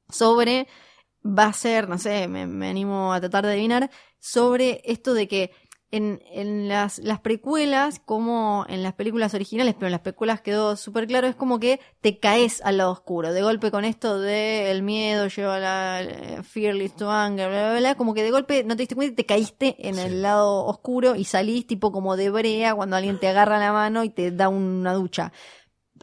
sobre 0.09 0.67
va 1.25 1.45
a 1.45 1.53
ser, 1.53 1.87
no 1.87 1.97
sé, 1.97 2.27
me, 2.27 2.47
me 2.47 2.69
animo 2.69 3.13
a 3.13 3.19
tratar 3.21 3.45
de 3.45 3.53
adivinar, 3.53 3.89
sobre 4.19 4.81
esto 4.85 5.13
de 5.13 5.27
que 5.27 5.51
en, 5.95 6.21
en 6.31 6.67
las, 6.67 6.97
las 6.99 7.19
precuelas, 7.19 7.99
como 8.03 8.65
en 8.67 8.81
las 8.83 8.93
películas 8.93 9.33
originales, 9.33 9.75
pero 9.75 9.87
en 9.87 9.91
las 9.91 10.01
precuelas 10.01 10.41
quedó 10.41 10.75
súper 10.75 11.07
claro, 11.07 11.27
es 11.27 11.35
como 11.35 11.59
que 11.59 11.79
te 12.01 12.19
caes 12.19 12.61
al 12.65 12.77
lado 12.77 12.91
oscuro. 12.91 13.31
De 13.31 13.41
golpe 13.43 13.69
con 13.71 13.85
esto 13.85 14.19
de 14.19 14.71
el 14.71 14.81
miedo 14.83 15.27
lleva 15.27 15.59
la 15.59 16.01
eh, 16.01 16.41
fearless 16.43 16.95
to 16.95 17.11
anger, 17.11 17.49
bla, 17.49 17.69
bla, 17.71 17.79
bla, 17.79 17.95
como 17.95 18.13
que 18.13 18.23
de 18.23 18.31
golpe 18.31 18.63
no 18.63 18.75
te 18.75 18.81
diste 18.81 18.95
cuenta 18.95 19.13
y 19.13 19.15
te 19.15 19.25
caíste 19.25 19.75
en 19.87 19.95
Sí. 19.95 20.01
el 20.01 20.21
lado 20.23 20.65
oscuro 20.65 21.15
y 21.15 21.25
salís 21.25 21.67
tipo 21.67 21.91
como 21.91 22.17
de 22.17 22.29
brea 22.29 22.73
cuando 22.75 22.95
alguien 22.95 23.19
te 23.19 23.27
agarra 23.27 23.59
la 23.59 23.71
mano 23.71 24.03
y 24.03 24.09
te 24.09 24.31
da 24.31 24.49
una 24.49 24.93
ducha 24.93 25.31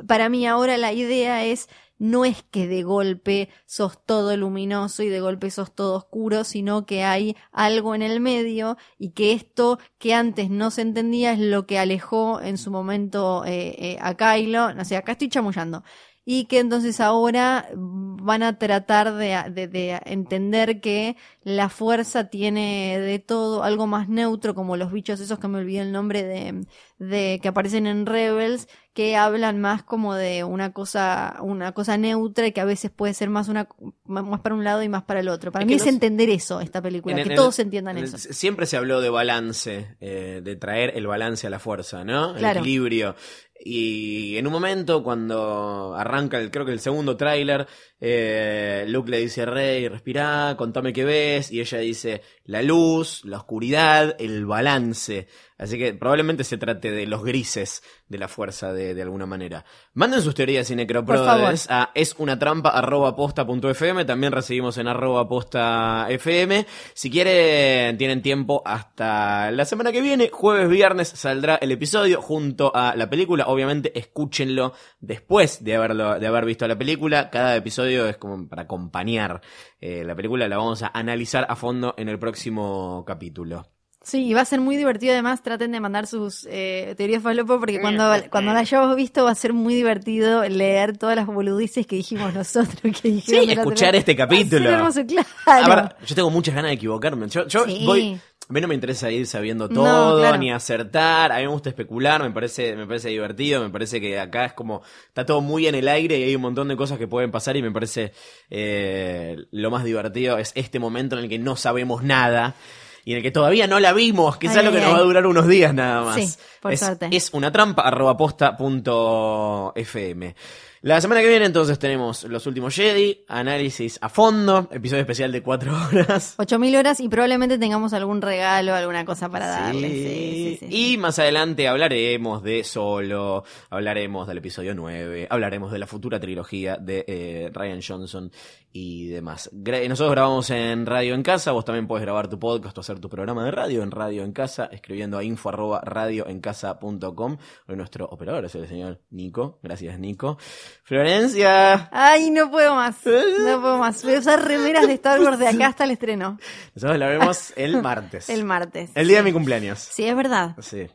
para 0.07 0.29
mí 0.31 0.47
ahora 0.47 0.79
la 0.79 0.93
idea 0.93 1.45
es 1.45 1.69
no 2.01 2.25
es 2.25 2.43
que 2.51 2.67
de 2.67 2.83
golpe 2.83 3.49
sos 3.67 4.05
todo 4.05 4.37
luminoso 4.37 5.03
y 5.05 5.09
de 5.09 5.21
golpe 5.21 5.51
sos 5.53 5.73
todo 5.75 5.97
oscuro, 5.97 6.43
sino 6.45 6.87
que 6.87 7.05
hay 7.05 7.37
algo 7.53 7.95
en 7.95 8.03
el 8.03 8.21
medio 8.21 8.77
y 8.99 9.11
que 9.13 9.33
esto 9.33 9.79
que 9.99 10.15
antes 10.15 10.51
no 10.51 10.71
se 10.73 10.83
entendía 10.83 11.33
es 11.33 11.39
lo 11.41 11.67
que 11.67 11.79
alejó 11.79 12.41
en 12.41 12.59
su 12.59 12.71
momento 12.73 13.45
eh, 13.47 13.77
eh, 13.79 13.99
a 14.01 14.17
Kylo, 14.17 14.75
no 14.75 14.85
sé, 14.85 14.97
acá 14.97 15.13
estoy 15.13 15.29
chamullando, 15.29 15.85
y 16.25 16.45
que 16.47 16.59
entonces 16.61 17.01
ahora 17.01 17.69
van 17.77 18.43
a 18.43 18.59
tratar 18.59 19.15
de, 19.15 19.43
de- 19.53 19.69
de 19.69 20.01
entender 20.05 20.81
que 20.81 21.17
la 21.43 21.69
fuerza 21.69 22.29
tiene 22.31 22.99
de 23.01 23.19
todo 23.19 23.63
algo 23.63 23.87
más 23.87 24.09
neutro, 24.09 24.55
como 24.55 24.77
los 24.77 24.93
bichos 24.93 25.21
esos 25.21 25.39
que 25.39 25.49
me 25.49 25.59
olvidé 25.59 25.81
el 25.81 25.93
nombre 25.93 26.23
de, 26.23 26.67
de 26.99 27.39
que 27.43 27.49
aparecen 27.49 27.87
en 27.87 28.07
Rebels, 28.07 28.69
que 29.01 29.17
hablan 29.17 29.63
más 29.63 29.83
como 29.83 30.15
de 30.15 30.45
una 30.45 30.75
cosa, 30.75 31.39
una 31.41 31.73
cosa 31.73 31.97
neutra 31.97 32.47
y 32.47 32.53
que 32.53 32.61
a 32.61 32.67
veces 32.67 32.91
puede 32.91 33.15
ser 33.15 33.31
más 33.31 33.49
una 33.49 33.67
más 34.05 34.41
para 34.41 34.55
un 34.55 34.63
lado 34.63 34.83
y 34.83 34.91
más 34.91 35.05
para 35.05 35.21
el 35.21 35.29
otro. 35.29 35.53
Para 35.53 35.65
Es 35.65 35.69
mí 35.69 35.75
es 35.75 35.87
entender 35.87 36.29
eso, 36.29 36.61
esta 36.61 36.83
película, 36.83 37.17
En- 37.17 37.23
que 37.23 37.31
en- 37.31 37.37
todos 37.37 37.59
entiendan 37.61 37.97
en- 37.97 38.05
eso. 38.05 38.19
Siempre 38.19 38.67
se 38.67 38.77
habló 38.77 39.01
de 39.01 39.09
balance, 39.09 39.97
eh, 40.01 40.43
de 40.45 40.57
traer 40.57 40.93
el 40.97 41.07
balance 41.07 41.47
a 41.47 41.51
la 41.51 41.59
fuerza, 41.59 42.05
¿no? 42.05 42.37
El 42.37 42.45
equilibrio. 42.45 43.15
Y 43.63 44.37
en 44.39 44.47
un 44.47 44.53
momento, 44.53 45.03
cuando 45.03 45.95
arranca, 45.95 46.39
el, 46.39 46.51
creo 46.51 46.65
que 46.67 46.73
el 46.73 46.81
segundo 46.81 47.17
tráiler, 47.17 47.67
eh, 48.01 48.85
Luke 48.89 49.11
le 49.11 49.19
dice, 49.19 49.45
Rey, 49.47 49.87
respirá, 49.89 50.55
contame 50.57 50.93
qué 50.93 51.05
ves, 51.05 51.51
y 51.53 51.61
ella 51.61 51.79
dice, 51.79 52.23
la 52.45 52.63
luz, 52.63 53.23
la 53.25 53.37
oscuridad, 53.39 54.17
el 54.19 54.47
balance. 54.47 55.29
Así 55.61 55.77
que 55.77 55.93
probablemente 55.93 56.43
se 56.43 56.57
trate 56.57 56.91
de 56.91 57.07
los 57.07 57.23
grises 57.23 57.83
de 58.09 58.17
la 58.17 58.29
fuerza 58.29 58.73
de, 58.73 58.95
de 58.95 59.03
alguna 59.03 59.27
manera. 59.27 59.67
Manden 59.93 60.23
sus 60.23 60.35
teorías 60.35 60.71
y 60.71 60.75
necroprodes 60.75 61.67
a 61.69 61.91
es 61.95 62.15
una 62.17 62.39
trampa 62.39 62.71
arroba 62.71 63.15
posta 63.15 63.47
punto 63.47 63.69
fm. 63.69 64.07
También 64.07 64.33
recibimos 64.33 64.79
en 64.79 64.89
arroba 64.89 65.29
posta 65.29 66.07
fm. 66.09 66.67
Si 66.95 67.11
quieren, 67.11 67.99
tienen 67.99 68.23
tiempo 68.23 68.63
hasta 68.65 69.51
la 69.51 69.67
semana 69.67 69.93
que 69.93 70.01
viene. 70.01 70.31
Jueves, 70.33 70.71
viernes 70.71 71.09
saldrá 71.09 71.57
el 71.57 71.73
episodio 71.73 72.23
junto 72.23 72.75
a 72.75 72.97
la 72.97 73.11
película. 73.11 73.45
Obviamente, 73.49 73.99
escúchenlo 73.99 74.73
después 74.99 75.63
de 75.63 75.77
haberlo, 75.77 76.19
de 76.19 76.27
haber 76.27 76.47
visto 76.47 76.67
la 76.67 76.79
película. 76.79 77.29
Cada 77.29 77.55
episodio 77.55 78.09
es 78.09 78.17
como 78.17 78.49
para 78.49 78.63
acompañar 78.63 79.43
eh, 79.79 80.05
la 80.07 80.15
película. 80.15 80.49
La 80.49 80.57
vamos 80.57 80.83
a 80.83 80.91
analizar 80.95 81.45
a 81.51 81.55
fondo 81.55 81.95
en 81.99 82.09
el 82.09 82.19
próximo 82.19 83.05
capítulo. 83.07 83.67
Sí, 84.11 84.27
y 84.27 84.35
va 84.35 84.41
a 84.41 84.45
ser 84.45 84.61
muy 84.61 84.77
divertido 84.77 85.13
además, 85.13 85.41
traten 85.43 85.71
de 85.71 85.79
mandar 85.79 86.07
sus 86.09 86.47
eh, 86.51 86.95
teorías 86.97 87.23
falopo 87.23 87.61
porque 87.61 87.81
cuando, 87.81 88.13
cuando 88.31 88.53
la 88.53 88.59
hayamos 88.61 88.97
visto 88.97 89.25
va 89.25 89.31
a 89.31 89.35
ser 89.37 89.53
muy 89.53 89.75
divertido 89.75 90.43
leer 90.49 90.99
todas 90.99 91.15
las 91.15 91.27
boludices 91.27 91.87
que 91.87 91.95
dijimos 91.97 92.35
nosotros. 92.35 92.81
Que 93.01 93.09
dijeron 93.11 93.45
Sí, 93.45 93.53
escuchar 93.53 93.95
este 93.95 94.17
capítulo. 94.17 94.69
hermoso, 94.69 95.03
claro. 95.07 95.89
Yo 96.05 96.15
tengo 96.17 96.31
muchas 96.31 96.55
ganas 96.57 96.71
de 96.71 96.75
equivocarme. 96.75 97.29
Yo, 97.29 97.47
yo 97.47 97.65
Sí. 97.67 97.83
voy. 97.87 98.21
A 98.49 98.53
mí 98.53 98.61
no 98.61 98.67
me 98.67 98.75
interesa 98.75 99.09
ir 99.13 99.29
sabiendo 99.29 99.69
No, 99.69 99.75
todo, 99.75 100.19
claro. 100.19 100.39
ni 100.39 100.51
acertar. 100.51 101.31
A 101.31 101.37
mí 101.37 101.43
me 101.43 101.49
gusta 101.53 101.69
especular, 101.69 102.21
me 102.21 102.33
parece, 102.33 102.75
me 102.75 102.85
parece 102.85 103.11
divertido, 103.11 103.63
me 103.63 103.71
parece 103.71 104.01
que 104.01 104.19
acá 104.19 104.47
es 104.47 104.55
como, 104.55 104.83
está 105.07 105.25
todo 105.25 105.41
muy 105.41 105.69
en 105.69 105.77
el 105.77 105.87
aire 105.87 106.19
y 106.19 106.25
hay 106.25 106.35
un 106.35 106.43
montón 106.43 106.67
de 106.67 106.77
cosas 106.77 106.99
que 106.99 107.07
pueden 107.07 107.31
pasar 107.31 107.57
y 107.57 107.63
me 107.63 107.71
parece 107.71 108.13
eh, 108.51 109.37
lo 109.53 109.71
más 109.71 109.85
divertido 109.85 110.37
es 110.39 110.51
este 110.57 110.81
momento 110.81 111.17
en 111.17 111.23
el 111.25 111.29
que 111.31 111.39
no 111.39 111.55
sabemos 111.55 112.03
nada 112.03 112.57
y 113.05 113.13
en 113.13 113.19
el 113.19 113.23
que 113.23 113.31
todavía 113.31 113.67
no 113.67 113.81
la 113.81 113.93
vimos, 113.93 114.37
que 114.37 114.47
es 114.47 114.53
Ay, 114.53 114.61
algo 114.61 114.73
que 114.73 114.79
ay, 114.79 114.85
nos 114.85 114.95
va 114.95 114.99
a 114.99 115.03
durar 115.03 115.27
unos 115.27 115.47
días 115.49 115.73
nada 115.75 116.03
más. 116.03 116.17
Sí, 116.17 116.29
por 116.61 116.73
es, 116.73 116.81
suerte. 116.81 117.09
es 117.11 117.31
una 117.33 117.51
trampa, 117.51 117.83
arroba 117.83 118.17
posta 118.17 118.57
punto 118.57 119.73
fm. 119.75 120.35
La 120.83 120.99
semana 121.03 121.21
que 121.21 121.29
viene 121.29 121.45
entonces 121.45 121.79
tenemos 121.79 122.25
los 122.25 122.47
últimos 122.47 122.75
Jedi, 122.75 123.23
análisis 123.29 123.99
a 124.01 124.09
fondo, 124.09 124.67
episodio 124.73 125.03
especial 125.03 125.31
de 125.31 125.43
cuatro 125.43 125.75
horas. 125.93 126.37
8000 126.39 126.75
horas 126.77 127.01
y 127.01 127.09
probablemente 127.11 127.59
tengamos 127.59 127.93
algún 127.93 128.23
regalo, 128.23 128.75
alguna 128.75 129.05
cosa 129.05 129.29
para 129.29 129.47
darle. 129.47 129.89
Sí. 129.91 129.95
Sí, 129.95 130.05
sí, 130.05 130.57
sí, 130.61 130.67
sí. 130.71 130.93
Y 130.95 130.97
más 130.97 131.19
adelante 131.19 131.69
hablaremos 131.69 132.43
de 132.43 132.65
Solo, 132.65 133.45
hablaremos 133.69 134.27
del 134.27 134.39
episodio 134.39 134.75
9, 134.75 135.27
hablaremos 135.29 135.71
de 135.71 135.81
la 135.81 135.87
futura 135.87 136.19
trilogía 136.19 136.79
de 136.79 137.05
eh, 137.07 137.51
Ryan 137.53 137.81
Johnson 137.87 138.33
y 138.73 139.09
demás. 139.09 139.51
Gra- 139.53 139.87
Nosotros 139.87 140.13
grabamos 140.13 140.49
en 140.49 140.87
Radio 140.87 141.15
en 141.15 141.23
Casa, 141.23 141.53
vos 141.53 141.67
también 141.67 141.89
puedes 141.89 142.07
grabar 142.07 142.29
tu 142.29 142.39
podcast 142.39 142.79
o 142.79 142.81
hacer 142.81 143.01
tu 143.01 143.11
programa 143.11 143.45
de 143.45 143.51
radio 143.51 143.83
en 143.83 143.91
Radio 143.91 144.23
en 144.23 144.33
Casa, 144.33 144.71
escribiendo 144.73 145.19
a 145.19 145.25
info 145.25 145.51
arroba 145.51 145.83
radioencasa.com. 145.85 147.37
Hoy 147.69 147.77
nuestro 147.77 148.07
operador 148.07 148.47
es 148.47 148.55
el 148.55 148.67
señor 148.67 149.01
Nico. 149.11 149.59
Gracias, 149.63 149.99
Nico. 149.99 150.39
Florencia. 150.85 151.89
Ay, 151.93 152.31
no 152.31 152.51
puedo 152.51 152.75
más. 152.75 152.97
No 153.05 153.61
puedo 153.61 153.79
más. 153.79 154.03
Voy 154.05 154.15
a 154.15 154.19
usar 154.19 154.45
remeras 154.45 154.87
de 154.87 154.95
Star 154.95 155.21
Wars 155.21 155.39
de 155.39 155.49
acá 155.49 155.69
hasta 155.69 155.85
el 155.85 155.93
estreno. 155.93 156.39
Nosotros 156.75 156.99
la 156.99 157.07
vemos 157.09 157.53
el 157.57 157.81
martes. 157.83 158.29
El 158.29 158.45
martes. 158.45 158.91
El 158.95 159.09
día 159.09 159.19
de 159.19 159.23
mi 159.25 159.33
cumpleaños. 159.33 159.79
Sí, 159.79 160.05
es 160.05 160.17
verdad. 160.17 160.57
Sí. 160.61 160.89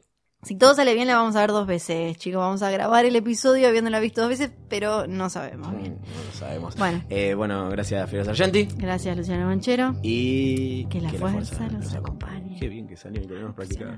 Si 0.44 0.56
todo 0.56 0.76
sale 0.76 0.94
bien, 0.94 1.08
la 1.08 1.16
vamos 1.16 1.36
a 1.36 1.42
ver 1.42 1.50
dos 1.50 1.66
veces, 1.66 2.18
chicos. 2.18 2.40
Vamos 2.40 2.62
a 2.62 2.70
grabar 2.70 3.04
el 3.06 3.16
episodio 3.16 3.68
habiéndola 3.68 4.00
visto 4.00 4.22
dos 4.22 4.30
veces, 4.30 4.52
pero 4.70 5.08
no 5.08 5.28
sabemos 5.32 5.76
bien. 5.76 5.98
No 6.02 6.24
lo 6.24 6.32
sabemos. 6.38 6.76
Bueno. 6.76 7.04
Eh, 7.10 7.34
bueno, 7.34 7.68
gracias, 7.70 8.08
Fiora 8.08 8.26
Sargenti. 8.26 8.68
Gracias, 8.78 9.18
Luciano 9.18 9.48
Manchero. 9.48 9.96
Y 10.04 10.86
Que 10.86 11.02
la 11.02 11.10
fuerza 11.10 11.68
los 11.70 11.94
acompañe. 11.96 12.58
Qué 12.60 12.70
bien 12.70 12.88
que 12.88 12.96
salió 12.96 13.24
y 13.24 13.26
lo 13.26 13.34
habíamos 13.34 13.56
practicado. 13.56 13.98